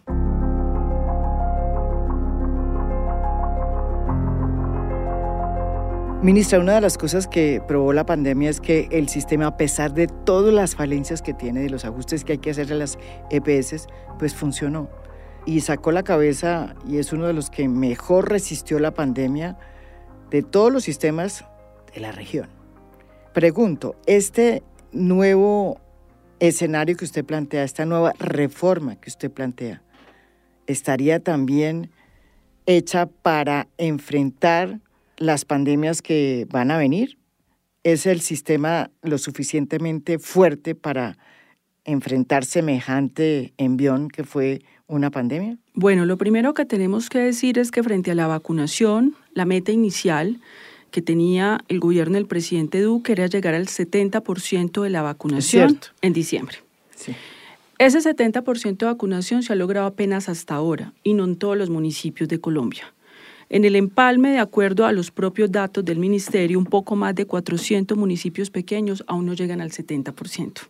Ministra, 6.21 6.59
una 6.59 6.75
de 6.75 6.81
las 6.81 6.99
cosas 6.99 7.29
que 7.29 7.63
probó 7.69 7.93
la 7.93 8.05
pandemia 8.05 8.51
es 8.51 8.61
que 8.61 8.89
el 8.91 9.09
sistema, 9.09 9.47
a 9.47 9.57
pesar 9.57 9.95
de 9.95 10.09
todas 10.09 10.53
las 10.53 10.75
falencias 10.75 11.23
que 11.23 11.33
tiene, 11.33 11.61
de 11.61 11.71
los 11.71 11.85
ajustes 11.85 12.25
que 12.25 12.33
hay 12.33 12.39
que 12.39 12.51
hacer 12.51 12.73
a 12.73 12.75
las 12.75 12.99
EPS, 13.31 13.87
pues 14.19 14.35
funcionó. 14.35 14.91
Y 15.47 15.61
sacó 15.61 15.93
la 15.93 16.03
cabeza 16.03 16.75
y 16.89 16.99
es 16.99 17.13
uno 17.13 17.29
de 17.29 17.35
los 17.35 17.51
que 17.51 17.69
mejor 17.69 18.29
resistió 18.29 18.81
la 18.81 18.95
pandemia 18.95 19.59
de 20.29 20.43
todos 20.43 20.73
los 20.73 20.83
sistemas 20.83 21.45
de 21.95 22.01
la 22.01 22.11
región. 22.11 22.49
Pregunto, 23.33 23.95
este 24.07 24.65
nuevo 24.91 25.81
escenario 26.41 26.97
que 26.97 27.05
usted 27.05 27.25
plantea, 27.25 27.63
esta 27.63 27.87
nueva 27.87 28.13
reforma 28.19 28.97
que 28.97 29.09
usted 29.09 29.31
plantea, 29.31 29.83
¿estaría 30.67 31.21
también 31.21 31.93
hecha 32.67 33.07
para 33.07 33.69
enfrentar 33.79 34.81
las 35.19 35.45
pandemias 35.45 36.03
que 36.03 36.47
van 36.51 36.71
a 36.71 36.79
venir? 36.79 37.19
¿Es 37.85 38.07
el 38.07 38.21
sistema 38.21 38.91
lo 39.03 39.19
suficientemente 39.19 40.19
fuerte 40.19 40.75
para 40.75 41.19
enfrentar 41.85 42.45
semejante 42.45 43.53
envión 43.57 44.09
que 44.09 44.25
fue 44.25 44.63
una 44.87 45.11
pandemia? 45.11 45.59
Bueno, 45.75 46.07
lo 46.07 46.19
primero 46.19 46.55
que 46.55 46.65
tenemos 46.65 47.09
que 47.09 47.19
decir 47.19 47.59
es 47.59 47.71
que 47.71 47.83
frente 47.83 48.11
a 48.11 48.15
la 48.15 48.27
vacunación, 48.27 49.15
la 49.33 49.45
meta 49.45 49.73
inicial 49.73 50.41
que 50.91 51.03
tenía 51.03 51.61
el 51.69 51.81
gobierno 51.81 52.15
del 52.15 52.27
presidente 52.27 52.81
Duque 52.81 53.13
era 53.13 53.27
llegar 53.27 53.55
al 53.55 53.67
70% 53.67 54.83
de 54.83 54.91
la 54.91 55.03
vacunación 55.03 55.79
en 56.01 56.13
diciembre. 56.13 56.59
Ese 57.79 57.99
70% 58.01 58.79
de 58.79 58.87
vacunación 58.87 59.43
se 59.43 59.53
ha 59.53 59.57
logrado 59.57 59.87
apenas 59.87 60.29
hasta 60.29 60.55
ahora 60.55 60.93
y 61.05 61.15
no 61.15 61.25
en 61.25 61.37
todos 61.37 61.57
los 61.57 61.71
municipios 61.71 62.29
de 62.29 62.41
Colombia. 62.41 62.93
En 63.51 63.65
el 63.65 63.77
empalme, 63.77 64.31
de 64.31 64.39
acuerdo 64.39 64.85
a 64.85 64.93
los 64.93 65.11
propios 65.11 65.51
datos 65.51 65.85
del 65.85 65.99
ministerio, 65.99 66.59
un 66.59 66.67
poco 66.67 66.97
más 66.97 67.15
de 67.15 67.27
400 67.27 67.97
municipios 67.97 68.51
pequeños 68.51 69.05
aún 69.07 69.27
no 69.27 69.35
llegan 69.35 69.61
al 69.61 69.71
70%, 69.71 70.69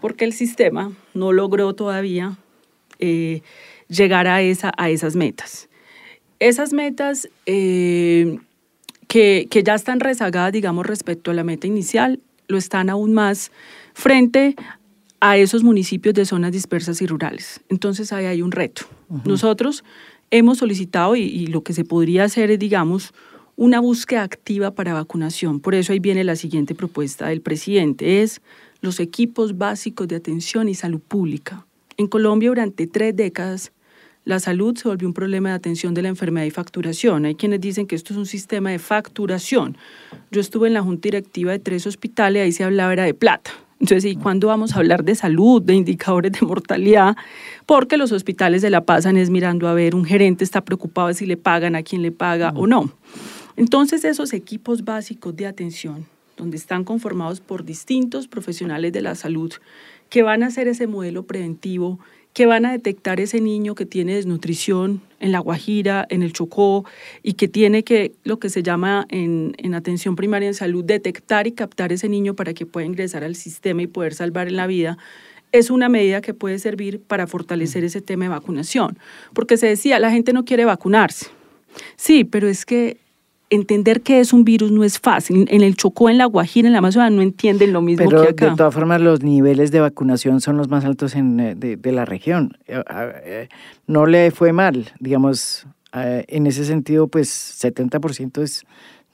porque 0.00 0.24
el 0.24 0.32
sistema 0.32 0.92
no 1.14 1.32
logró 1.32 1.74
todavía 1.74 2.36
eh, 2.98 3.42
llegar 3.88 4.26
a, 4.26 4.42
esa, 4.42 4.72
a 4.76 4.90
esas 4.90 5.16
metas. 5.16 5.68
Esas 6.38 6.74
metas 6.74 7.28
eh, 7.46 8.38
que, 9.08 9.46
que 9.50 9.62
ya 9.62 9.74
están 9.74 10.00
rezagadas, 10.00 10.52
digamos, 10.52 10.84
respecto 10.84 11.30
a 11.30 11.34
la 11.34 11.44
meta 11.44 11.66
inicial, 11.66 12.20
lo 12.46 12.58
están 12.58 12.90
aún 12.90 13.14
más 13.14 13.50
frente 13.94 14.54
a 15.20 15.36
esos 15.36 15.62
municipios 15.62 16.14
de 16.14 16.26
zonas 16.26 16.52
dispersas 16.52 17.00
y 17.00 17.06
rurales. 17.06 17.60
Entonces 17.68 18.12
ahí 18.12 18.26
hay 18.26 18.42
un 18.42 18.52
reto. 18.52 18.82
Nosotros 19.24 19.84
hemos 20.30 20.58
solicitado 20.58 21.16
y, 21.16 21.46
lo 21.46 21.62
que 21.62 21.72
se 21.72 21.84
podría 21.84 22.24
hacer 22.24 22.50
es, 22.50 22.58
digamos, 22.58 23.12
una 23.56 23.80
búsqueda 23.80 24.22
activa 24.22 24.72
para 24.72 24.94
vacunación. 24.94 25.60
Por 25.60 25.74
eso 25.74 25.92
ahí 25.92 25.98
viene 25.98 26.24
la 26.24 26.36
siguiente 26.36 26.74
propuesta 26.74 27.28
del 27.28 27.40
presidente, 27.40 28.22
es 28.22 28.42
los 28.80 29.00
equipos 29.00 29.56
básicos 29.56 30.08
de 30.08 30.16
atención 30.16 30.68
y 30.68 30.74
salud 30.74 31.00
pública. 31.00 31.66
En 31.96 32.06
Colombia 32.06 32.50
durante 32.50 32.86
tres 32.86 33.16
décadas 33.16 33.72
la 34.26 34.40
salud 34.40 34.76
se 34.76 34.88
volvió 34.88 35.06
un 35.06 35.14
problema 35.14 35.50
de 35.50 35.54
atención 35.54 35.94
de 35.94 36.02
la 36.02 36.08
enfermedad 36.08 36.46
y 36.46 36.50
facturación. 36.50 37.26
Hay 37.26 37.36
quienes 37.36 37.60
dicen 37.60 37.86
que 37.86 37.94
esto 37.94 38.12
es 38.12 38.18
un 38.18 38.26
sistema 38.26 38.70
de 38.70 38.80
facturación. 38.80 39.78
Yo 40.32 40.40
estuve 40.40 40.66
en 40.66 40.74
la 40.74 40.82
junta 40.82 41.06
directiva 41.06 41.52
de 41.52 41.60
tres 41.60 41.86
hospitales, 41.86 42.42
ahí 42.42 42.50
se 42.50 42.64
hablaba 42.64 42.96
de 42.96 43.14
plata. 43.14 43.52
Entonces, 43.80 44.04
¿y 44.06 44.16
cuándo 44.16 44.48
vamos 44.48 44.74
a 44.74 44.78
hablar 44.78 45.04
de 45.04 45.14
salud, 45.14 45.60
de 45.62 45.74
indicadores 45.74 46.32
de 46.32 46.46
mortalidad? 46.46 47.16
Porque 47.66 47.98
los 47.98 48.10
hospitales 48.10 48.62
se 48.62 48.70
la 48.70 48.84
pasan 48.84 49.16
es 49.16 49.28
mirando 49.28 49.68
a 49.68 49.74
ver, 49.74 49.94
un 49.94 50.04
gerente 50.04 50.44
está 50.44 50.62
preocupado 50.62 51.08
de 51.08 51.14
si 51.14 51.26
le 51.26 51.36
pagan, 51.36 51.76
a 51.76 51.82
quién 51.82 52.00
le 52.00 52.10
paga 52.10 52.52
o 52.56 52.66
no. 52.66 52.90
Entonces, 53.56 54.04
esos 54.04 54.32
equipos 54.32 54.84
básicos 54.84 55.36
de 55.36 55.46
atención, 55.46 56.06
donde 56.36 56.56
están 56.56 56.84
conformados 56.84 57.40
por 57.40 57.64
distintos 57.64 58.28
profesionales 58.28 58.92
de 58.92 59.02
la 59.02 59.14
salud, 59.14 59.52
que 60.08 60.22
van 60.22 60.42
a 60.42 60.46
hacer 60.46 60.68
ese 60.68 60.86
modelo 60.86 61.24
preventivo 61.24 61.98
que 62.36 62.44
van 62.44 62.66
a 62.66 62.72
detectar 62.72 63.18
ese 63.18 63.40
niño 63.40 63.74
que 63.74 63.86
tiene 63.86 64.14
desnutrición 64.14 65.00
en 65.20 65.32
La 65.32 65.38
Guajira, 65.38 66.06
en 66.10 66.22
el 66.22 66.34
Chocó, 66.34 66.84
y 67.22 67.32
que 67.32 67.48
tiene 67.48 67.82
que, 67.82 68.12
lo 68.24 68.38
que 68.38 68.50
se 68.50 68.62
llama 68.62 69.06
en, 69.08 69.54
en 69.56 69.74
atención 69.74 70.16
primaria 70.16 70.46
en 70.46 70.52
salud, 70.52 70.84
detectar 70.84 71.46
y 71.46 71.52
captar 71.52 71.94
ese 71.94 72.10
niño 72.10 72.34
para 72.34 72.52
que 72.52 72.66
pueda 72.66 72.86
ingresar 72.86 73.24
al 73.24 73.36
sistema 73.36 73.80
y 73.80 73.86
poder 73.86 74.12
salvar 74.12 74.48
en 74.48 74.56
la 74.56 74.66
vida 74.66 74.98
es 75.50 75.70
una 75.70 75.88
medida 75.88 76.20
que 76.20 76.34
puede 76.34 76.58
servir 76.58 77.00
para 77.00 77.26
fortalecer 77.26 77.84
ese 77.84 78.02
tema 78.02 78.26
de 78.26 78.28
vacunación. 78.28 78.98
Porque 79.32 79.56
se 79.56 79.68
decía, 79.68 79.98
la 79.98 80.10
gente 80.10 80.34
no 80.34 80.44
quiere 80.44 80.66
vacunarse. 80.66 81.28
Sí, 81.96 82.24
pero 82.24 82.48
es 82.48 82.66
que 82.66 82.98
entender 83.50 84.02
qué 84.02 84.20
es 84.20 84.32
un 84.32 84.44
virus 84.44 84.72
no 84.72 84.84
es 84.84 84.98
fácil. 84.98 85.46
En 85.50 85.62
el 85.62 85.76
Chocó, 85.76 86.10
en 86.10 86.18
la 86.18 86.26
Guajira, 86.26 86.68
en 86.68 86.72
la 86.72 86.78
Amazonas 86.78 87.12
no 87.12 87.22
entienden 87.22 87.72
lo 87.72 87.80
mismo 87.80 88.08
que 88.08 88.16
acá. 88.16 88.50
De 88.50 88.56
todas 88.56 88.74
formas, 88.74 89.00
los 89.00 89.22
niveles 89.22 89.70
de 89.70 89.80
vacunación 89.80 90.40
son 90.40 90.56
los 90.56 90.68
más 90.68 90.84
altos 90.84 91.14
en, 91.14 91.38
eh, 91.40 91.54
de, 91.54 91.92
la 91.92 92.04
región. 92.04 92.58
Eh, 92.66 92.82
eh, 93.24 93.48
no 93.86 94.06
le 94.06 94.30
fue 94.30 94.52
mal, 94.52 94.92
digamos, 94.98 95.66
en 95.92 96.46
ese 96.46 96.66
sentido, 96.66 97.08
pues 97.08 97.56
70% 97.62 98.42
es, 98.42 98.64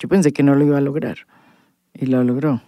yo 0.01 0.09
pensé 0.09 0.33
que 0.33 0.43
no 0.43 0.57
lo 0.57 0.65
iba 0.65 0.79
a 0.79 0.81
lograr 0.81 1.19
y 1.95 2.07
lo 2.07 2.25
logró. 2.25 2.61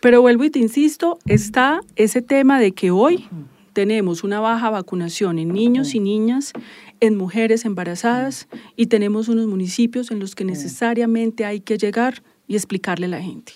Pero 0.00 0.22
vuelvo 0.22 0.44
y 0.44 0.50
te 0.50 0.58
insisto, 0.60 1.18
está 1.26 1.80
ese 1.96 2.22
tema 2.22 2.58
de 2.58 2.72
que 2.72 2.90
hoy 2.90 3.28
tenemos 3.74 4.24
una 4.24 4.40
baja 4.40 4.70
vacunación 4.70 5.38
en 5.38 5.52
niños 5.52 5.94
y 5.94 6.00
niñas, 6.00 6.52
en 7.00 7.16
mujeres 7.16 7.64
embarazadas 7.64 8.48
y 8.76 8.86
tenemos 8.86 9.28
unos 9.28 9.46
municipios 9.46 10.10
en 10.10 10.20
los 10.20 10.34
que 10.34 10.44
necesariamente 10.44 11.44
hay 11.44 11.60
que 11.60 11.78
llegar 11.78 12.22
y 12.46 12.54
explicarle 12.56 13.06
a 13.06 13.10
la 13.10 13.22
gente. 13.22 13.52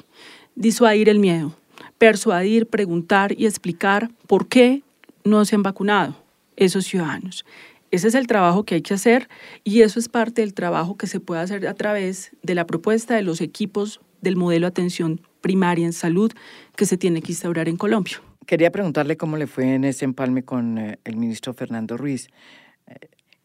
Disuadir 0.55 1.09
el 1.09 1.19
miedo, 1.19 1.57
persuadir, 1.99 2.67
preguntar 2.67 3.33
y 3.39 3.47
explicar 3.47 4.11
por 4.27 4.49
qué 4.49 4.83
no 5.25 5.45
se 5.45 5.57
han 5.57 5.63
vacunado 5.63 6.17
esos 6.57 6.85
ciudadanos. 6.85 7.45
Ese 7.91 8.09
es 8.09 8.15
el 8.15 8.27
trabajo 8.27 8.65
que 8.65 8.75
hay 8.75 8.83
que 8.83 8.95
hacer 8.95 9.29
y 9.65 9.81
eso 9.81 9.99
es 9.99 10.09
parte 10.09 10.43
del 10.43 10.53
trabajo 10.53 10.97
que 10.97 11.07
se 11.07 11.21
puede 11.21 11.41
hacer 11.41 11.67
a 11.67 11.75
través 11.75 12.33
de 12.43 12.55
la 12.55 12.67
propuesta 12.67 13.15
de 13.15 13.23
los 13.23 13.41
equipos 13.41 14.01
del 14.21 14.37
modelo 14.37 14.67
de 14.67 14.71
atención 14.71 15.21
primaria 15.41 15.87
en 15.87 15.93
salud 15.93 16.33
que 16.77 16.85
se 16.85 16.99
tiene 16.99 17.23
que 17.23 17.33
instaurar 17.33 17.69
en 17.69 17.77
Colombia. 17.77 18.21
Quería 18.47 18.71
preguntarle 18.71 19.17
cómo 19.17 19.37
le 19.37 19.47
fue 19.47 19.75
en 19.75 19.85
ese 19.85 20.05
empalme 20.05 20.43
con 20.43 20.79
eh, 20.79 20.99
el 21.05 21.17
ministro 21.17 21.55
Fernando 21.55 21.97
Ruiz. 21.97 22.29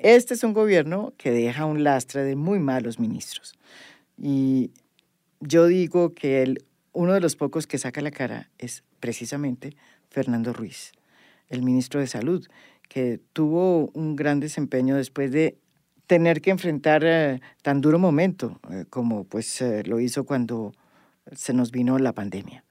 Eh, 0.04 0.16
este 0.16 0.34
es 0.34 0.44
un 0.44 0.54
gobierno 0.54 1.14
que 1.18 1.32
deja 1.32 1.66
un 1.66 1.84
lastre 1.84 2.24
de 2.24 2.36
muy 2.36 2.60
malos 2.60 3.00
ministros. 3.00 3.54
Y 4.18 4.72
yo 5.40 5.66
digo 5.66 6.14
que 6.14 6.44
el, 6.44 6.66
uno 6.92 7.14
de 7.14 7.22
los 7.22 7.38
pocos 7.38 7.66
que 7.66 7.78
saca 7.78 8.02
la 8.02 8.12
cara 8.12 8.50
es 8.58 8.84
precisamente 9.00 9.76
Fernando 10.10 10.52
Ruiz, 10.52 10.92
el 11.50 11.64
ministro 11.64 12.02
de 12.02 12.08
Salud, 12.08 12.46
que 12.90 13.22
tuvo 13.32 13.90
un 13.94 14.16
gran 14.18 14.42
desempeño 14.42 14.98
después 14.98 15.32
de 15.32 15.58
tener 16.06 16.42
que 16.42 16.52
enfrentar 16.52 17.04
eh, 17.06 17.40
tan 17.62 17.80
duro 17.80 17.98
momento 17.98 18.60
como 18.90 19.24
pues 19.24 19.64
lo 19.86 20.02
hizo 20.02 20.26
cuando 20.26 20.74
se 21.32 21.54
nos 21.54 21.72
vino 21.72 21.98
la 21.98 22.12
pandemia. 22.12 22.63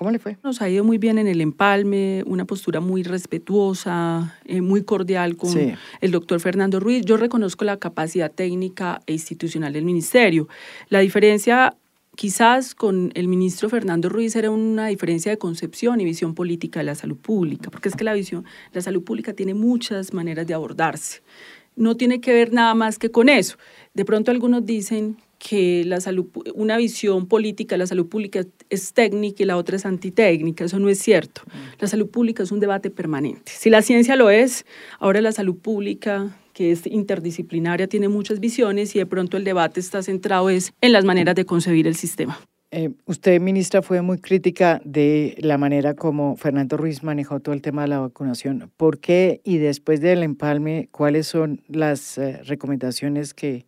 ¿Cómo 0.00 0.12
le 0.12 0.18
fue? 0.18 0.38
Nos 0.42 0.62
ha 0.62 0.70
ido 0.70 0.82
muy 0.82 0.96
bien 0.96 1.18
en 1.18 1.26
el 1.26 1.42
empalme, 1.42 2.24
una 2.24 2.46
postura 2.46 2.80
muy 2.80 3.02
respetuosa, 3.02 4.34
eh, 4.46 4.62
muy 4.62 4.82
cordial 4.82 5.36
con 5.36 5.52
el 6.00 6.10
doctor 6.10 6.40
Fernando 6.40 6.80
Ruiz. 6.80 7.04
Yo 7.04 7.18
reconozco 7.18 7.66
la 7.66 7.76
capacidad 7.76 8.32
técnica 8.32 9.02
e 9.04 9.12
institucional 9.12 9.74
del 9.74 9.84
ministerio. 9.84 10.48
La 10.88 11.00
diferencia 11.00 11.76
quizás 12.16 12.74
con 12.74 13.12
el 13.14 13.28
ministro 13.28 13.68
Fernando 13.68 14.08
Ruiz 14.08 14.34
era 14.36 14.50
una 14.50 14.86
diferencia 14.86 15.32
de 15.32 15.36
concepción 15.36 16.00
y 16.00 16.06
visión 16.06 16.34
política 16.34 16.80
de 16.80 16.84
la 16.84 16.94
salud 16.94 17.18
pública, 17.18 17.70
porque 17.70 17.90
es 17.90 17.94
que 17.94 18.04
la 18.04 18.14
visión, 18.14 18.46
la 18.72 18.80
salud 18.80 19.04
pública 19.04 19.34
tiene 19.34 19.52
muchas 19.52 20.14
maneras 20.14 20.46
de 20.46 20.54
abordarse. 20.54 21.20
No 21.76 21.98
tiene 21.98 22.22
que 22.22 22.32
ver 22.32 22.54
nada 22.54 22.72
más 22.74 22.98
que 22.98 23.10
con 23.10 23.28
eso. 23.28 23.58
De 23.92 24.06
pronto 24.06 24.30
algunos 24.30 24.64
dicen 24.64 25.18
que 25.40 25.84
la 25.86 26.00
salud, 26.02 26.26
una 26.54 26.76
visión 26.76 27.26
política 27.26 27.74
de 27.74 27.78
la 27.78 27.86
salud 27.86 28.06
pública 28.06 28.44
es 28.68 28.92
técnica 28.92 29.42
y 29.42 29.46
la 29.46 29.56
otra 29.56 29.76
es 29.76 29.86
antitécnica. 29.86 30.66
Eso 30.66 30.78
no 30.78 30.90
es 30.90 30.98
cierto. 30.98 31.40
La 31.80 31.88
salud 31.88 32.08
pública 32.08 32.42
es 32.42 32.52
un 32.52 32.60
debate 32.60 32.90
permanente. 32.90 33.50
Si 33.56 33.70
la 33.70 33.80
ciencia 33.80 34.16
lo 34.16 34.28
es, 34.28 34.66
ahora 34.98 35.22
la 35.22 35.32
salud 35.32 35.56
pública 35.56 36.36
que 36.52 36.72
es 36.72 36.86
interdisciplinaria, 36.86 37.86
tiene 37.86 38.08
muchas 38.08 38.38
visiones 38.38 38.94
y 38.94 38.98
de 38.98 39.06
pronto 39.06 39.38
el 39.38 39.44
debate 39.44 39.80
está 39.80 40.02
centrado 40.02 40.50
es 40.50 40.74
en 40.82 40.92
las 40.92 41.06
maneras 41.06 41.34
de 41.34 41.46
concebir 41.46 41.86
el 41.86 41.94
sistema. 41.94 42.38
Eh, 42.72 42.90
usted, 43.06 43.40
ministra, 43.40 43.80
fue 43.80 44.02
muy 44.02 44.18
crítica 44.18 44.82
de 44.84 45.36
la 45.38 45.56
manera 45.56 45.94
como 45.94 46.36
Fernando 46.36 46.76
Ruiz 46.76 47.02
manejó 47.02 47.40
todo 47.40 47.54
el 47.54 47.62
tema 47.62 47.82
de 47.82 47.88
la 47.88 48.00
vacunación. 48.00 48.70
¿Por 48.76 48.98
qué 48.98 49.40
y 49.42 49.56
después 49.56 50.02
del 50.02 50.22
empalme, 50.22 50.88
cuáles 50.92 51.26
son 51.26 51.62
las 51.66 52.18
eh, 52.18 52.42
recomendaciones 52.44 53.32
que, 53.32 53.64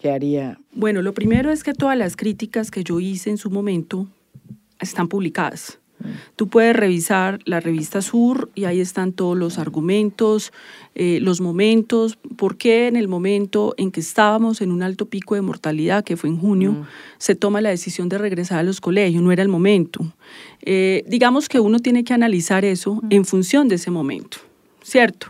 ¿Qué 0.00 0.10
haría? 0.10 0.58
Bueno, 0.72 1.02
lo 1.02 1.12
primero 1.12 1.50
es 1.50 1.62
que 1.62 1.74
todas 1.74 1.96
las 1.96 2.16
críticas 2.16 2.70
que 2.70 2.82
yo 2.82 3.00
hice 3.00 3.28
en 3.28 3.36
su 3.36 3.50
momento 3.50 4.06
están 4.80 5.08
publicadas. 5.08 5.78
Mm. 5.98 6.04
Tú 6.36 6.48
puedes 6.48 6.74
revisar 6.74 7.38
la 7.44 7.60
revista 7.60 8.00
Sur 8.00 8.50
y 8.54 8.64
ahí 8.64 8.80
están 8.80 9.12
todos 9.12 9.36
los 9.36 9.58
argumentos, 9.58 10.54
eh, 10.94 11.18
los 11.20 11.42
momentos, 11.42 12.18
por 12.38 12.56
qué 12.56 12.86
en 12.86 12.96
el 12.96 13.08
momento 13.08 13.74
en 13.76 13.90
que 13.90 14.00
estábamos 14.00 14.62
en 14.62 14.72
un 14.72 14.82
alto 14.82 15.04
pico 15.04 15.34
de 15.34 15.42
mortalidad, 15.42 16.02
que 16.02 16.16
fue 16.16 16.30
en 16.30 16.38
junio, 16.38 16.72
mm. 16.72 16.86
se 17.18 17.34
toma 17.34 17.60
la 17.60 17.68
decisión 17.68 18.08
de 18.08 18.16
regresar 18.16 18.60
a 18.60 18.62
los 18.62 18.80
colegios, 18.80 19.22
no 19.22 19.32
era 19.32 19.42
el 19.42 19.50
momento. 19.50 20.00
Eh, 20.62 21.04
digamos 21.08 21.46
que 21.50 21.60
uno 21.60 21.78
tiene 21.78 22.04
que 22.04 22.14
analizar 22.14 22.64
eso 22.64 22.94
mm. 22.94 23.06
en 23.10 23.26
función 23.26 23.68
de 23.68 23.74
ese 23.74 23.90
momento, 23.90 24.38
¿cierto? 24.82 25.26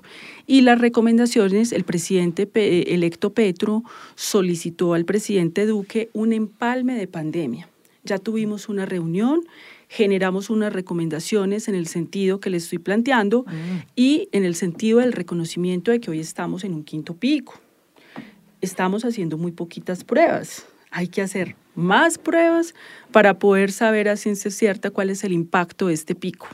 Y 0.51 0.63
las 0.63 0.81
recomendaciones, 0.81 1.71
el 1.71 1.85
presidente 1.85 2.51
electo 2.93 3.33
Petro 3.33 3.85
solicitó 4.17 4.95
al 4.95 5.05
presidente 5.05 5.65
Duque 5.65 6.11
un 6.13 6.33
empalme 6.33 6.95
de 6.95 7.07
pandemia. 7.07 7.69
Ya 8.03 8.19
tuvimos 8.19 8.69
una 8.69 8.85
reunión, 8.85 9.43
generamos 9.89 10.51
unas 10.51 10.73
recomendaciones 10.73 11.69
en 11.69 11.77
el 11.77 11.87
sentido 11.87 12.41
que 12.41 12.51
le 12.51 12.57
estoy 12.57 12.79
planteando 12.79 13.45
mm. 13.47 13.93
y 13.95 14.29
en 14.33 14.45
el 14.45 14.57
sentido 14.57 14.99
del 14.99 15.13
reconocimiento 15.13 15.93
de 15.93 16.01
que 16.01 16.11
hoy 16.11 16.19
estamos 16.19 16.65
en 16.65 16.75
un 16.75 16.83
quinto 16.83 17.15
pico. 17.15 17.55
Estamos 18.61 19.05
haciendo 19.05 19.39
muy 19.39 19.53
poquitas 19.53 20.03
pruebas. 20.03 20.67
Hay 20.91 21.07
que 21.07 21.23
hacer 21.23 21.55
más 21.77 22.19
pruebas 22.19 22.75
para 23.13 23.39
poder 23.39 23.71
saber 23.71 24.09
a 24.09 24.17
ciencia 24.17 24.51
cierta 24.51 24.91
cuál 24.91 25.11
es 25.11 25.23
el 25.23 25.31
impacto 25.31 25.87
de 25.87 25.95
este 25.95 26.17
pico. 26.17 26.49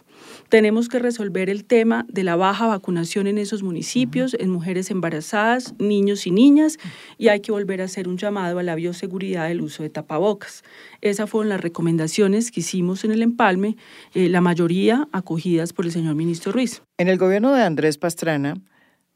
Tenemos 0.48 0.88
que 0.88 1.00
resolver 1.00 1.50
el 1.50 1.64
tema 1.64 2.06
de 2.08 2.22
la 2.22 2.36
baja 2.36 2.66
vacunación 2.66 3.26
en 3.26 3.38
esos 3.38 3.62
municipios, 3.64 4.34
en 4.38 4.50
mujeres 4.50 4.90
embarazadas, 4.90 5.74
niños 5.78 6.26
y 6.26 6.30
niñas, 6.30 6.78
y 7.18 7.28
hay 7.28 7.40
que 7.40 7.50
volver 7.50 7.82
a 7.82 7.86
hacer 7.86 8.06
un 8.06 8.16
llamado 8.16 8.60
a 8.60 8.62
la 8.62 8.76
bioseguridad 8.76 9.48
del 9.48 9.60
uso 9.60 9.82
de 9.82 9.90
tapabocas. 9.90 10.62
Esas 11.00 11.28
fueron 11.28 11.48
las 11.48 11.60
recomendaciones 11.60 12.52
que 12.52 12.60
hicimos 12.60 13.04
en 13.04 13.10
el 13.10 13.22
empalme, 13.22 13.76
eh, 14.14 14.28
la 14.28 14.40
mayoría 14.40 15.08
acogidas 15.12 15.72
por 15.72 15.84
el 15.84 15.90
señor 15.90 16.14
ministro 16.14 16.52
Ruiz. 16.52 16.82
En 16.98 17.08
el 17.08 17.18
gobierno 17.18 17.52
de 17.52 17.62
Andrés 17.62 17.98
Pastrana 17.98 18.54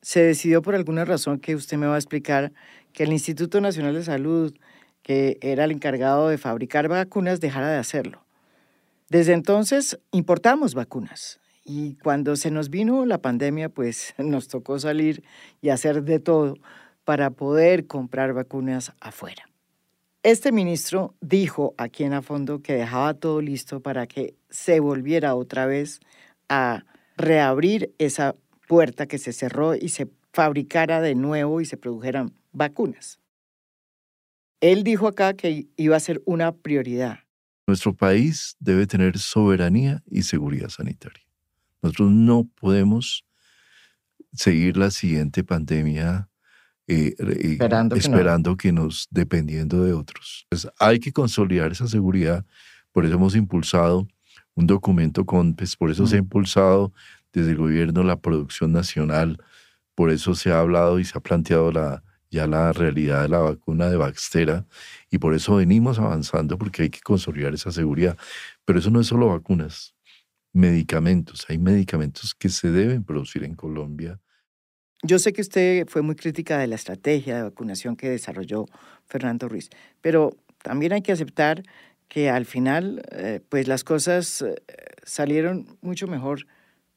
se 0.02 0.22
decidió 0.22 0.62
por 0.62 0.74
alguna 0.74 1.04
razón 1.04 1.38
que 1.38 1.54
usted 1.54 1.76
me 1.76 1.86
va 1.86 1.94
a 1.94 1.98
explicar 1.98 2.52
que 2.92 3.04
el 3.04 3.12
Instituto 3.12 3.60
Nacional 3.60 3.94
de 3.94 4.02
Salud, 4.02 4.52
que 5.02 5.38
era 5.42 5.64
el 5.64 5.70
encargado 5.70 6.28
de 6.28 6.38
fabricar 6.38 6.88
vacunas, 6.88 7.40
dejara 7.40 7.70
de 7.70 7.78
hacerlo. 7.78 8.24
Desde 9.10 9.32
entonces 9.32 9.98
importamos 10.12 10.74
vacunas 10.74 11.40
y 11.64 11.96
cuando 11.96 12.36
se 12.36 12.52
nos 12.52 12.70
vino 12.70 13.04
la 13.04 13.18
pandemia, 13.18 13.68
pues 13.68 14.14
nos 14.18 14.46
tocó 14.46 14.78
salir 14.78 15.24
y 15.60 15.70
hacer 15.70 16.04
de 16.04 16.20
todo 16.20 16.54
para 17.04 17.30
poder 17.30 17.88
comprar 17.88 18.32
vacunas 18.32 18.92
afuera. 19.00 19.48
Este 20.22 20.52
ministro 20.52 21.14
dijo 21.20 21.74
aquí 21.76 22.04
en 22.04 22.12
a 22.12 22.22
fondo 22.22 22.62
que 22.62 22.74
dejaba 22.74 23.14
todo 23.14 23.40
listo 23.40 23.80
para 23.80 24.06
que 24.06 24.36
se 24.48 24.78
volviera 24.78 25.34
otra 25.34 25.66
vez 25.66 25.98
a 26.48 26.84
reabrir 27.16 27.92
esa 27.98 28.36
puerta 28.68 29.06
que 29.06 29.18
se 29.18 29.32
cerró 29.32 29.74
y 29.74 29.88
se 29.88 30.08
fabricara 30.32 31.00
de 31.00 31.16
nuevo 31.16 31.60
y 31.60 31.64
se 31.64 31.76
produjeran 31.76 32.34
vacunas. 32.52 33.18
Él 34.60 34.84
dijo 34.84 35.08
acá 35.08 35.34
que 35.34 35.66
iba 35.76 35.96
a 35.96 36.00
ser 36.00 36.22
una 36.26 36.52
prioridad. 36.52 37.20
Nuestro 37.70 37.94
país 37.94 38.56
debe 38.58 38.84
tener 38.88 39.16
soberanía 39.16 40.02
y 40.10 40.22
seguridad 40.22 40.70
sanitaria. 40.70 41.22
Nosotros 41.80 42.10
no 42.10 42.48
podemos 42.60 43.24
seguir 44.32 44.76
la 44.76 44.90
siguiente 44.90 45.44
pandemia 45.44 46.28
eh, 46.88 47.14
eh, 47.16 47.58
esperando, 47.94 48.56
que, 48.56 48.72
nos, 48.72 49.06
dependiendo 49.12 49.84
de 49.84 49.92
otros. 49.92 50.48
hay 50.80 50.98
que 50.98 51.12
consolidar 51.12 51.70
esa 51.70 51.86
seguridad. 51.86 52.44
Por 52.90 53.06
eso 53.06 53.14
hemos 53.14 53.36
impulsado 53.36 54.08
un 54.54 54.66
documento 54.66 55.24
con, 55.24 55.54
pues, 55.54 55.76
por 55.76 55.92
eso 55.92 56.08
se 56.08 56.16
ha 56.16 56.18
impulsado 56.18 56.92
desde 57.32 57.52
el 57.52 57.56
gobierno 57.56 58.02
la 58.02 58.18
producción 58.18 58.72
nacional, 58.72 59.38
por 59.94 60.10
eso 60.10 60.34
se 60.34 60.50
ha 60.50 60.58
hablado 60.58 60.98
y 60.98 61.04
se 61.04 61.16
ha 61.16 61.20
planteado 61.20 61.70
la, 61.70 62.02
ya 62.30 62.46
la 62.46 62.72
realidad 62.72 63.22
de 63.22 63.28
la 63.28 63.38
vacuna 63.40 63.90
de 63.90 63.96
Baxtera 63.96 64.66
y 65.10 65.18
por 65.18 65.34
eso 65.34 65.56
venimos 65.56 65.98
avanzando 65.98 66.56
porque 66.58 66.84
hay 66.84 66.90
que 66.90 67.00
consolidar 67.00 67.54
esa 67.54 67.72
seguridad. 67.72 68.16
Pero 68.64 68.78
eso 68.78 68.90
no 68.90 69.00
es 69.00 69.08
solo 69.08 69.28
vacunas. 69.28 69.94
medicamentos. 70.52 71.46
Hay 71.48 71.58
medicamentos 71.58 72.34
que 72.34 72.48
se 72.48 72.70
deben 72.70 73.04
producir 73.04 73.44
en 73.44 73.54
Colombia. 73.54 74.20
Yo 75.02 75.18
sé 75.18 75.32
que 75.32 75.42
usted 75.42 75.86
fue 75.88 76.02
muy 76.02 76.16
crítica 76.16 76.58
de 76.58 76.66
la 76.66 76.74
estrategia 76.74 77.36
de 77.36 77.42
vacunación 77.44 77.96
que 77.96 78.10
desarrolló 78.10 78.66
Fernando 79.06 79.48
Ruiz, 79.48 79.70
pero 80.00 80.36
también 80.62 80.92
hay 80.92 81.02
que 81.02 81.12
aceptar 81.12 81.62
que 82.08 82.28
al 82.28 82.44
final, 82.44 83.02
eh, 83.12 83.40
pues 83.48 83.68
las 83.68 83.84
cosas 83.84 84.42
eh, 84.42 84.56
salieron 85.04 85.78
mucho 85.80 86.08
mejor 86.08 86.46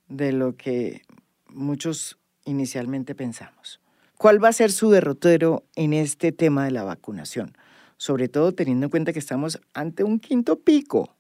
de 0.10 0.32
lo 0.32 0.58
que 0.58 1.04
muchos 1.48 2.18
inicialmente 2.46 3.14
pensamos. 3.14 3.83
¿Cuál 4.18 4.42
va 4.44 4.50
a 4.50 4.54
ser 4.54 4.72
su 4.72 4.90
derrotero 4.90 5.66
en 5.76 5.94
este 5.94 6.32
tema 6.32 6.66
de 6.66 6.72
la 6.72 6.84
vacunación? 6.84 7.58
Sobre 7.98 8.30
todo 8.30 8.54
teniendo 8.54 8.86
en 8.86 8.90
cuenta 8.90 9.12
que 9.14 9.20
estamos 9.20 9.60
ante 9.74 10.04
un 10.04 10.20
quinto 10.20 10.60
pico 10.60 11.16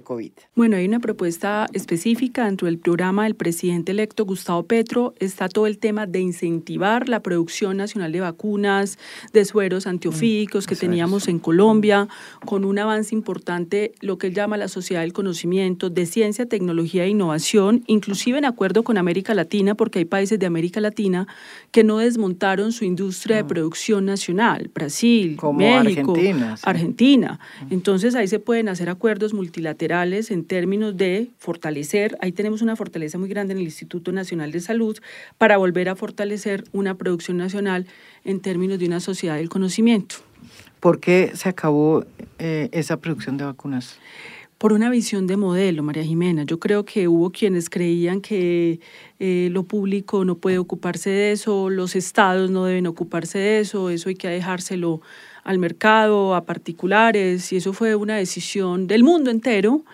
COVID. 0.00 0.32
Bueno, 0.54 0.76
hay 0.76 0.86
una 0.86 1.00
propuesta 1.00 1.66
específica 1.74 2.46
dentro 2.46 2.66
del 2.66 2.78
programa 2.78 3.24
del 3.24 3.34
presidente 3.34 3.92
electo 3.92 4.24
Gustavo 4.24 4.62
Petro. 4.62 5.14
Está 5.18 5.48
todo 5.48 5.66
el 5.66 5.78
tema 5.78 6.06
de 6.06 6.20
incentivar 6.20 7.08
la 7.08 7.20
producción 7.20 7.76
nacional 7.76 8.12
de 8.12 8.20
vacunas, 8.20 8.98
de 9.32 9.44
sueros 9.44 9.86
antiofídicos 9.86 10.66
que 10.66 10.76
teníamos 10.76 11.28
en 11.28 11.38
Colombia, 11.38 12.08
con 12.46 12.64
un 12.64 12.78
avance 12.78 13.14
importante, 13.14 13.92
lo 14.00 14.16
que 14.16 14.28
él 14.28 14.34
llama 14.34 14.56
la 14.56 14.68
sociedad 14.68 15.02
del 15.02 15.12
conocimiento, 15.12 15.90
de 15.90 16.06
ciencia, 16.06 16.46
tecnología 16.46 17.04
e 17.04 17.08
innovación, 17.08 17.84
inclusive 17.86 18.38
en 18.38 18.46
acuerdo 18.46 18.84
con 18.84 18.96
América 18.96 19.34
Latina, 19.34 19.74
porque 19.74 19.98
hay 19.98 20.04
países 20.06 20.38
de 20.38 20.46
América 20.46 20.80
Latina 20.80 21.26
que 21.70 21.84
no 21.84 21.98
desmontaron 21.98 22.72
su 22.72 22.84
industria 22.84 23.36
de 23.36 23.44
producción 23.44 24.06
nacional, 24.06 24.70
Brasil, 24.72 25.36
México, 25.56 26.12
Argentina. 26.12 26.56
Argentina. 26.62 27.40
Entonces 27.70 28.14
ahí 28.14 28.28
se 28.28 28.38
pueden 28.38 28.68
hacer 28.68 28.88
acuerdos 28.88 29.34
multilaterales 29.34 29.81
en 29.82 30.44
términos 30.44 30.96
de 30.96 31.30
fortalecer, 31.38 32.16
ahí 32.20 32.30
tenemos 32.30 32.62
una 32.62 32.76
fortaleza 32.76 33.18
muy 33.18 33.28
grande 33.28 33.52
en 33.52 33.58
el 33.58 33.64
Instituto 33.64 34.12
Nacional 34.12 34.52
de 34.52 34.60
Salud 34.60 34.96
para 35.38 35.56
volver 35.56 35.88
a 35.88 35.96
fortalecer 35.96 36.64
una 36.72 36.94
producción 36.94 37.36
nacional 37.36 37.86
en 38.24 38.40
términos 38.40 38.78
de 38.78 38.86
una 38.86 39.00
sociedad 39.00 39.36
del 39.36 39.48
conocimiento. 39.48 40.16
¿Por 40.78 41.00
qué 41.00 41.32
se 41.34 41.48
acabó 41.48 42.04
eh, 42.38 42.68
esa 42.72 42.96
producción 42.98 43.36
de 43.36 43.44
vacunas? 43.44 43.98
por 44.58 44.72
una 44.72 44.90
visión 44.90 45.26
de 45.26 45.36
modelo, 45.36 45.82
María 45.82 46.04
Jimena. 46.04 46.44
Yo 46.44 46.60
creo 46.60 46.84
que 46.84 47.08
hubo 47.08 47.32
quienes 47.32 47.68
creían 47.68 48.20
que 48.20 48.78
eh, 49.18 49.48
lo 49.50 49.64
público 49.64 50.24
no 50.24 50.36
puede 50.36 50.58
ocuparse 50.58 51.10
de 51.10 51.32
eso, 51.32 51.68
los 51.68 51.96
estados 51.96 52.48
no 52.52 52.64
deben 52.64 52.86
ocuparse 52.86 53.38
de 53.38 53.58
eso, 53.58 53.90
eso 53.90 54.08
hay 54.08 54.14
que 54.14 54.28
dejárselo 54.28 55.00
al 55.44 55.58
mercado, 55.58 56.34
a 56.34 56.44
particulares, 56.44 57.52
y 57.52 57.56
eso 57.56 57.72
fue 57.72 57.94
una 57.94 58.16
decisión 58.16 58.86
del 58.86 59.02
mundo 59.02 59.30
entero, 59.30 59.84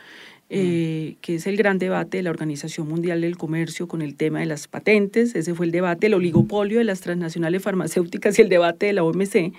eh, 0.51 1.16
que 1.20 1.34
es 1.34 1.46
el 1.46 1.57
gran 1.57 1.78
debate 1.78 2.18
de 2.18 2.22
la 2.22 2.30
Organización 2.30 2.88
Mundial 2.88 3.20
del 3.20 3.36
Comercio 3.36 3.86
con 3.86 4.01
el 4.01 4.14
tema 4.14 4.40
de 4.40 4.46
las 4.46 4.66
patentes, 4.66 5.34
ese 5.34 5.55
fue 5.55 5.66
el 5.66 5.72
debate, 5.72 6.07
el 6.07 6.14
oligopolio 6.14 6.78
de 6.78 6.84
las 6.84 7.01
transnacionales 7.01 7.62
farmacéuticas 7.62 8.38
y 8.38 8.42
el 8.42 8.49
debate 8.49 8.86
de 8.86 8.94
la 8.94 9.05
OMC. 9.05 9.53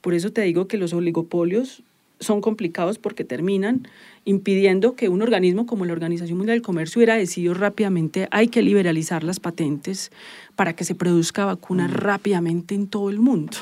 Por 0.00 0.14
eso 0.14 0.30
te 0.30 0.42
digo 0.42 0.68
que 0.68 0.76
los 0.76 0.92
oligopolios 0.92 1.82
son 2.20 2.40
complicados 2.40 2.98
porque 2.98 3.24
terminan 3.24 3.88
impidiendo 4.24 4.94
que 4.94 5.08
un 5.08 5.22
organismo 5.22 5.66
como 5.66 5.84
la 5.84 5.92
Organización 5.92 6.38
Mundial 6.38 6.56
del 6.56 6.62
Comercio 6.62 7.00
hubiera 7.00 7.16
decidido 7.16 7.54
rápidamente 7.54 8.28
hay 8.30 8.48
que 8.48 8.62
liberalizar 8.62 9.22
las 9.22 9.40
patentes 9.40 10.10
para 10.54 10.74
que 10.74 10.84
se 10.84 10.94
produzca 10.94 11.44
vacuna 11.44 11.88
rápidamente 11.88 12.74
en 12.74 12.86
todo 12.86 13.10
el 13.10 13.18
mundo. 13.18 13.52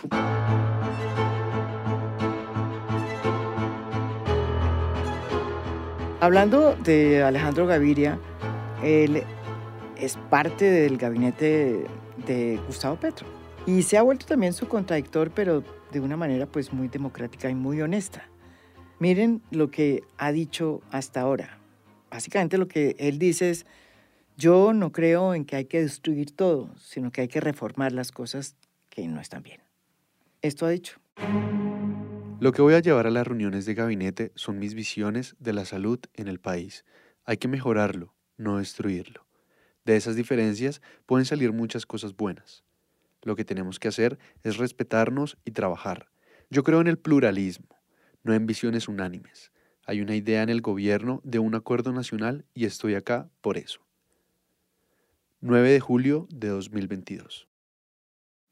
Hablando 6.21 6.75
de 6.77 7.23
Alejandro 7.23 7.67
Gaviria, 7.67 8.19
él 8.83 9.23
es 9.97 10.17
parte 10.31 10.65
del 10.65 10.97
gabinete 10.97 11.87
de, 12.27 12.61
Gustavo 12.67 12.97
Petro 12.97 13.27
y 13.67 13.83
se 13.83 13.99
ha 13.99 14.03
vuelto 14.03 14.27
también 14.27 14.53
su 14.53 14.69
contradictor, 14.69 15.31
pero 15.31 15.63
de 15.93 16.01
una 16.01 16.17
manera 16.17 16.47
pues 16.47 16.73
muy 16.73 16.89
democrática 16.89 17.51
y 17.51 17.55
muy 17.55 17.81
honesta. 17.83 18.29
Miren 18.99 19.43
lo 19.51 19.71
que 19.71 20.03
ha 20.17 20.33
dicho 20.33 20.83
hasta 20.91 21.21
ahora. 21.21 21.59
Básicamente 22.11 22.59
lo 22.59 22.69
que 22.69 22.97
él 22.99 23.19
dice 23.19 23.51
es, 23.51 23.67
yo 24.37 24.73
no 24.73 24.93
creo 24.93 25.35
en 25.35 25.45
que 25.45 25.57
hay 25.57 25.65
que 25.67 25.83
destruir 25.83 26.35
todo, 26.35 26.71
sino 26.79 27.11
que 27.11 27.23
hay 27.23 27.29
que 27.29 27.41
reformar 27.41 27.93
las 27.93 28.13
cosas 28.13 28.57
que 28.89 29.07
no 29.09 29.21
están 29.21 29.43
bien. 29.43 29.61
Esto 30.43 30.67
ha 30.67 30.71
dicho. 30.71 30.99
Lo 32.45 32.53
que 32.53 32.61
voy 32.61 32.75
a 32.75 32.81
llevar 32.81 33.07
a 33.07 33.11
las 33.11 33.27
reuniones 33.27 33.65
de 33.65 33.73
gabinete 33.73 34.31
son 34.35 34.59
mis 34.59 34.75
visiones 34.75 35.35
de 35.39 35.55
la 35.55 35.65
salud 35.65 35.99
en 36.13 36.29
el 36.29 36.41
país. 36.41 36.85
Hay 37.25 37.39
que 37.39 37.49
mejorarlo, 37.49 38.15
no 38.37 38.59
destruirlo. 38.59 39.27
De 39.87 39.97
esas 39.97 40.15
diferencias 40.15 40.83
pueden 41.07 41.25
salir 41.25 41.55
muchas 41.55 41.87
cosas 41.87 42.15
buenas. 42.15 42.63
Lo 43.23 43.35
que 43.35 43.47
tenemos 43.47 43.79
que 43.79 43.89
hacer 43.89 44.19
es 44.43 44.59
respetarnos 44.59 45.39
y 45.47 45.53
trabajar. 45.53 46.11
Yo 46.51 46.65
creo 46.65 46.83
en 46.83 46.87
el 46.87 46.99
pluralismo, 46.99 47.81
no 48.25 48.35
en 48.35 48.45
visiones 48.45 48.89
unánimes. 48.89 49.51
Hay 49.87 50.03
una 50.03 50.15
idea 50.15 50.43
en 50.43 50.51
el 50.51 50.61
gobierno 50.61 51.23
de 51.25 51.39
un 51.39 51.55
acuerdo 51.55 51.95
nacional 51.95 52.45
y 52.53 52.67
estoy 52.67 52.95
acá 52.95 53.31
por 53.41 53.57
eso. 53.57 53.81
9 55.41 55.71
de 55.71 55.81
julio 55.81 56.29
de 56.31 56.49
2022. 56.49 57.49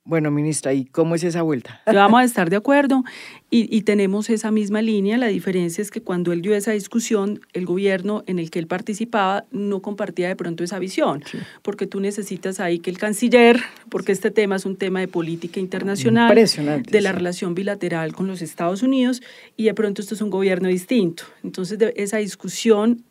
Bueno, 0.04 0.32
ministra, 0.32 0.74
¿y 0.74 0.84
cómo 0.84 1.14
es 1.14 1.22
esa 1.22 1.42
vuelta? 1.42 1.80
Vamos 1.86 2.20
a 2.20 2.24
estar 2.24 2.50
de 2.50 2.56
acuerdo 2.56 3.04
y, 3.50 3.82
tenemos 3.82 4.30
esa 4.30 4.50
misma 4.50 4.82
línea. 4.82 5.16
La 5.16 5.28
diferencia 5.28 5.80
es 5.80 5.92
que 5.92 6.00
cuando 6.00 6.32
él 6.32 6.42
dio 6.42 6.56
esa 6.56 6.72
discusión, 6.72 7.40
el 7.52 7.66
gobierno 7.66 8.24
en 8.26 8.40
el 8.40 8.50
que 8.50 8.58
él 8.58 8.66
participaba 8.66 9.44
no 9.52 9.80
compartía 9.80 10.26
de 10.26 10.34
pronto 10.34 10.64
esa 10.64 10.80
visión, 10.80 11.22
porque 11.62 11.86
tú 11.86 12.00
necesitas 12.00 12.58
ahí 12.58 12.80
que 12.80 12.90
el 12.90 12.98
canciller, 12.98 13.60
porque 13.90 14.10
este 14.10 14.32
tema 14.32 14.56
es 14.56 14.66
un 14.66 14.76
tema 14.76 14.98
de 14.98 15.06
política 15.06 15.60
internacional, 15.60 16.34
de 16.34 17.00
la 17.00 17.12
relación 17.12 17.54
bilateral 17.54 18.12
con 18.12 18.26
los 18.26 18.42
Estados 18.42 18.82
Unidos, 18.82 19.22
y 19.56 19.64
de 19.64 19.74
pronto 19.74 20.02
esto 20.02 20.16
es 20.16 20.20
un 20.20 20.30
gobierno 20.30 20.66
distinto. 20.68 21.24
Entonces, 21.44 21.78
esa 21.94 22.16
discusión 22.16 23.04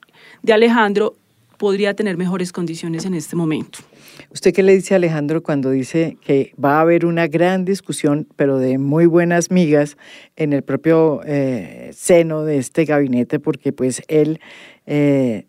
de 0.43 0.53
Alejandro 0.53 1.15
podría 1.61 1.93
tener 1.93 2.17
mejores 2.17 2.51
condiciones 2.51 3.05
en 3.05 3.13
este 3.13 3.35
momento. 3.35 3.77
¿Usted 4.31 4.51
qué 4.51 4.63
le 4.63 4.73
dice 4.73 4.95
a 4.95 4.97
Alejandro 4.97 5.43
cuando 5.43 5.69
dice 5.69 6.17
que 6.25 6.55
va 6.61 6.79
a 6.79 6.81
haber 6.81 7.05
una 7.05 7.27
gran 7.27 7.65
discusión, 7.65 8.27
pero 8.35 8.57
de 8.57 8.79
muy 8.79 9.05
buenas 9.05 9.51
migas, 9.51 9.95
en 10.35 10.53
el 10.53 10.63
propio 10.63 11.21
eh, 11.23 11.91
seno 11.93 12.45
de 12.45 12.57
este 12.57 12.85
gabinete? 12.85 13.39
Porque 13.39 13.73
pues 13.73 14.01
él, 14.07 14.39
eh, 14.87 15.45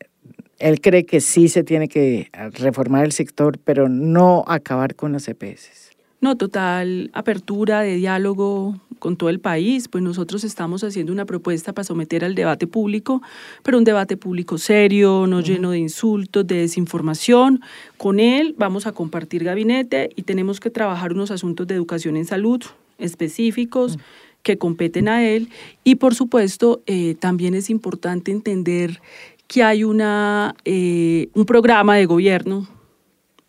él 0.59 0.83
cree 0.83 1.07
que 1.07 1.23
sí 1.23 1.49
se 1.49 1.65
tiene 1.65 1.89
que 1.89 2.29
reformar 2.59 3.07
el 3.07 3.13
sector, 3.13 3.59
pero 3.65 3.89
no 3.89 4.45
acabar 4.47 4.95
con 4.95 5.13
las 5.13 5.27
EPS. 5.29 5.82
No, 6.23 6.37
total 6.37 7.11
apertura 7.15 7.81
de 7.81 7.97
diálogo 7.97 8.79
con 9.01 9.17
todo 9.17 9.29
el 9.29 9.41
país, 9.41 9.89
pues 9.89 10.05
nosotros 10.05 10.45
estamos 10.45 10.85
haciendo 10.85 11.13
una 11.13 11.25
propuesta 11.25 11.73
para 11.73 11.83
someter 11.83 12.25
al 12.25 12.37
debate 12.37 12.69
público, 12.69 13.21
pero 13.65 13.77
un 13.77 13.83
debate 13.83 14.17
público 14.17 14.57
serio, 14.57 15.27
no 15.27 15.41
lleno 15.41 15.73
de 15.73 15.81
insultos, 15.81 16.47
de 16.47 16.59
desinformación. 16.59 17.61
Con 17.97 18.21
él 18.21 18.55
vamos 18.57 18.87
a 18.87 18.93
compartir 18.93 19.43
gabinete 19.43 20.11
y 20.15 20.23
tenemos 20.23 20.61
que 20.61 20.71
trabajar 20.71 21.13
unos 21.13 21.33
asuntos 21.33 21.67
de 21.67 21.75
educación 21.75 22.17
en 22.17 22.25
salud 22.25 22.63
específicos 22.99 23.99
que 24.45 24.59
competen 24.59 25.09
a 25.09 25.25
él. 25.25 25.49
Y 25.83 25.97
por 25.97 26.15
supuesto 26.15 26.83
eh, 26.87 27.17
también 27.19 27.55
es 27.55 27.69
importante 27.69 28.31
entender 28.31 29.01
que 29.49 29.65
hay 29.65 29.83
una, 29.83 30.55
eh, 30.65 31.31
un 31.35 31.47
programa 31.47 31.97
de 31.97 32.07
gobierno 32.07 32.69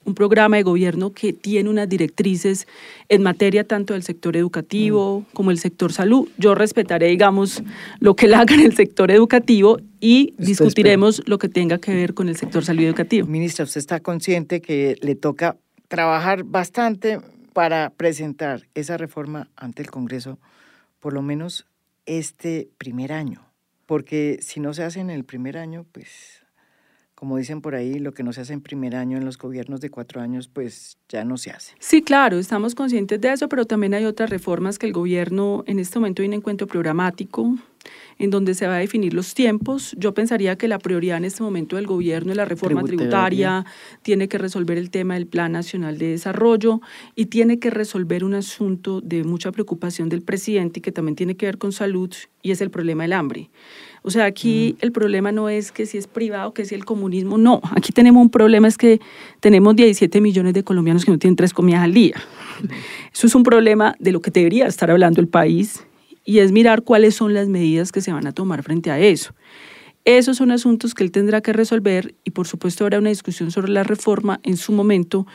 un 0.05 0.15
programa 0.15 0.57
de 0.57 0.63
gobierno 0.63 1.11
que 1.13 1.33
tiene 1.33 1.69
unas 1.69 1.87
directrices 1.89 2.67
en 3.09 3.23
materia 3.23 3.63
tanto 3.63 3.93
del 3.93 4.03
sector 4.03 4.37
educativo 4.37 5.21
mm. 5.21 5.33
como 5.33 5.51
el 5.51 5.57
sector 5.57 5.93
salud. 5.93 6.29
Yo 6.37 6.55
respetaré, 6.55 7.07
digamos, 7.07 7.63
lo 7.99 8.15
que 8.15 8.25
él 8.25 8.33
haga 8.33 8.55
en 8.55 8.61
el 8.61 8.75
sector 8.75 9.11
educativo 9.11 9.79
y 9.99 10.33
discutiremos 10.37 11.21
lo 11.25 11.37
que 11.37 11.49
tenga 11.49 11.77
que 11.77 11.93
ver 11.93 12.13
con 12.13 12.29
el 12.29 12.35
sector 12.35 12.65
salud 12.65 12.83
educativo. 12.83 13.27
Ministra, 13.27 13.63
usted 13.65 13.79
está 13.79 13.99
consciente 13.99 14.61
que 14.61 14.95
le 15.01 15.15
toca 15.15 15.57
trabajar 15.87 16.43
bastante 16.43 17.19
para 17.53 17.91
presentar 17.91 18.67
esa 18.73 18.97
reforma 18.97 19.49
ante 19.55 19.81
el 19.81 19.91
Congreso, 19.91 20.39
por 20.99 21.13
lo 21.13 21.21
menos 21.21 21.65
este 22.05 22.69
primer 22.77 23.13
año, 23.13 23.45
porque 23.85 24.39
si 24.41 24.59
no 24.59 24.73
se 24.73 24.83
hace 24.83 24.99
en 24.99 25.09
el 25.09 25.23
primer 25.23 25.57
año, 25.57 25.85
pues 25.91 26.42
como 27.23 27.37
dicen 27.37 27.61
por 27.61 27.73
ahí, 27.73 27.99
lo 27.99 28.13
que 28.13 28.21
no 28.21 28.33
se 28.33 28.41
hace 28.41 28.51
en 28.51 28.59
primer 28.59 28.97
año 28.97 29.17
en 29.17 29.23
los 29.23 29.37
gobiernos 29.37 29.79
de 29.79 29.89
cuatro 29.89 30.19
años, 30.19 30.49
pues 30.49 30.97
ya 31.07 31.23
no 31.23 31.37
se 31.37 31.51
hace. 31.51 31.73
Sí, 31.79 32.01
claro, 32.01 32.37
estamos 32.37 32.75
conscientes 32.75 33.21
de 33.21 33.31
eso, 33.31 33.47
pero 33.47 33.63
también 33.63 33.93
hay 33.93 34.03
otras 34.03 34.29
reformas 34.29 34.77
que 34.77 34.87
el 34.87 34.91
gobierno 34.91 35.63
en 35.65 35.79
este 35.79 35.99
momento 35.99 36.21
hay 36.21 36.27
un 36.27 36.33
encuentro 36.33 36.67
programático 36.67 37.55
en 38.19 38.29
donde 38.29 38.53
se 38.53 38.67
va 38.67 38.75
a 38.75 38.79
definir 38.79 39.13
los 39.13 39.33
tiempos. 39.33 39.95
Yo 39.97 40.13
pensaría 40.13 40.57
que 40.57 40.67
la 40.67 40.79
prioridad 40.79 41.17
en 41.17 41.23
este 41.23 41.43
momento 41.43 41.77
del 41.77 41.87
gobierno 41.87 42.31
es 42.31 42.37
la 42.37 42.45
reforma 42.45 42.83
tributaria, 42.83 43.65
tiene 44.01 44.27
que 44.27 44.37
resolver 44.37 44.77
el 44.77 44.89
tema 44.89 45.13
del 45.13 45.25
Plan 45.25 45.53
Nacional 45.53 45.97
de 45.97 46.07
Desarrollo 46.07 46.81
y 47.15 47.27
tiene 47.27 47.57
que 47.57 47.69
resolver 47.69 48.25
un 48.25 48.33
asunto 48.33 48.99
de 48.99 49.23
mucha 49.23 49.53
preocupación 49.53 50.09
del 50.09 50.23
presidente 50.23 50.79
y 50.79 50.81
que 50.81 50.91
también 50.91 51.15
tiene 51.15 51.37
que 51.37 51.45
ver 51.45 51.57
con 51.57 51.71
salud 51.71 52.13
y 52.41 52.51
es 52.51 52.59
el 52.59 52.69
problema 52.69 53.03
del 53.03 53.13
hambre. 53.13 53.49
O 54.03 54.11
sea, 54.11 54.25
aquí 54.25 54.75
el 54.81 54.91
problema 54.91 55.31
no 55.31 55.47
es 55.47 55.71
que 55.71 55.85
si 55.85 55.97
es 55.97 56.07
privado, 56.07 56.53
que 56.53 56.65
si 56.65 56.75
el 56.75 56.83
comunismo, 56.83 57.37
no. 57.37 57.61
Aquí 57.71 57.93
tenemos 57.93 58.21
un 58.21 58.29
problema, 58.29 58.67
es 58.67 58.77
que 58.77 58.99
tenemos 59.39 59.75
17 59.77 60.19
millones 60.19 60.53
de 60.53 60.63
colombianos 60.63 61.05
que 61.05 61.11
no 61.11 61.17
tienen 61.17 61.37
tres 61.37 61.53
comidas 61.53 61.83
al 61.83 61.93
día. 61.93 62.15
Eso 63.13 63.27
es 63.27 63.33
un 63.33 63.43
problema 63.43 63.95
de 63.99 64.11
lo 64.11 64.21
que 64.21 64.29
debería 64.29 64.67
estar 64.67 64.91
hablando 64.91 65.21
el 65.21 65.29
país 65.29 65.85
y 66.25 66.39
es 66.39 66.51
mirar 66.51 66.83
cuáles 66.83 67.15
son 67.15 67.33
las 67.33 67.47
medidas 67.47 67.93
que 67.93 68.01
se 68.01 68.11
van 68.11 68.27
a 68.27 68.33
tomar 68.33 68.61
frente 68.61 68.91
a 68.91 68.99
eso. 68.99 69.33
Esos 70.05 70.35
son 70.35 70.51
asuntos 70.51 70.93
que 70.93 71.05
él 71.05 71.11
tendrá 71.11 71.39
que 71.39 71.53
resolver 71.53 72.13
y 72.25 72.31
por 72.31 72.45
supuesto 72.45 72.83
habrá 72.83 72.99
una 72.99 73.07
discusión 73.07 73.51
sobre 73.51 73.71
la 73.71 73.83
reforma 73.83 74.41
en 74.43 74.57
su 74.57 74.73
momento, 74.73 75.25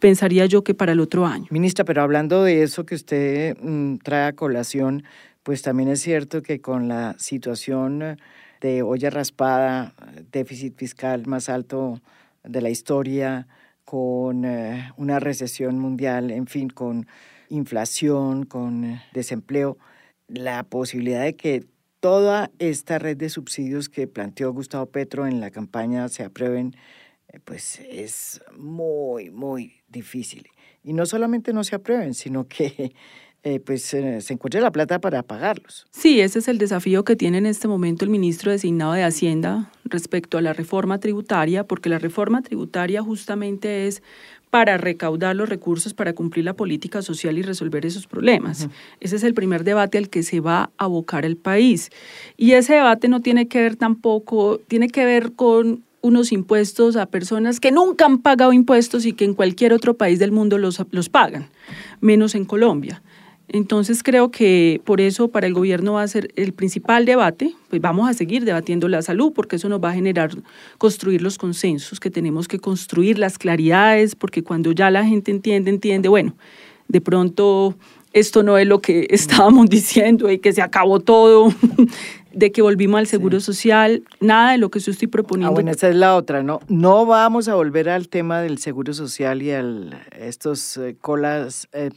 pensaría 0.00 0.44
yo 0.44 0.62
que 0.62 0.74
para 0.74 0.92
el 0.92 1.00
otro 1.00 1.24
año. 1.24 1.46
Ministra, 1.48 1.86
pero 1.86 2.02
hablando 2.02 2.44
de 2.44 2.62
eso 2.62 2.84
que 2.84 2.94
usted 2.94 3.56
mm, 3.58 3.96
trae 4.04 4.26
a 4.26 4.32
colación, 4.34 5.04
pues 5.42 5.62
también 5.62 5.88
es 5.88 6.00
cierto 6.00 6.42
que 6.42 6.60
con 6.60 6.88
la 6.88 7.14
situación 7.18 8.18
de 8.60 8.82
olla 8.82 9.10
raspada, 9.10 9.94
déficit 10.30 10.76
fiscal 10.76 11.26
más 11.26 11.48
alto 11.48 12.00
de 12.44 12.60
la 12.60 12.70
historia, 12.70 13.46
con 13.84 14.44
eh, 14.44 14.92
una 14.96 15.18
recesión 15.18 15.78
mundial, 15.78 16.30
en 16.30 16.46
fin, 16.46 16.68
con 16.68 17.06
inflación, 17.48 18.44
con 18.44 19.00
desempleo, 19.14 19.78
la 20.26 20.62
posibilidad 20.64 21.22
de 21.22 21.36
que 21.36 21.64
toda 22.00 22.50
esta 22.58 22.98
red 22.98 23.16
de 23.16 23.30
subsidios 23.30 23.88
que 23.88 24.06
planteó 24.06 24.52
Gustavo 24.52 24.86
Petro 24.86 25.26
en 25.26 25.40
la 25.40 25.50
campaña 25.50 26.08
se 26.08 26.22
aprueben, 26.22 26.76
eh, 27.28 27.40
pues 27.42 27.80
es 27.88 28.42
muy, 28.56 29.30
muy 29.30 29.80
difícil. 29.88 30.48
Y 30.82 30.92
no 30.92 31.06
solamente 31.06 31.52
no 31.52 31.64
se 31.64 31.76
aprueben, 31.76 32.14
sino 32.14 32.46
que 32.46 32.92
eh, 33.44 33.60
pues 33.60 33.82
se 33.82 34.32
encuentre 34.32 34.60
la 34.60 34.72
plata 34.72 35.00
para 35.00 35.22
pagarlos. 35.22 35.86
Sí, 35.90 36.20
ese 36.20 36.40
es 36.40 36.48
el 36.48 36.58
desafío 36.58 37.04
que 37.04 37.16
tiene 37.16 37.38
en 37.38 37.46
este 37.46 37.68
momento 37.68 38.04
el 38.04 38.10
ministro 38.10 38.50
designado 38.50 38.92
de 38.92 39.04
Hacienda 39.04 39.70
respecto 39.84 40.38
a 40.38 40.42
la 40.42 40.52
reforma 40.52 40.98
tributaria, 40.98 41.64
porque 41.64 41.88
la 41.88 41.98
reforma 41.98 42.42
tributaria 42.42 43.02
justamente 43.02 43.86
es 43.86 44.02
para 44.50 44.78
recaudar 44.78 45.36
los 45.36 45.48
recursos 45.48 45.94
para 45.94 46.14
cumplir 46.14 46.44
la 46.44 46.54
política 46.54 47.02
social 47.02 47.38
y 47.38 47.42
resolver 47.42 47.84
esos 47.84 48.06
problemas. 48.06 48.68
Ese 49.00 49.16
es 49.16 49.22
el 49.22 49.34
primer 49.34 49.64
debate 49.64 49.98
al 49.98 50.08
que 50.08 50.22
se 50.22 50.40
va 50.40 50.70
a 50.78 50.84
abocar 50.84 51.24
el 51.24 51.36
país. 51.36 51.90
Y 52.36 52.52
ese 52.52 52.74
debate 52.74 53.08
no 53.08 53.20
tiene 53.20 53.48
que 53.48 53.60
ver 53.60 53.76
tampoco, 53.76 54.60
tiene 54.68 54.88
que 54.88 55.04
ver 55.04 55.32
con 55.32 55.84
unos 56.00 56.32
impuestos 56.32 56.96
a 56.96 57.06
personas 57.06 57.60
que 57.60 57.72
nunca 57.72 58.06
han 58.06 58.18
pagado 58.18 58.52
impuestos 58.52 59.04
y 59.04 59.12
que 59.12 59.24
en 59.24 59.34
cualquier 59.34 59.72
otro 59.72 59.94
país 59.94 60.18
del 60.18 60.32
mundo 60.32 60.56
los, 60.56 60.82
los 60.90 61.08
pagan, 61.08 61.48
menos 62.00 62.34
en 62.34 62.44
Colombia. 62.44 63.02
Entonces 63.48 64.02
creo 64.02 64.30
que 64.30 64.80
por 64.84 65.00
eso 65.00 65.28
para 65.28 65.46
el 65.46 65.54
gobierno 65.54 65.94
va 65.94 66.02
a 66.02 66.08
ser 66.08 66.28
el 66.36 66.52
principal 66.52 67.06
debate, 67.06 67.54
pues 67.70 67.80
vamos 67.80 68.08
a 68.08 68.12
seguir 68.12 68.44
debatiendo 68.44 68.88
la 68.88 69.00
salud 69.00 69.32
porque 69.34 69.56
eso 69.56 69.70
nos 69.70 69.82
va 69.82 69.90
a 69.90 69.94
generar 69.94 70.30
construir 70.76 71.22
los 71.22 71.38
consensos 71.38 71.98
que 71.98 72.10
tenemos 72.10 72.46
que 72.46 72.58
construir, 72.58 73.18
las 73.18 73.38
claridades, 73.38 74.14
porque 74.14 74.42
cuando 74.42 74.72
ya 74.72 74.90
la 74.90 75.04
gente 75.04 75.30
entiende, 75.30 75.70
entiende, 75.70 76.08
bueno, 76.08 76.34
de 76.88 77.00
pronto 77.00 77.74
esto 78.12 78.42
no 78.42 78.58
es 78.58 78.66
lo 78.66 78.80
que 78.80 79.06
estábamos 79.10 79.68
diciendo 79.70 80.30
y 80.30 80.38
que 80.38 80.52
se 80.52 80.60
acabó 80.60 81.00
todo, 81.00 81.52
de 82.32 82.52
que 82.52 82.60
volvimos 82.60 82.98
al 82.98 83.06
seguro 83.06 83.40
social, 83.40 84.02
nada 84.20 84.52
de 84.52 84.58
lo 84.58 84.70
que 84.70 84.78
yo 84.78 84.92
estoy 84.92 85.08
proponiendo. 85.08 85.50
Ah, 85.50 85.54
bueno, 85.54 85.70
esa 85.70 85.88
es 85.88 85.96
la 85.96 86.14
otra, 86.14 86.42
¿no? 86.42 86.60
No 86.68 87.06
vamos 87.06 87.48
a 87.48 87.54
volver 87.54 87.88
al 87.88 88.08
tema 88.08 88.42
del 88.42 88.58
seguro 88.58 88.92
social 88.92 89.42
y 89.42 89.52
a 89.52 89.64
estos 90.18 90.76
eh, 90.76 90.96
colas... 91.00 91.68
Eh, 91.72 91.90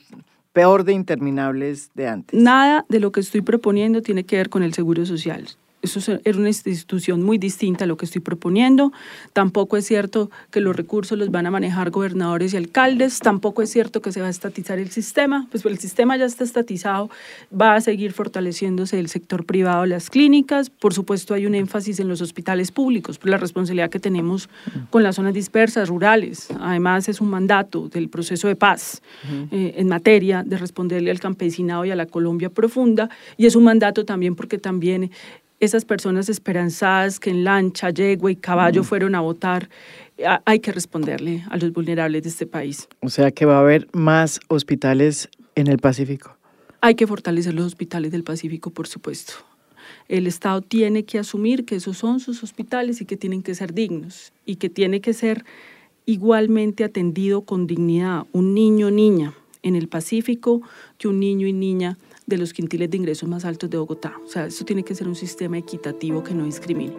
peor 0.53 0.83
de 0.83 0.93
interminables 0.93 1.91
de 1.93 2.07
antes. 2.07 2.39
Nada 2.39 2.85
de 2.89 2.99
lo 2.99 3.11
que 3.11 3.19
estoy 3.19 3.41
proponiendo 3.41 4.01
tiene 4.01 4.25
que 4.25 4.37
ver 4.37 4.49
con 4.49 4.63
el 4.63 4.73
seguro 4.73 5.05
social. 5.05 5.47
Eso 5.81 5.99
es 6.23 6.35
una 6.35 6.49
institución 6.49 7.23
muy 7.23 7.39
distinta 7.39 7.85
a 7.85 7.87
lo 7.87 7.97
que 7.97 8.05
estoy 8.05 8.21
proponiendo. 8.21 8.91
Tampoco 9.33 9.77
es 9.77 9.85
cierto 9.85 10.29
que 10.51 10.61
los 10.61 10.75
recursos 10.75 11.17
los 11.17 11.31
van 11.31 11.47
a 11.47 11.51
manejar 11.51 11.89
gobernadores 11.89 12.53
y 12.53 12.57
alcaldes. 12.57 13.19
Tampoco 13.19 13.63
es 13.63 13.71
cierto 13.71 14.01
que 14.01 14.11
se 14.11 14.21
va 14.21 14.27
a 14.27 14.29
estatizar 14.29 14.77
el 14.77 14.91
sistema. 14.91 15.47
Pues 15.49 15.65
el 15.65 15.79
sistema 15.79 16.17
ya 16.17 16.25
está 16.25 16.43
estatizado. 16.43 17.09
Va 17.51 17.75
a 17.75 17.81
seguir 17.81 18.13
fortaleciéndose 18.13 18.99
el 18.99 19.09
sector 19.09 19.45
privado, 19.45 19.87
las 19.87 20.09
clínicas. 20.09 20.69
Por 20.69 20.93
supuesto, 20.93 21.33
hay 21.33 21.47
un 21.47 21.55
énfasis 21.55 21.99
en 21.99 22.07
los 22.07 22.21
hospitales 22.21 22.71
públicos 22.71 23.17
por 23.17 23.29
la 23.29 23.37
responsabilidad 23.37 23.89
que 23.89 23.99
tenemos 23.99 24.49
con 24.91 25.01
las 25.01 25.15
zonas 25.15 25.33
dispersas, 25.33 25.89
rurales. 25.89 26.49
Además, 26.59 27.09
es 27.09 27.21
un 27.21 27.29
mandato 27.29 27.89
del 27.89 28.09
proceso 28.09 28.47
de 28.47 28.55
paz 28.55 29.01
eh, 29.51 29.73
en 29.77 29.87
materia 29.87 30.43
de 30.43 30.57
responderle 30.57 31.09
al 31.09 31.19
campesinado 31.19 31.85
y 31.85 31.91
a 31.91 31.95
la 31.95 32.05
Colombia 32.05 32.49
profunda. 32.49 33.09
Y 33.37 33.47
es 33.47 33.55
un 33.55 33.63
mandato 33.63 34.05
también 34.05 34.35
porque 34.35 34.57
también 34.57 35.09
esas 35.61 35.85
personas 35.85 36.27
esperanzadas 36.27 37.19
que 37.19 37.29
en 37.29 37.43
lancha, 37.43 37.91
yegua 37.91 38.31
y 38.31 38.35
caballo 38.35 38.81
mm. 38.81 38.85
fueron 38.85 39.15
a 39.15 39.21
votar, 39.21 39.69
hay 40.45 40.59
que 40.59 40.71
responderle 40.71 41.43
a 41.49 41.57
los 41.57 41.71
vulnerables 41.71 42.23
de 42.23 42.29
este 42.29 42.47
país. 42.47 42.89
O 42.99 43.09
sea 43.09 43.31
que 43.31 43.45
va 43.45 43.57
a 43.57 43.59
haber 43.61 43.87
más 43.93 44.39
hospitales 44.47 45.29
en 45.55 45.67
el 45.67 45.77
Pacífico. 45.77 46.35
Hay 46.81 46.95
que 46.95 47.05
fortalecer 47.05 47.53
los 47.53 47.67
hospitales 47.67 48.11
del 48.11 48.23
Pacífico, 48.23 48.71
por 48.71 48.87
supuesto. 48.87 49.33
El 50.07 50.25
Estado 50.25 50.61
tiene 50.61 51.03
que 51.03 51.19
asumir 51.19 51.63
que 51.63 51.75
esos 51.75 51.95
son 51.95 52.19
sus 52.19 52.43
hospitales 52.43 52.99
y 53.01 53.05
que 53.05 53.15
tienen 53.15 53.43
que 53.43 53.53
ser 53.53 53.73
dignos 53.73 54.33
y 54.45 54.55
que 54.55 54.69
tiene 54.69 54.99
que 54.99 55.13
ser 55.13 55.45
igualmente 56.07 56.83
atendido 56.83 57.41
con 57.41 57.67
dignidad 57.67 58.25
un 58.31 58.55
niño 58.55 58.87
o 58.87 58.91
niña 58.91 59.35
en 59.61 59.75
el 59.75 59.87
Pacífico 59.87 60.63
que 60.97 61.07
un 61.07 61.19
niño 61.19 61.45
y 61.45 61.53
niña 61.53 61.99
de 62.25 62.37
los 62.37 62.53
quintiles 62.53 62.89
de 62.89 62.97
ingresos 62.97 63.27
más 63.27 63.45
altos 63.45 63.69
de 63.69 63.77
Bogotá. 63.77 64.19
O 64.23 64.27
sea, 64.27 64.45
eso 64.45 64.65
tiene 64.65 64.83
que 64.83 64.95
ser 64.95 65.07
un 65.07 65.15
sistema 65.15 65.57
equitativo 65.57 66.23
que 66.23 66.33
no 66.33 66.45
discrimine. 66.45 66.95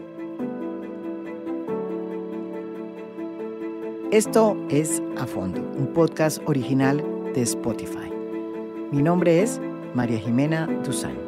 Esto 4.11 4.57
es 4.69 5.03
A 5.17 5.27
Fondo, 5.27 5.63
un 5.79 5.87
podcast 5.95 6.39
original 6.47 7.03
de 7.35 7.41
Spotify. 7.43 8.11
Mi 8.91 9.03
nombre 9.03 9.43
es 9.43 9.59
María 9.95 10.19
Jimena 10.19 10.67
Duzán. 10.85 11.22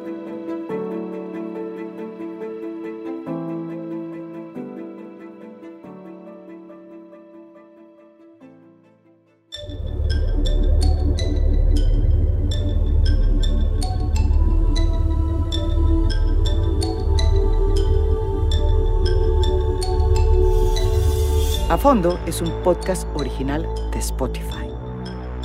Fondo 21.85 22.19
es 22.25 22.41
un 22.41 22.49
podcast 22.63 23.07
original 23.13 23.63
de 23.91 23.99
Spotify. 23.99 24.67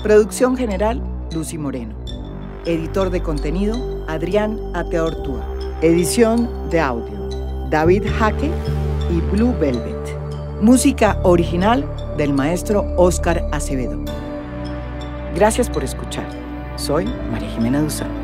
Producción 0.02 0.56
general, 0.56 1.02
Lucy 1.34 1.58
Moreno. 1.58 1.94
Editor 2.64 3.10
de 3.10 3.22
contenido, 3.22 3.76
Adrián 4.08 4.58
Ateortúa. 4.72 5.44
Edición 5.82 6.70
de 6.70 6.80
audio, 6.80 7.68
David 7.68 8.04
Jaque 8.18 8.50
y 9.10 9.20
Blue 9.36 9.54
Velvet. 9.60 10.62
Música 10.62 11.20
original 11.24 11.86
del 12.16 12.32
maestro 12.32 12.86
Oscar 12.96 13.46
Acevedo. 13.52 14.02
Gracias 15.34 15.68
por 15.68 15.84
escuchar. 15.84 16.26
Soy 16.76 17.04
María 17.30 17.50
Jimena 17.50 17.82
Duzán. 17.82 18.19